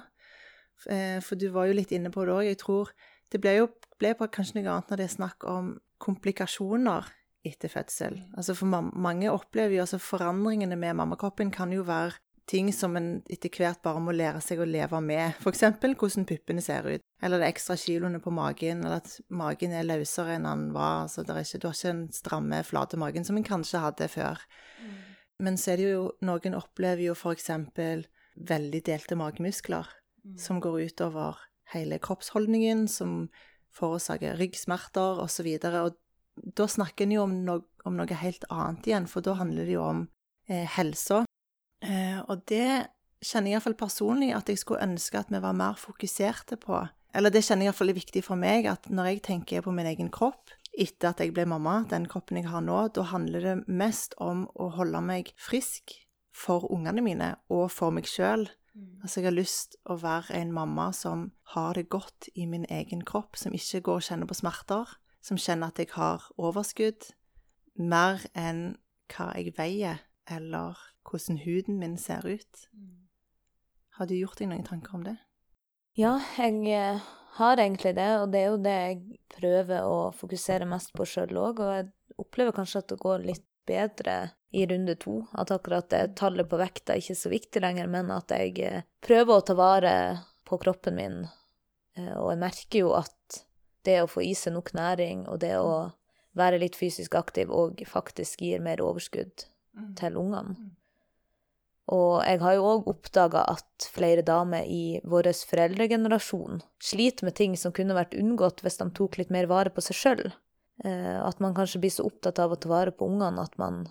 Eh, 0.92 1.20
for 1.24 1.40
du 1.40 1.48
var 1.56 1.70
jo 1.70 1.80
litt 1.80 1.94
inne 1.96 2.12
på 2.14 2.28
det 2.28 2.36
òg. 2.36 2.46
Jeg 2.52 2.62
tror 2.62 2.92
det 3.34 3.42
ble 3.42 3.58
jo 3.62 3.70
ble 4.00 4.12
kanskje 4.20 4.60
noe 4.60 4.74
annet 4.74 4.92
når 4.92 5.00
det 5.00 5.08
er 5.08 5.16
snakk 5.16 5.46
om 5.50 5.76
komplikasjoner 6.02 7.08
etter 7.46 7.70
fødsel. 7.70 8.20
Altså 8.38 8.56
for 8.58 8.70
mange 8.98 9.32
opplever 9.32 9.78
jo 9.78 9.84
altså 9.86 10.00
forandringene 10.02 10.78
med 10.80 10.98
mammakroppen 10.98 11.52
kan 11.54 11.74
jo 11.74 11.86
være 11.86 12.18
ting 12.50 12.70
som 12.74 12.94
en 12.98 13.10
etter 13.32 13.50
hvert 13.50 13.82
bare 13.86 14.02
må 14.04 14.14
lære 14.14 14.42
seg 14.44 14.62
å 14.62 14.68
leve 14.70 15.00
med. 15.02 15.40
Eksempel 15.50 15.96
hvordan 15.98 16.28
puppene 16.30 16.62
ser 16.62 16.86
ut, 16.88 17.06
eller 17.24 17.42
det 17.42 17.50
ekstra 17.54 17.78
kiloene 17.80 18.22
på 18.22 18.34
magen, 18.34 18.84
eller 18.86 19.02
at 19.02 19.16
magen 19.34 19.74
er 19.74 19.88
løsere 19.88 20.38
enn 20.38 20.46
den 20.48 20.68
var. 20.76 21.06
Altså 21.08 21.26
det 21.26 21.34
er 21.34 21.48
ikke, 21.48 21.62
du 21.62 21.68
har 21.70 21.78
ikke 21.78 21.94
den 21.94 22.06
stramme, 22.14 22.62
flate 22.68 23.02
magen 23.02 23.26
som 23.28 23.40
en 23.40 23.48
kanskje 23.48 23.82
hadde 23.82 24.10
før. 24.14 24.46
Mm. 24.82 24.94
Men 25.46 25.58
så 25.60 25.74
er 25.74 25.82
det 25.82 25.90
jo 25.90 26.06
Noen 26.26 26.58
opplever 26.58 27.10
jo 27.10 27.18
eksempel 27.34 28.06
veldig 28.36 28.82
delte 28.86 29.18
magemuskler, 29.20 29.90
mm. 30.24 30.38
som 30.40 30.62
går 30.64 30.92
utover 30.92 31.42
hele 31.74 31.98
kroppsholdningen, 32.00 32.86
som 32.88 33.26
forårsaker 33.76 34.38
ryggsmerter 34.40 35.22
osv. 35.24 35.50
Da 36.56 36.68
snakker 36.68 37.06
en 37.06 37.16
jo 37.16 37.24
om, 37.26 37.38
no 37.48 37.62
om, 37.86 37.96
noe 37.98 38.20
helt 38.20 38.46
annet 38.50 38.90
igjen, 38.90 39.08
for 39.08 39.26
da 39.26 39.38
handler 39.40 39.68
det 39.68 39.78
jo 39.78 39.86
om 39.86 40.04
eh, 40.50 40.66
helsa. 40.78 41.24
Eh, 41.86 42.20
og 42.26 42.44
det 42.50 42.92
kjenner 43.26 43.52
jeg 43.52 43.58
iallfall 43.60 43.78
personlig 43.80 44.34
at 44.36 44.50
jeg 44.52 44.62
skulle 44.62 44.86
ønske 44.86 45.20
at 45.20 45.32
vi 45.34 45.42
var 45.42 45.58
mer 45.58 45.80
fokuserte 45.80 46.60
på. 46.62 46.84
Eller 47.16 47.32
det 47.32 47.46
kjenner 47.46 47.66
jeg 47.66 47.72
iallfall 47.72 47.94
er 47.94 48.00
viktig 48.02 48.24
for 48.26 48.40
meg, 48.40 48.68
at 48.68 48.90
når 48.92 49.12
jeg 49.12 49.26
tenker 49.30 49.66
på 49.66 49.74
min 49.76 49.88
egen 49.90 50.12
kropp 50.14 50.52
etter 50.76 51.14
at 51.14 51.22
jeg 51.24 51.32
ble 51.36 51.46
mamma, 51.48 51.84
den 51.88 52.08
kroppen 52.12 52.42
jeg 52.42 52.50
har 52.52 52.64
nå, 52.66 52.90
da 52.92 53.06
handler 53.08 53.46
det 53.46 53.56
mest 53.72 54.18
om 54.20 54.44
å 54.60 54.68
holde 54.76 55.00
meg 55.06 55.32
frisk 55.40 55.94
for 56.36 56.68
ungene 56.74 57.04
mine 57.06 57.30
og 57.54 57.70
for 57.72 57.96
meg 57.96 58.10
sjøl. 58.12 58.50
Mm. 58.76 59.02
Altså, 59.02 59.20
jeg 59.20 59.30
har 59.30 59.38
lyst 59.38 59.78
å 59.88 59.98
være 60.02 60.36
en 60.42 60.52
mamma 60.54 60.90
som 60.94 61.30
har 61.56 61.78
det 61.78 61.88
godt 61.90 62.30
i 62.36 62.48
min 62.50 62.66
egen 62.70 63.06
kropp, 63.08 63.40
som 63.40 63.56
ikke 63.56 63.84
går 63.88 64.02
og 64.02 64.08
kjenner 64.10 64.30
på 64.30 64.38
smerter, 64.38 64.98
som 65.24 65.40
kjenner 65.40 65.72
at 65.72 65.80
jeg 65.80 65.94
har 65.96 66.26
overskudd, 66.38 67.12
mer 67.80 68.24
enn 68.36 68.78
hva 69.12 69.32
jeg 69.38 69.56
veier, 69.58 70.04
eller 70.28 70.78
hvordan 71.06 71.40
huden 71.46 71.80
min 71.80 71.98
ser 72.02 72.26
ut. 72.28 72.68
Mm. 72.74 73.06
Har 73.96 74.10
du 74.10 74.16
gjort 74.18 74.42
deg 74.42 74.52
noen 74.52 74.68
tanker 74.68 74.98
om 74.98 75.06
det? 75.06 75.16
Ja, 75.96 76.18
jeg 76.36 76.66
eh, 76.76 77.04
har 77.40 77.60
egentlig 77.62 77.96
det, 77.96 78.10
og 78.20 78.32
det 78.34 78.42
er 78.42 78.50
jo 78.50 78.64
det 78.64 78.76
jeg 78.76 79.20
prøver 79.38 79.88
å 79.88 80.00
fokusere 80.16 80.68
mest 80.68 80.92
på 80.96 81.08
sjøl 81.08 81.38
òg. 81.40 81.62
Og 81.64 81.72
jeg 81.78 82.20
opplever 82.20 82.56
kanskje 82.56 82.82
at 82.84 82.92
det 82.92 83.00
går 83.00 83.24
litt 83.30 83.46
bedre 83.68 84.18
i 84.56 84.66
runde 84.70 84.96
to. 85.02 85.20
At 85.32 85.52
akkurat 85.52 85.90
det 85.90 86.16
tallet 86.20 86.50
på 86.50 86.60
vekta 86.62 86.96
er 86.96 87.04
ikke 87.04 87.18
så 87.20 87.32
viktig 87.34 87.64
lenger, 87.64 87.90
men 87.92 88.12
at 88.16 88.32
jeg 88.32 88.56
eh, 88.64 88.86
prøver 89.06 89.36
å 89.36 89.46
ta 89.46 89.58
vare 89.58 89.96
på 90.48 90.60
kroppen 90.62 90.98
min. 91.00 91.20
Eh, 91.98 92.14
og 92.16 92.32
jeg 92.32 92.42
merker 92.46 92.86
jo 92.86 92.94
at 92.98 93.42
det 93.86 94.00
å 94.02 94.10
få 94.10 94.24
i 94.26 94.34
seg 94.38 94.56
nok 94.56 94.74
næring, 94.78 95.28
og 95.30 95.42
det 95.44 95.54
å 95.60 95.92
være 96.36 96.60
litt 96.64 96.78
fysisk 96.80 97.16
aktiv, 97.16 97.52
og 97.52 97.84
faktisk 97.88 98.42
gir 98.44 98.64
mer 98.64 98.82
overskudd 98.84 99.46
mm. 99.78 99.94
til 100.00 100.18
ungene. 100.20 100.56
Mm. 100.56 100.74
Og 101.94 102.24
jeg 102.26 102.40
har 102.42 102.56
jo 102.58 102.66
òg 102.66 102.88
oppdaga 102.90 103.44
at 103.52 103.86
flere 103.94 104.24
damer 104.26 104.66
i 104.66 105.00
vår 105.06 105.30
foreldregenerasjon 105.46 106.64
sliter 106.82 107.28
med 107.28 107.36
ting 107.38 107.54
som 107.62 107.76
kunne 107.76 107.98
vært 107.98 108.18
unngått 108.18 108.64
hvis 108.66 108.80
de 108.80 108.88
tok 108.98 109.20
litt 109.22 109.34
mer 109.34 109.46
vare 109.52 109.70
på 109.70 109.84
seg 109.86 110.00
sjøl. 110.00 110.24
Eh, 110.84 111.20
at 111.24 111.40
man 111.40 111.56
kanskje 111.56 111.80
blir 111.80 111.94
så 111.94 112.08
opptatt 112.08 112.40
av 112.44 112.52
å 112.52 112.60
ta 112.60 112.70
vare 112.70 112.92
på 112.92 113.08
ungene 113.08 113.44
at 113.44 113.56
man 113.62 113.86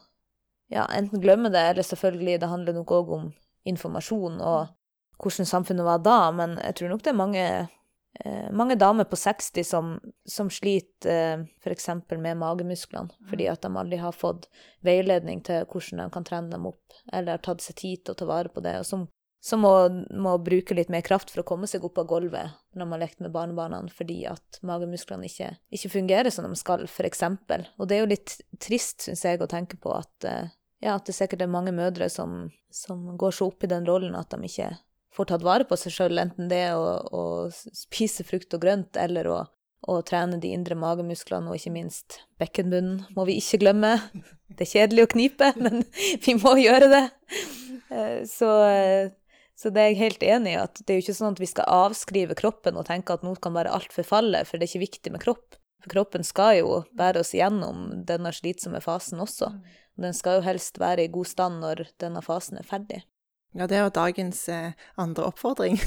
ja, 0.73 0.85
enten 0.93 1.21
glemmer 1.21 1.53
det, 1.53 1.63
eller 1.71 1.87
selvfølgelig, 1.87 2.41
det 2.41 2.51
handler 2.51 2.77
nok 2.77 2.93
òg 2.93 3.13
om 3.17 3.31
informasjon 3.69 4.41
og 4.45 4.75
hvordan 5.23 5.49
samfunnet 5.49 5.87
var 5.87 6.03
da, 6.05 6.19
men 6.35 6.59
jeg 6.61 6.77
tror 6.79 6.93
nok 6.93 7.05
det 7.05 7.13
er 7.13 7.19
mange 7.19 7.45
eh, 7.47 8.49
mange 8.53 8.77
damer 8.81 9.09
på 9.09 9.17
60 9.17 9.65
som, 9.69 9.95
som 10.29 10.51
sliter 10.53 11.13
eh, 11.13 11.45
f.eks. 11.65 11.89
med 12.11 12.41
magemusklene, 12.41 13.13
mm. 13.13 13.29
fordi 13.31 13.49
at 13.53 13.65
de 13.65 13.71
aldri 13.81 14.01
har 14.03 14.17
fått 14.17 14.49
veiledning 14.85 15.45
til 15.47 15.65
hvordan 15.71 16.05
de 16.05 16.09
kan 16.13 16.27
trene 16.27 16.53
dem 16.53 16.69
opp, 16.69 16.83
eller 17.13 17.39
har 17.39 17.45
tatt 17.45 17.65
seg 17.65 17.81
tid 17.81 18.05
til 18.05 18.17
å 18.17 18.21
ta 18.21 18.29
vare 18.29 18.53
på 18.53 18.65
det, 18.65 18.77
og 18.83 18.89
som, 18.89 19.07
som 19.45 19.61
må, 19.61 19.73
må, 20.17 20.39
bruke 20.41 20.73
litt 20.77 20.89
mer 20.89 21.03
kraft 21.05 21.29
for 21.29 21.43
å 21.43 21.47
komme 21.47 21.69
seg 21.69 21.85
opp 21.85 21.99
av 22.01 22.07
gulvet 22.09 22.55
når 22.73 22.89
man 22.89 22.97
har 22.97 23.03
lekt 23.03 23.21
med 23.21 23.33
barnebarna, 23.35 23.83
fordi 23.93 24.23
at 24.31 24.61
magemusklene 24.65 25.29
ikke, 25.29 25.51
ikke 25.77 25.91
fungerer 25.93 26.33
som 26.33 26.47
de 26.49 26.57
skal, 26.57 26.87
f.eks. 26.89 27.25
Og 27.77 27.89
det 27.91 27.99
er 27.99 28.01
jo 28.01 28.13
litt 28.15 28.39
trist, 28.57 29.05
syns 29.05 29.27
jeg, 29.27 29.43
å 29.45 29.51
tenke 29.51 29.77
på 29.77 29.93
at, 29.93 30.15
eh, 30.31 30.49
ja, 30.81 30.95
at 30.97 31.05
det 31.05 31.17
sikkert 31.19 31.45
er 31.45 31.53
mange 31.53 31.75
mødre 31.77 32.09
som, 32.09 32.47
som 32.73 33.11
går 33.21 33.37
så 33.37 33.51
opp 33.51 33.67
i 33.67 33.71
den 33.71 33.85
rollen 33.85 34.17
at 34.17 34.33
de 34.33 34.49
ikke 34.49 34.71
får 35.15 35.29
tatt 35.31 35.45
vare 35.45 35.67
på 35.69 35.77
seg 35.79 35.93
sjøl, 35.95 36.23
enten 36.23 36.49
det 36.49 36.65
å, 36.75 36.87
å, 37.05 37.25
spise 37.53 38.25
frukt 38.27 38.57
og 38.57 38.63
grønt 38.65 38.97
eller 38.99 39.29
å, 39.31 39.37
å, 39.85 39.99
trene 40.09 40.41
de 40.43 40.55
indre 40.57 40.79
magemusklene 40.79 41.53
og 41.53 41.61
ikke 41.61 41.75
minst 41.75 42.23
bekkenbunnen, 42.41 43.05
må 43.13 43.29
vi 43.29 43.37
ikke 43.43 43.61
glemme. 43.63 43.99
Det 44.49 44.65
er 44.67 44.73
kjedelig 44.73 45.05
å 45.05 45.13
knipe, 45.15 45.53
men 45.65 45.85
vi 46.25 46.37
må 46.41 46.57
gjøre 46.63 46.91
det. 46.97 47.05
Eh, 47.93 48.25
så, 48.25 48.51
så 49.65 49.71
det 49.73 49.81
er 49.81 49.87
jeg 49.95 49.97
helt 50.03 50.25
enig 50.29 50.51
i, 50.53 50.61
at 50.61 50.81
det 50.85 50.93
er 50.93 50.99
jo 50.99 51.03
ikke 51.07 51.13
sånn 51.17 51.33
at 51.33 51.39
vi 51.41 51.47
skal 51.49 51.71
avskrive 51.73 52.35
kroppen 52.37 52.77
og 52.77 52.85
tenke 52.85 53.15
at 53.17 53.23
nå 53.25 53.31
kan 53.41 53.55
bare 53.57 53.71
alt 53.73 53.95
forfalle, 53.97 54.43
for 54.45 54.61
det 54.61 54.67
er 54.67 54.73
ikke 54.75 54.83
viktig 54.83 55.13
med 55.15 55.23
kropp. 55.23 55.57
For 55.81 55.95
kroppen 55.95 56.27
skal 56.29 56.59
jo 56.59 56.83
bære 56.93 57.23
oss 57.23 57.33
gjennom 57.33 57.87
denne 58.05 58.29
slitsomme 58.37 58.83
fasen 58.85 59.25
også. 59.25 59.49
Den 59.97 60.13
skal 60.13 60.37
jo 60.37 60.45
helst 60.45 60.77
være 60.83 61.07
i 61.07 61.13
god 61.17 61.31
stand 61.33 61.65
når 61.65 61.87
denne 62.03 62.21
fasen 62.27 62.61
er 62.61 62.69
ferdig. 62.69 63.01
Ja, 63.57 63.65
det 63.71 63.81
er 63.81 63.87
jo 63.87 63.97
dagens 63.97 64.45
eh, 64.53 64.77
andre 65.01 65.31
oppfordring. 65.33 65.81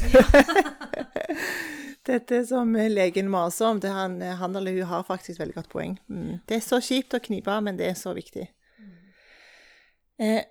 Dette 2.10 2.42
som 2.50 2.74
legen 2.74 3.30
maser 3.30 3.70
om, 3.70 3.86
det 3.86 3.94
han, 3.94 4.18
han, 4.42 4.58
eller 4.58 4.74
hun 4.74 4.90
har 4.90 5.06
faktisk 5.06 5.44
veldig 5.44 5.60
godt 5.62 5.70
poeng. 5.70 6.00
Mm. 6.10 6.40
Det 6.50 6.58
er 6.58 6.66
så 6.66 6.82
kjipt 6.82 7.14
å 7.14 7.22
knipe, 7.22 7.62
men 7.62 7.78
det 7.78 7.92
er 7.92 7.98
så 8.00 8.18
viktig. 8.18 8.50
Eh, 10.18 10.42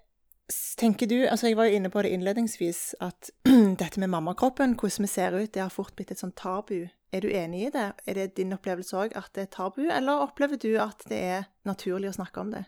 tenker 0.79 1.07
du, 1.07 1.17
altså 1.27 1.49
Jeg 1.49 1.57
var 1.57 1.67
jo 1.67 1.79
inne 1.79 1.91
på 1.91 2.03
det 2.03 2.13
innledningsvis, 2.15 2.95
at 3.01 3.31
dette 3.81 4.01
med 4.01 4.11
mammakroppen, 4.13 4.77
hvordan 4.79 5.07
vi 5.07 5.11
ser 5.11 5.35
ut, 5.35 5.53
det 5.55 5.63
har 5.63 5.75
fort 5.75 5.95
blitt 5.97 6.13
et 6.15 6.23
sånt 6.23 6.37
tabu. 6.39 6.89
Er 7.13 7.23
du 7.23 7.31
enig 7.31 7.67
i 7.67 7.71
det? 7.75 7.93
Er 8.07 8.19
det 8.19 8.35
din 8.37 8.55
opplevelse 8.55 8.97
òg 8.97 9.17
at 9.19 9.33
det 9.35 9.47
er 9.47 9.53
tabu, 9.57 9.87
eller 9.91 10.25
opplever 10.27 10.61
du 10.61 10.77
at 10.83 11.07
det 11.11 11.19
er 11.19 11.47
naturlig 11.67 12.13
å 12.13 12.19
snakke 12.19 12.43
om 12.43 12.53
det? 12.55 12.67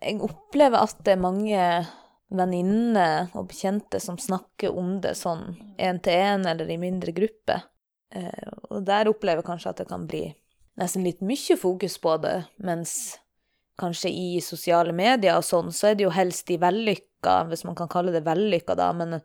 Jeg 0.00 0.20
opplever 0.24 0.80
at 0.80 1.02
det 1.04 1.16
er 1.16 1.20
mange 1.20 1.64
venninner 2.30 3.32
og 3.34 3.50
bekjente 3.50 4.00
som 4.00 4.16
snakker 4.20 4.76
om 4.76 5.00
det 5.02 5.16
sånn 5.18 5.56
én 5.82 5.98
til 6.00 6.14
én 6.14 6.46
eller 6.48 6.70
i 6.70 6.78
mindre 6.80 7.12
grupper. 7.12 7.66
Eh, 8.14 8.52
og 8.70 8.84
der 8.86 9.10
opplever 9.10 9.42
jeg 9.42 9.50
kanskje 9.50 9.72
at 9.74 9.82
det 9.82 9.90
kan 9.90 10.06
bli 10.08 10.28
nesten 10.80 11.04
litt 11.04 11.20
mye 11.26 11.56
fokus 11.58 11.98
på 12.00 12.14
det, 12.22 12.36
mens 12.62 13.18
kanskje 13.80 14.12
i 14.12 14.28
sosiale 14.44 14.92
medier 14.96 15.38
og 15.38 15.46
sånn, 15.46 15.72
så 15.74 15.90
er 15.90 15.96
det 15.98 16.06
jo 16.06 16.12
helst 16.14 16.46
de 16.50 16.58
vellykka, 16.60 17.36
hvis 17.50 17.64
man 17.68 17.78
kan 17.78 17.90
kalle 17.92 18.14
det 18.14 18.24
vellykka, 18.26 18.76
da, 18.78 18.90
men, 18.96 19.18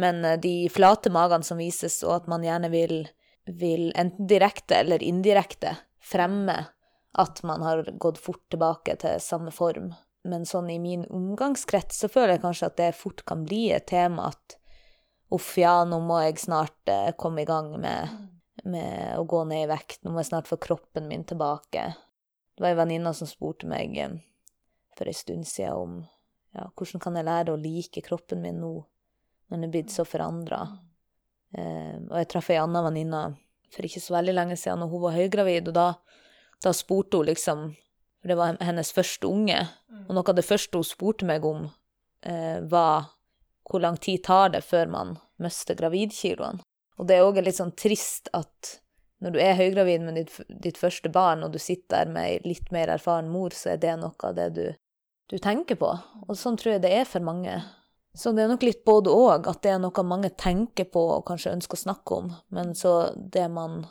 men 0.00 0.22
eh, 0.28 0.38
de 0.42 0.54
flate 0.72 1.12
magene 1.14 1.46
som 1.46 1.60
vises, 1.60 2.02
og 2.06 2.20
at 2.20 2.30
man 2.30 2.44
gjerne 2.46 2.70
vil, 2.72 3.02
vil 3.48 3.90
enten 3.98 4.28
direkte 4.30 4.82
eller 4.82 5.02
indirekte 5.02 5.76
fremme 6.02 6.60
at 7.12 7.42
man 7.42 7.62
har 7.62 7.84
gått 8.00 8.18
fort 8.18 8.44
tilbake 8.50 8.96
til 9.02 9.20
samme 9.20 9.52
form. 9.52 9.92
Men 10.24 10.46
sånn 10.46 10.70
i 10.70 10.78
min 10.78 11.04
omgangskrets 11.10 11.98
så 11.98 12.08
føler 12.10 12.36
jeg 12.36 12.44
kanskje 12.44 12.68
at 12.70 12.78
det 12.78 12.90
fort 12.96 13.24
kan 13.28 13.42
bli 13.46 13.66
et 13.74 13.88
tema 13.90 14.30
at 14.30 14.56
uff, 15.32 15.56
ja, 15.58 15.82
nå 15.88 15.98
må 16.04 16.20
jeg 16.22 16.40
snart 16.42 16.92
eh, 16.92 17.10
komme 17.18 17.42
i 17.42 17.48
gang 17.48 17.72
med, 17.80 18.16
med, 18.64 19.16
å 19.18 19.26
gå 19.28 19.42
ned 19.48 19.66
i 19.66 19.70
vekt, 19.70 20.02
nå 20.04 20.12
må 20.12 20.22
jeg 20.22 20.30
snart 20.30 20.50
få 20.50 20.60
kroppen 20.62 21.08
min 21.10 21.24
tilbake. 21.28 21.88
Det 22.62 22.68
var 22.68 22.76
ei 22.76 22.78
venninne 22.78 23.10
som 23.18 23.26
spurte 23.26 23.66
meg 23.66 23.96
eh, 23.98 24.12
for 24.94 25.10
ei 25.10 25.16
stund 25.18 25.48
siden 25.50 25.74
om 25.74 25.94
ja, 26.54 26.68
hvordan 26.78 27.02
kan 27.02 27.16
jeg 27.18 27.26
lære 27.26 27.50
å 27.50 27.58
like 27.58 28.04
kroppen 28.06 28.44
min 28.44 28.60
nå, 28.62 28.70
når 29.50 29.56
den 29.56 29.66
er 29.66 29.72
blitt 29.72 29.90
så 29.90 30.04
forandra. 30.06 30.60
Eh, 31.58 31.96
og 32.06 32.14
jeg 32.20 32.28
traff 32.30 32.52
ei 32.52 32.60
anna 32.62 32.84
venninne 32.86 33.24
for 33.72 33.88
ikke 33.88 34.04
så 34.04 34.14
veldig 34.14 34.36
lenge 34.36 34.58
siden, 34.60 34.84
og 34.84 34.94
hun 34.94 35.02
var 35.08 35.16
høygravid, 35.16 35.72
og 35.72 35.74
da, 35.74 35.88
da 36.62 36.74
spurte 36.76 37.18
hun 37.18 37.32
liksom 37.32 37.64
for 38.22 38.30
det 38.30 38.38
var 38.38 38.60
hennes 38.62 38.92
første 38.94 39.26
unge. 39.26 39.58
Mm. 39.90 40.04
Og 40.06 40.14
noe 40.14 40.30
av 40.30 40.36
det 40.38 40.46
første 40.46 40.78
hun 40.78 40.86
spurte 40.86 41.26
meg 41.26 41.42
om, 41.42 41.64
eh, 42.22 42.60
var 42.70 43.08
hvor 43.66 43.82
lang 43.82 43.98
tid 43.98 44.22
tar 44.22 44.52
det 44.54 44.62
før 44.62 44.86
man 44.94 45.16
mister 45.42 45.74
gravidkiloene. 45.74 46.62
Og 47.02 47.08
det 47.10 47.16
er 47.16 47.26
òg 47.26 47.42
litt 47.42 47.58
sånn 47.58 47.74
trist 47.74 48.30
at 48.38 48.76
når 49.22 49.34
du 49.34 49.38
er 49.42 49.58
høygravid 49.58 50.02
med 50.02 50.18
ditt, 50.18 50.32
ditt, 50.48 50.78
første 50.80 51.10
barn, 51.12 51.44
og 51.46 51.52
du 51.54 51.60
sitter 51.62 52.02
der 52.02 52.10
med 52.10 52.28
ei 52.28 52.54
litt 52.54 52.72
mer 52.74 52.90
erfaren 52.90 53.30
mor, 53.30 53.54
så 53.54 53.74
er 53.74 53.82
det 53.82 53.94
noe 54.00 54.26
av 54.26 54.34
det 54.38 54.48
du, 54.56 54.64
du 55.30 55.36
tenker 55.38 55.78
på. 55.78 55.92
Og 56.26 56.34
sånn 56.38 56.58
tror 56.58 56.74
jeg 56.74 56.84
det 56.84 56.92
er 56.96 57.06
for 57.08 57.24
mange. 57.24 57.60
Så 58.18 58.34
det 58.34 58.44
er 58.44 58.50
nok 58.50 58.66
litt 58.66 58.82
både 58.84 59.12
òg, 59.14 59.46
at 59.48 59.62
det 59.64 59.72
er 59.72 59.80
noe 59.80 60.04
mange 60.04 60.32
tenker 60.36 60.90
på 60.90 61.04
og 61.14 61.26
kanskje 61.30 61.54
ønsker 61.54 61.78
å 61.78 61.84
snakke 61.86 62.18
om, 62.18 62.32
men 62.52 62.74
så 62.76 63.12
det 63.16 63.46
man 63.52 63.84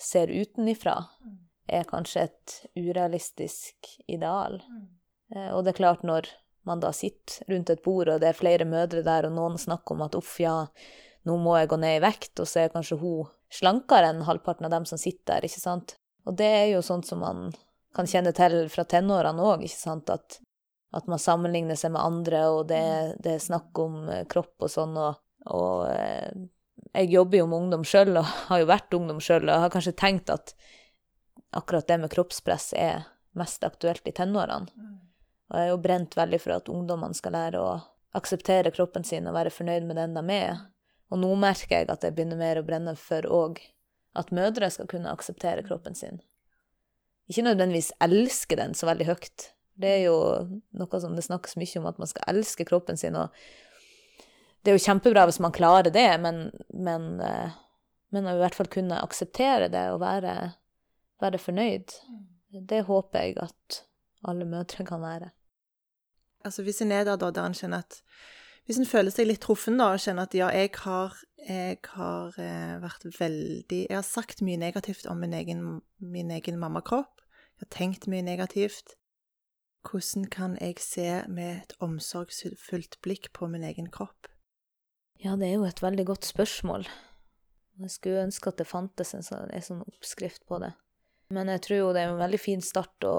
ser 0.00 0.32
utenifra, 0.32 0.96
er 1.70 1.84
kanskje 1.86 2.24
et 2.26 2.54
urealistisk 2.74 3.92
ideal. 4.10 4.56
Eh, 5.34 5.52
og 5.54 5.62
det 5.62 5.74
er 5.74 5.82
klart, 5.82 6.02
når 6.02 6.26
man 6.66 6.80
da 6.82 6.90
sitter 6.96 7.52
rundt 7.52 7.70
et 7.70 7.84
bord, 7.84 8.08
og 8.08 8.18
det 8.22 8.32
er 8.32 8.40
flere 8.40 8.66
mødre 8.66 9.04
der, 9.06 9.28
og 9.28 9.36
noen 9.36 9.60
snakker 9.60 9.94
om 9.94 10.02
at 10.08 10.16
uff, 10.18 10.32
ja, 10.42 10.64
nå 11.28 11.36
må 11.40 11.56
jeg 11.58 11.70
gå 11.70 11.78
ned 11.80 11.98
i 11.98 12.04
vekt, 12.04 12.32
og 12.40 12.48
så 12.48 12.64
er 12.64 12.74
kanskje 12.74 12.98
hun 13.00 13.28
slankere 13.52 14.12
enn 14.12 14.22
halvparten 14.24 14.68
av 14.68 14.74
dem 14.74 14.86
som 14.88 15.00
sitter 15.00 15.34
der, 15.34 15.48
ikke 15.48 15.62
sant? 15.62 15.96
Og 16.28 16.36
det 16.38 16.46
er 16.46 16.68
jo 16.74 16.84
sånt 16.84 17.08
som 17.08 17.22
man 17.24 17.50
kan 17.96 18.08
kjenne 18.08 18.32
til 18.36 18.62
fra 18.70 18.86
tenårene 18.88 19.42
òg, 19.42 19.64
ikke 19.66 19.80
sant, 19.80 20.10
at, 20.12 20.38
at, 20.94 21.08
man 21.10 21.20
sammenligner 21.20 21.78
seg 21.78 21.94
med 21.94 22.04
andre, 22.04 22.44
og 22.54 22.68
det, 22.70 22.84
det 23.24 23.36
er 23.36 23.44
snakk 23.44 23.78
om 23.82 24.02
eh, 24.08 24.24
kropp 24.30 24.66
og 24.66 24.70
sånn, 24.70 24.96
og, 25.00 25.20
og 25.50 25.88
eh, 25.90 26.30
jeg 26.94 27.12
jobber 27.12 27.42
jo 27.42 27.48
med 27.50 27.64
ungdom 27.64 27.86
sjøl, 27.86 28.14
og 28.20 28.28
har 28.50 28.62
jo 28.62 28.70
vært 28.70 28.96
ungdom 28.96 29.22
sjøl, 29.24 29.48
og 29.48 29.66
har 29.66 29.74
kanskje 29.74 29.96
tenkt 29.98 30.32
at 30.32 30.54
akkurat 31.56 31.88
det 31.88 31.98
med 31.98 32.12
kroppspress 32.12 32.72
er 32.78 33.08
mest 33.38 33.64
aktuelt 33.66 34.06
i 34.06 34.14
tenårene. 34.14 34.70
Og 35.50 35.58
jeg 35.58 35.66
er 35.66 35.72
jo 35.72 35.80
brent 35.82 36.14
veldig 36.14 36.38
for 36.38 36.54
at 36.54 36.68
ungdommene 36.70 37.16
skal 37.18 37.34
lære 37.34 37.58
å 37.58 37.70
akseptere 38.14 38.70
kroppen 38.74 39.02
sin 39.06 39.26
og 39.26 39.34
være 39.34 39.50
fornøyd 39.54 39.86
med 39.86 39.98
den 39.98 40.14
de 40.14 40.36
er. 40.36 40.60
Og 41.10 41.18
nå 41.18 41.30
merker 41.38 41.80
jeg 41.80 41.90
at 41.90 42.04
jeg 42.06 42.14
begynner 42.14 42.38
mer 42.38 42.60
å 42.60 42.66
brenne 42.66 42.94
for 42.98 43.26
òg 43.26 43.60
at 44.18 44.32
mødre 44.34 44.70
skal 44.70 44.88
kunne 44.90 45.10
akseptere 45.12 45.64
kroppen 45.66 45.96
sin. 45.98 46.20
Ikke 47.30 47.46
nødvendigvis 47.46 47.92
elske 48.02 48.58
den 48.58 48.74
så 48.74 48.88
veldig 48.90 49.06
høyt. 49.10 49.50
Det 49.80 49.90
er 49.90 50.00
jo 50.08 50.16
noe 50.76 51.00
som 51.02 51.14
det 51.16 51.24
snakkes 51.26 51.56
mye 51.60 51.80
om, 51.80 51.88
at 51.90 52.00
man 52.02 52.10
skal 52.10 52.26
elske 52.32 52.66
kroppen 52.68 52.98
sin. 52.98 53.16
og 53.16 53.30
Det 54.62 54.72
er 54.72 54.78
jo 54.78 54.86
kjempebra 54.86 55.26
hvis 55.30 55.40
man 55.42 55.54
klarer 55.54 55.94
det, 55.94 56.08
men, 56.22 56.48
men, 56.74 57.12
eh, 57.24 57.54
men 58.10 58.26
å 58.26 58.34
i 58.34 58.42
hvert 58.42 58.58
fall 58.58 58.70
kunne 58.70 58.98
akseptere 59.02 59.70
det 59.72 59.86
og 59.94 60.02
være, 60.02 60.34
være 61.22 61.42
fornøyd, 61.42 61.94
det 62.50 62.82
håper 62.90 63.24
jeg 63.24 63.38
at 63.46 63.82
alle 64.26 64.44
mødre 64.44 64.84
kan 64.86 65.02
være. 65.02 65.30
Altså 66.44 66.64
hvis 66.66 66.82
en 66.82 66.92
er 66.92 67.06
der 67.06 67.18
da, 67.20 67.30
der 67.30 67.46
en 67.46 67.56
kjenner 67.56 67.84
at 67.84 68.00
Hvis 68.70 68.78
en 68.78 68.86
føler 68.86 69.10
seg 69.10 69.26
litt 69.26 69.40
truffen 69.42 69.80
da, 69.80 69.88
og 69.90 69.98
kjenner 69.98 70.28
at 70.28 70.34
ja, 70.38 70.46
jeg 70.54 70.70
har, 70.84 71.16
jeg 71.42 71.78
har 71.90 72.36
eh, 72.38 72.76
vært 72.78 73.06
veldig 73.16 73.80
Jeg 73.88 73.96
har 73.96 74.04
sagt 74.06 74.44
mye 74.46 74.60
negativt 74.62 75.08
om 75.10 75.18
min 75.18 75.34
egen, 75.34 75.80
min 75.98 76.30
egen 76.30 76.60
mammakropp. 76.62 77.24
Jeg 77.58 77.64
har 77.64 77.70
tenkt 77.74 78.06
mye 78.06 78.22
negativt. 78.22 78.94
Hvordan 79.82 80.28
kan 80.30 80.54
jeg 80.60 80.78
se 80.78 81.08
med 81.26 81.64
et 81.64 81.74
omsorgsfullt 81.82 83.00
blikk 83.02 83.32
på 83.34 83.50
min 83.50 83.66
egen 83.66 83.90
kropp? 83.90 84.30
Ja, 85.18 85.34
det 85.34 85.50
er 85.50 85.58
jo 85.58 85.66
et 85.66 85.82
veldig 85.82 86.06
godt 86.12 86.30
spørsmål. 86.30 86.86
Jeg 87.82 87.90
skulle 87.90 88.22
ønske 88.22 88.54
at 88.54 88.62
det 88.62 88.70
fantes 88.70 89.16
en 89.18 89.26
sånn, 89.26 89.50
en 89.50 89.66
sånn 89.66 89.82
oppskrift 89.82 90.46
på 90.46 90.62
det. 90.62 90.70
Men 91.34 91.50
jeg 91.50 91.66
tror 91.66 91.82
jo 91.82 91.90
det 91.96 92.06
er 92.06 92.14
en 92.14 92.22
veldig 92.22 92.44
fin 92.46 92.62
start 92.62 93.02
å 93.02 93.16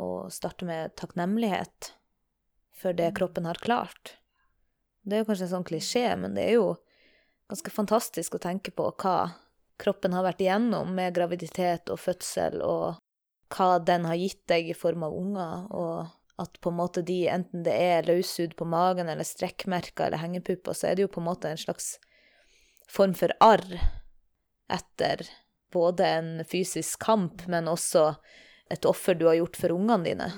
å 0.00 0.26
starte 0.32 0.66
med 0.66 0.94
takknemlighet 0.98 1.92
for 2.74 2.96
det 2.96 3.12
mm. 3.12 3.14
kroppen 3.18 3.46
har 3.48 3.60
klart. 3.62 4.16
Det 5.04 5.16
er 5.16 5.22
jo 5.22 5.28
kanskje 5.28 5.48
en 5.48 5.54
sånn 5.56 5.68
klisjé, 5.68 6.04
men 6.20 6.36
det 6.36 6.48
er 6.48 6.58
jo 6.58 6.68
ganske 7.50 7.70
fantastisk 7.70 8.36
å 8.36 8.42
tenke 8.42 8.72
på 8.74 8.88
hva 9.02 9.16
kroppen 9.80 10.14
har 10.16 10.24
vært 10.24 10.42
igjennom 10.44 10.94
med 10.96 11.14
graviditet 11.16 11.90
og 11.92 12.00
fødsel, 12.00 12.62
og 12.64 13.00
hva 13.54 13.78
den 13.84 14.06
har 14.08 14.18
gitt 14.18 14.42
deg 14.50 14.70
i 14.70 14.76
form 14.76 15.04
av 15.06 15.16
unger, 15.18 15.66
og 15.74 16.42
at 16.42 16.58
på 16.62 16.72
en 16.72 16.78
måte 16.78 17.02
de, 17.06 17.20
enten 17.30 17.62
det 17.66 17.74
er 17.78 18.08
løshud 18.08 18.56
på 18.58 18.66
magen 18.66 19.10
eller 19.10 19.26
strekkmerker 19.26 20.08
eller 20.08 20.22
hengepupper, 20.22 20.74
så 20.74 20.90
er 20.90 20.96
det 20.96 21.06
jo 21.06 21.12
på 21.14 21.22
en 21.22 21.28
måte 21.28 21.50
en 21.50 21.60
slags 21.60 21.94
form 22.90 23.14
for 23.18 23.34
arr 23.44 23.78
etter 24.72 25.22
både 25.74 26.08
en 26.16 26.32
fysisk 26.48 27.02
kamp, 27.04 27.44
men 27.50 27.70
også 27.70 28.14
et 28.72 28.86
offer 28.88 29.18
du 29.18 29.26
har 29.28 29.38
gjort 29.38 29.58
for 29.60 29.74
ungene 29.74 30.06
dine. 30.06 30.28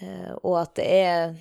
Eh, 0.00 0.32
og 0.42 0.56
at 0.62 0.74
det 0.78 0.86
er, 0.86 1.34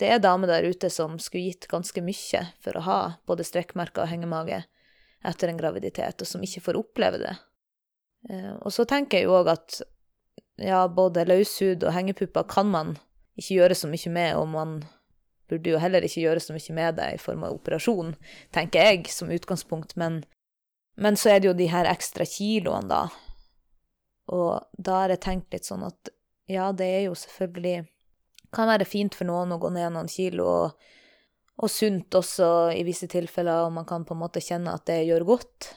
det 0.00 0.10
er 0.12 0.22
damer 0.22 0.50
der 0.50 0.68
ute 0.68 0.90
som 0.92 1.18
skulle 1.22 1.52
gitt 1.52 1.68
ganske 1.70 2.04
mye 2.04 2.44
for 2.62 2.78
å 2.78 2.84
ha 2.86 3.00
både 3.28 3.46
strekkmerker 3.46 4.04
og 4.04 4.12
hengemage 4.12 4.62
etter 5.26 5.50
en 5.50 5.60
graviditet, 5.60 6.22
og 6.22 6.28
som 6.28 6.42
ikke 6.42 6.64
får 6.64 6.80
oppleve 6.80 7.22
det. 7.22 7.34
Eh, 8.30 8.54
og 8.58 8.72
så 8.74 8.86
tenker 8.88 9.20
jeg 9.20 9.30
jo 9.30 9.38
òg 9.38 9.52
at 9.54 9.82
ja, 10.62 10.84
både 10.90 11.26
løshud 11.26 11.84
og 11.86 11.94
hengepupper 11.94 12.46
kan 12.50 12.68
man 12.70 12.96
ikke 13.38 13.56
gjøre 13.56 13.78
så 13.78 13.88
mye 13.88 14.12
med, 14.12 14.34
og 14.36 14.50
man 14.52 14.76
burde 15.50 15.72
jo 15.72 15.80
heller 15.80 16.04
ikke 16.04 16.22
gjøre 16.22 16.42
så 16.42 16.54
mye 16.56 16.76
med 16.76 16.98
det 17.00 17.08
i 17.14 17.20
form 17.20 17.44
av 17.46 17.56
operasjon, 17.56 18.14
tenker 18.54 18.86
jeg, 18.86 19.08
som 19.12 19.32
utgangspunkt, 19.32 19.96
men, 20.00 20.22
men 20.96 21.18
så 21.18 21.32
er 21.32 21.40
det 21.40 21.50
jo 21.50 21.58
de 21.58 21.68
her 21.72 21.88
ekstra 21.88 22.26
kiloene, 22.28 22.88
da, 22.88 23.06
og 24.32 24.68
da 24.78 25.02
har 25.02 25.14
jeg 25.14 25.24
tenkt 25.24 25.56
litt 25.56 25.68
sånn 25.68 25.84
at 25.86 26.12
ja, 26.52 26.70
det 26.76 26.88
er 26.88 27.02
jo 27.08 27.16
selvfølgelig 27.18 27.86
Kan 28.52 28.68
være 28.68 28.84
fint 28.84 29.16
for 29.16 29.24
noen 29.28 29.54
å 29.54 29.60
gå 29.60 29.70
ned 29.72 29.94
noen 29.94 30.10
kilo, 30.12 30.44
og, 30.44 30.88
og 31.56 31.70
sunt 31.72 32.12
også 32.18 32.48
i 32.76 32.82
visse 32.84 33.08
tilfeller, 33.08 33.64
og 33.64 33.72
man 33.78 33.86
kan 33.88 34.04
på 34.04 34.12
en 34.12 34.20
måte 34.20 34.42
kjenne 34.44 34.74
at 34.76 34.84
det 34.90 34.98
gjør 35.08 35.24
godt. 35.30 35.70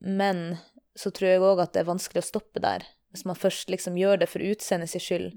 Men 0.00 0.56
så 0.96 1.12
tror 1.12 1.28
jeg 1.28 1.42
òg 1.44 1.60
at 1.60 1.74
det 1.74 1.82
er 1.82 1.90
vanskelig 1.90 2.22
å 2.22 2.28
stoppe 2.30 2.62
der. 2.64 2.86
Hvis 3.12 3.26
man 3.28 3.36
først 3.36 3.68
liksom 3.68 3.98
gjør 4.00 4.22
det 4.22 4.30
for 4.32 4.40
utseendet 4.40 4.94
sin 4.94 5.04
skyld, 5.04 5.28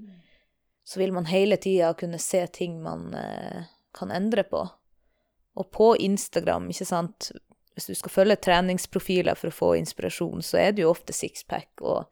så 0.88 1.02
vil 1.02 1.12
man 1.12 1.28
hele 1.28 1.58
tida 1.60 1.92
kunne 1.98 2.16
se 2.22 2.40
ting 2.56 2.80
man 2.80 3.12
eh, 3.14 3.68
kan 3.92 4.14
endre 4.14 4.46
på. 4.48 4.64
Og 5.58 5.70
på 5.74 5.90
Instagram, 6.00 6.70
ikke 6.72 6.88
sant, 6.88 7.28
hvis 7.76 7.90
du 7.90 7.94
skal 7.98 8.14
følge 8.14 8.38
treningsprofiler 8.40 9.36
for 9.38 9.52
å 9.52 9.58
få 9.58 9.68
inspirasjon, 9.82 10.40
så 10.42 10.62
er 10.62 10.72
det 10.72 10.86
jo 10.86 10.94
ofte 10.94 11.12
sixpack 11.12 11.82
og, 11.84 12.08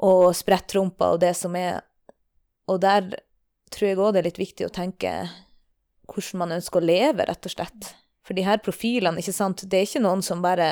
og 0.00 0.30
sprettrumper 0.36 1.16
og 1.16 1.22
det 1.22 1.34
som 1.36 1.56
er 1.56 1.82
Og 2.70 2.80
der 2.80 3.08
tror 3.74 3.88
jeg 3.88 3.98
òg 3.98 4.12
det 4.14 4.20
er 4.20 4.28
litt 4.28 4.38
viktig 4.38 4.66
å 4.66 4.72
tenke 4.74 5.10
hvordan 6.10 6.38
man 6.38 6.52
ønsker 6.56 6.80
å 6.80 6.86
leve, 6.86 7.24
rett 7.26 7.46
og 7.46 7.52
slett. 7.52 7.88
For 8.26 8.34
de 8.34 8.44
her 8.46 8.60
profilene, 8.62 9.18
ikke 9.18 9.34
sant, 9.34 9.64
det 9.66 9.78
er 9.78 9.86
ikke 9.88 10.02
noen 10.04 10.22
som 10.22 10.42
bare 10.42 10.68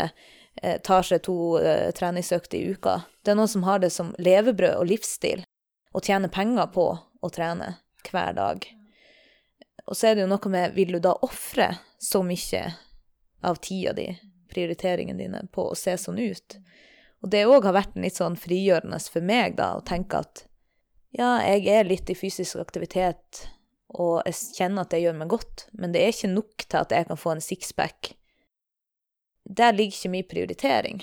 eh, 0.63 0.79
tar 0.85 1.07
seg 1.07 1.23
to 1.27 1.59
eh, 1.59 1.91
treningsøkter 1.95 2.59
i 2.59 2.75
uka. 2.75 3.01
Det 3.23 3.33
er 3.33 3.39
noen 3.39 3.51
som 3.51 3.67
har 3.67 3.83
det 3.83 3.91
som 3.95 4.13
levebrød 4.19 4.77
og 4.81 4.91
livsstil, 4.91 5.45
og 5.95 6.07
tjener 6.07 6.31
penger 6.31 6.71
på 6.75 6.89
å 6.95 7.31
trene 7.35 7.77
hver 8.07 8.35
dag. 8.39 8.67
Og 9.89 9.97
så 9.97 10.11
er 10.11 10.17
det 10.17 10.27
jo 10.27 10.31
noe 10.31 10.53
med 10.53 10.75
Vil 10.77 10.95
du 10.95 11.01
da 11.03 11.15
ofre 11.25 11.73
så 11.99 12.23
mye 12.23 12.65
av 13.43 13.59
tida 13.63 13.95
di, 13.97 14.11
prioriteringene 14.51 15.19
dine, 15.19 15.45
på 15.53 15.71
å 15.71 15.79
se 15.79 15.97
sånn 15.99 16.19
ut. 16.19 16.59
Og 17.25 17.33
det 17.33 17.47
òg 17.51 17.67
har 17.67 17.75
vært 17.75 17.97
litt 17.99 18.19
sånn 18.19 18.39
frigjørende 18.39 19.01
for 19.11 19.25
meg, 19.27 19.57
da, 19.59 19.73
å 19.79 19.85
tenke 19.87 20.23
at 20.23 20.45
ja, 21.17 21.39
jeg 21.43 21.65
er 21.73 21.89
litt 21.89 22.11
i 22.13 22.17
fysisk 22.19 22.61
aktivitet, 22.61 23.47
og 23.97 24.21
jeg 24.29 24.37
kjenner 24.59 24.85
at 24.85 24.93
det 24.93 25.01
gjør 25.03 25.17
meg 25.17 25.33
godt, 25.33 25.67
men 25.73 25.95
det 25.95 26.03
er 26.05 26.13
ikke 26.13 26.31
nok 26.31 26.67
til 26.67 26.81
at 26.83 26.93
jeg 26.95 27.09
kan 27.09 27.19
få 27.19 27.33
en 27.35 27.43
sixpack. 27.45 28.13
Der 29.49 29.73
ligger 29.73 29.97
ikke 29.97 30.13
min 30.13 30.29
prioritering. 30.29 31.03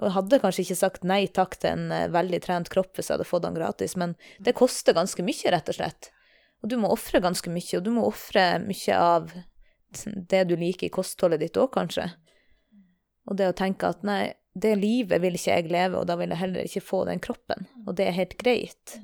Og 0.00 0.06
jeg 0.06 0.16
hadde 0.16 0.40
kanskje 0.42 0.64
ikke 0.64 0.78
sagt 0.80 1.06
nei 1.08 1.22
takk 1.28 1.58
til 1.60 1.74
en 1.74 1.92
eh, 1.92 2.08
veldig 2.12 2.40
trent 2.44 2.70
kropp 2.72 2.96
hvis 2.96 3.10
jeg 3.10 3.18
hadde 3.18 3.28
fått 3.28 3.44
den 3.44 3.56
gratis, 3.56 3.96
men 4.00 4.14
det 4.40 4.56
koster 4.56 4.96
ganske 4.96 5.24
mye, 5.24 5.52
rett 5.52 5.68
og 5.72 5.76
slett. 5.76 6.10
Og 6.60 6.72
du 6.72 6.76
må 6.80 6.92
ofre 6.92 7.20
ganske 7.24 7.52
mye, 7.52 7.72
og 7.76 7.84
du 7.84 7.90
må 7.92 8.04
ofre 8.08 8.44
mye 8.64 8.96
av 8.96 9.32
det 10.04 10.42
du 10.48 10.54
liker 10.56 10.88
i 10.88 10.92
kostholdet 10.92 11.42
ditt 11.42 11.58
òg, 11.60 11.72
kanskje. 11.74 12.06
Og 13.28 13.36
det 13.36 13.50
å 13.50 13.56
tenke 13.56 13.88
at 13.92 14.04
nei, 14.06 14.32
det 14.54 14.74
livet 14.80 15.22
vil 15.22 15.36
ikke 15.38 15.54
jeg 15.54 15.70
leve, 15.70 16.00
og 16.00 16.08
da 16.10 16.16
vil 16.18 16.32
jeg 16.32 16.40
heller 16.40 16.66
ikke 16.66 16.82
få 16.82 17.04
den 17.08 17.22
kroppen. 17.22 17.68
Og 17.86 17.94
det 17.98 18.08
er 18.08 18.16
helt 18.16 18.36
greit. 18.40 18.96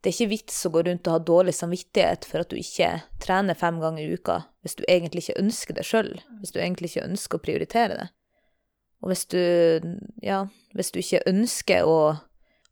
Det 0.00 0.12
er 0.12 0.14
ikke 0.14 0.34
vits 0.36 0.60
å 0.68 0.70
gå 0.70 0.84
rundt 0.86 1.08
og 1.08 1.16
ha 1.16 1.22
dårlig 1.32 1.56
samvittighet 1.56 2.28
for 2.30 2.44
at 2.44 2.52
du 2.52 2.60
ikke 2.60 2.92
trener 3.22 3.58
fem 3.58 3.80
ganger 3.82 4.04
i 4.04 4.14
uka, 4.14 4.38
hvis 4.62 4.78
du 4.78 4.84
egentlig 4.86 5.24
ikke 5.24 5.40
ønsker 5.42 5.78
det 5.78 5.86
sjøl, 5.88 6.12
hvis 6.38 6.54
du 6.54 6.60
egentlig 6.60 6.92
ikke 6.92 7.08
ønsker 7.08 7.40
å 7.40 7.42
prioritere 7.42 7.98
det. 7.98 8.06
Og 9.02 9.10
hvis 9.10 9.26
du, 9.34 9.42
ja, 10.22 10.44
hvis 10.78 10.92
du 10.94 11.00
ikke 11.02 11.24
ønsker 11.26 11.90
å, 11.90 11.98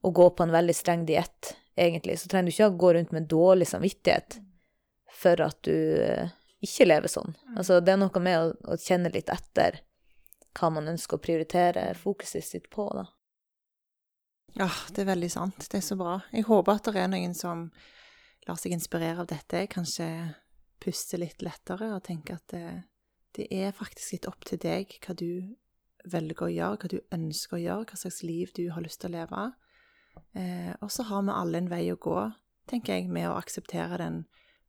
å 0.03 0.15
gå 0.15 0.31
på 0.37 0.47
en 0.47 0.55
veldig 0.55 0.77
streng 0.79 1.05
diett, 1.09 1.57
egentlig, 1.75 2.21
så 2.21 2.31
trenger 2.31 2.49
du 2.49 2.55
ikke 2.55 2.71
å 2.71 2.79
gå 2.85 2.93
rundt 2.97 3.13
med 3.15 3.29
dårlig 3.31 3.69
samvittighet 3.73 4.39
for 5.15 5.43
at 5.45 5.59
du 5.67 5.75
ikke 6.65 6.89
lever 6.89 7.13
sånn. 7.13 7.35
Mm. 7.35 7.59
Altså, 7.59 7.81
det 7.85 7.95
er 7.95 8.01
noe 8.01 8.23
med 8.23 8.39
å, 8.39 8.53
å, 8.71 8.79
kjenne 8.81 9.13
litt 9.15 9.31
etter 9.33 9.83
hva 10.55 10.71
man 10.71 10.89
ønsker 10.95 11.19
å 11.19 11.23
prioritere 11.23 11.89
fokuset 11.99 12.45
sitt 12.47 12.71
på, 12.73 12.87
da. 12.95 13.05
Ja, 14.55 14.69
det 14.95 15.03
er 15.03 15.11
veldig 15.11 15.31
sant. 15.33 15.67
Det 15.67 15.81
er 15.81 15.83
så 15.83 15.97
bra. 15.99 16.21
Jeg 16.31 16.47
håper 16.47 16.79
at 16.79 16.87
det 16.95 17.03
er 17.03 17.11
noen 17.11 17.35
som 17.35 17.67
lar 18.47 18.59
seg 18.61 18.77
inspirere 18.77 19.25
av 19.25 19.31
dette. 19.33 19.65
Kanskje 19.73 20.07
puste 20.83 21.19
litt 21.19 21.43
lettere 21.43 21.91
og 21.97 22.05
tenke 22.07 22.37
at 22.37 22.55
det, 22.55 22.69
det 23.35 23.49
er 23.51 23.75
faktisk 23.75 24.15
litt 24.15 24.29
opp 24.31 24.47
til 24.47 24.61
deg 24.63 24.95
hva 25.03 25.17
du 25.19 25.57
velger 26.05 26.47
å 26.47 26.53
gjøre, 26.53 26.79
hva 26.79 26.93
du 26.93 26.99
ønsker 27.17 27.59
å 27.59 27.63
gjøre, 27.63 27.89
hva 27.91 27.99
slags 27.99 28.23
liv 28.23 28.53
du 28.55 28.69
har 28.75 28.85
lyst 28.85 29.03
til 29.03 29.11
å 29.11 29.17
leve. 29.17 29.45
Eh, 30.39 30.73
og 30.85 30.93
så 30.93 31.07
har 31.09 31.25
vi 31.25 31.35
alle 31.35 31.63
en 31.63 31.71
vei 31.73 31.85
å 31.91 31.99
gå, 31.99 32.19
tenker 32.71 32.99
jeg, 32.99 33.11
med 33.11 33.31
å 33.31 33.39
akseptere 33.41 33.99
den 34.03 34.23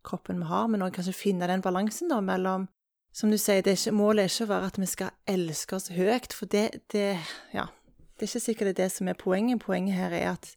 kroppen 0.06 0.42
vi 0.42 0.50
har, 0.50 0.70
men 0.72 0.86
òg 0.86 0.96
kanskje 0.96 1.18
finne 1.18 1.50
den 1.50 1.64
balansen 1.66 2.10
da 2.10 2.22
mellom 2.24 2.70
Som 3.16 3.32
du 3.32 3.38
sier, 3.40 3.64
er 3.64 3.78
ikke, 3.78 3.94
målet 3.96 4.26
er 4.26 4.32
ikke 4.34 4.44
å 4.44 4.52
være 4.52 4.70
at 4.74 4.78
vi 4.82 4.88
skal 4.92 5.14
elske 5.32 5.78
oss 5.78 5.88
høyt, 5.96 6.34
for 6.36 6.52
det, 6.52 6.68
det 6.92 7.16
Ja. 7.56 7.70
Det 8.16 8.24
er 8.24 8.30
ikke 8.30 8.40
sikkert 8.46 8.68
det 8.70 8.74
er 8.74 8.84
det 8.86 8.92
som 8.92 9.08
er 9.12 9.18
poenget. 9.20 9.60
Poenget 9.60 9.96
her 9.96 10.14
er 10.16 10.30
at 10.34 10.50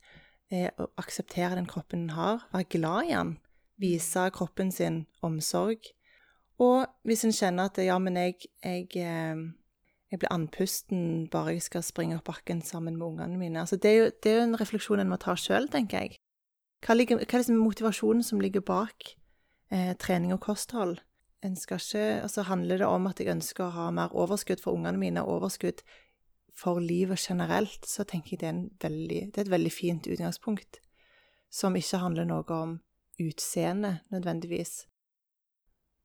eh, 0.51 0.69
å 0.79 0.87
akseptere 0.99 1.57
den 1.59 1.67
kroppen 1.67 2.05
en 2.07 2.15
har, 2.15 2.45
være 2.53 2.69
glad 2.71 3.09
i 3.09 3.15
den, 3.17 3.33
vise 3.83 4.29
kroppen 4.35 4.71
sin 4.71 5.07
omsorg. 5.27 5.91
Og 6.63 6.87
hvis 7.07 7.25
en 7.27 7.35
kjenner 7.35 7.67
at 7.67 7.81
ja, 7.83 7.99
men 7.99 8.15
jeg, 8.19 8.47
jeg, 8.63 8.87
eh, 9.03 9.43
jeg 10.11 10.23
blir 10.23 10.35
andpusten 10.35 11.27
bare 11.33 11.57
jeg 11.57 11.67
skal 11.67 11.83
springe 11.87 12.19
opp 12.19 12.31
bakken 12.31 12.63
sammen 12.63 12.95
med 12.99 13.07
ungene 13.07 13.39
mine. 13.39 13.61
Altså, 13.61 13.77
det, 13.77 13.91
er 13.91 13.99
jo, 13.99 14.11
det 14.23 14.33
er 14.33 14.39
jo 14.39 14.47
en 14.47 14.61
refleksjon 14.61 15.03
en 15.03 15.11
må 15.11 15.19
ta 15.19 15.35
sjøl, 15.39 15.67
tenker 15.71 16.07
jeg. 16.07 16.23
Hva, 16.87 16.95
ligger, 16.95 17.19
hva 17.19 17.27
er 17.27 17.43
liksom 17.43 17.59
motivasjonen 17.59 18.23
som 18.23 18.43
ligger 18.43 18.63
bak 18.63 19.15
eh, 19.75 19.95
trening 19.99 20.35
og 20.35 20.43
kosthold? 20.47 21.01
En 21.47 21.55
ikke, 21.55 22.23
altså 22.23 22.43
Handler 22.49 22.81
det 22.83 22.87
om 22.87 23.07
at 23.07 23.21
jeg 23.21 23.31
ønsker 23.31 23.69
å 23.69 23.75
ha 23.77 23.91
mer 23.95 24.15
overskudd 24.17 24.63
for 24.63 24.75
ungene 24.75 24.99
mine, 24.99 25.23
overskudd 25.23 25.85
for 26.59 26.81
livet 26.83 27.21
generelt, 27.23 27.87
så 27.87 28.03
tenker 28.05 28.35
jeg 28.35 28.41
det 28.43 28.49
er, 28.51 28.61
veldig, 28.83 29.21
det 29.31 29.39
er 29.39 29.47
et 29.47 29.55
veldig 29.55 29.73
fint 29.73 30.09
utgangspunkt. 30.11 30.81
Som 31.51 31.79
ikke 31.79 32.03
handler 32.03 32.27
noe 32.29 32.45
om 32.57 32.75
utseende, 33.23 34.01
nødvendigvis. 34.11 34.83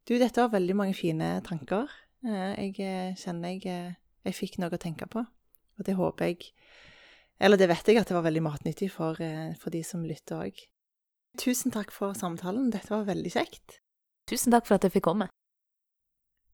Du, 0.08 0.18
dette 0.20 0.42
var 0.42 0.54
veldig 0.54 0.76
mange 0.78 0.96
fine 0.98 1.38
tanker. 1.48 1.90
Eh, 2.28 2.54
jeg 2.60 2.76
eh, 2.84 3.16
kjenner 3.20 3.56
jeg, 3.56 3.66
eh, 3.68 3.96
jeg 4.28 4.38
fikk 4.38 4.60
noe 4.62 4.74
å 4.74 4.82
tenke 4.82 5.08
på, 5.10 5.24
og 5.24 5.88
det 5.88 5.98
håper 5.98 6.32
jeg 6.32 6.54
Eller 7.44 7.58
det 7.58 7.68
vet 7.68 7.88
jeg 7.90 7.98
at 8.00 8.08
det 8.08 8.16
var 8.16 8.24
veldig 8.24 8.44
matnyttig 8.46 8.92
for, 8.94 9.18
for 9.60 9.74
de 9.74 9.82
som 9.84 10.04
lytter 10.06 10.46
òg. 10.46 10.60
Tusen 11.42 11.74
takk 11.74 11.92
for 11.92 12.14
samtalen. 12.16 12.70
Dette 12.72 12.94
var 12.94 13.08
veldig 13.10 13.32
kjekt. 13.34 13.83
Tusen 14.30 14.52
takk 14.52 14.68
for 14.68 14.76
at 14.76 14.84
jeg 14.84 14.92
fikk 14.96 15.04
komme. 15.10 15.28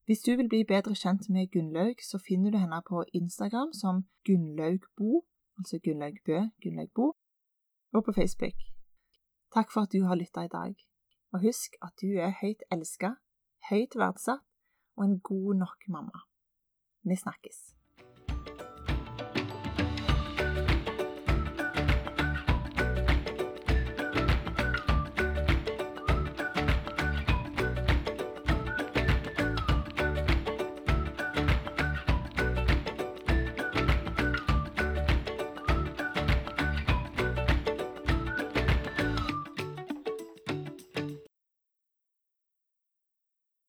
Hvis 0.05 0.23
du 0.25 0.31
vil 0.39 0.49
bli 0.49 0.63
bedre 0.73 0.95
kjent 0.97 1.29
med 1.29 1.51
Gunnlaug, 1.53 1.97
så 2.01 2.17
finner 2.27 2.49
du 2.51 2.57
henne 2.57 2.81
på 2.89 3.03
Instagram 3.13 3.73
som 3.81 3.95
Gunnlaugbo, 4.25 5.25
altså 5.57 5.77
Gunnlaug 5.85 6.17
Bø, 6.25 6.39
Gunnlaug 6.63 6.91
Bo, 6.97 7.07
og 7.93 8.05
på 8.05 8.11
Facebook. 8.19 8.57
Takk 9.53 9.69
for 9.73 9.81
at 9.85 9.93
du 9.93 10.05
har 10.09 10.17
lytta 10.17 10.41
i 10.45 10.53
dag, 10.59 10.73
og 11.33 11.45
husk 11.45 11.77
at 11.85 11.93
du 12.01 12.17
er 12.25 12.33
høyt 12.41 12.65
elska, 12.73 13.13
høyt 13.69 13.93
verdsatt 14.01 14.41
og 14.97 15.05
en 15.05 15.19
god 15.19 15.53
nok 15.63 15.89
mamma. 15.93 16.25
Vi 17.05 17.15
snakkes. 17.15 17.78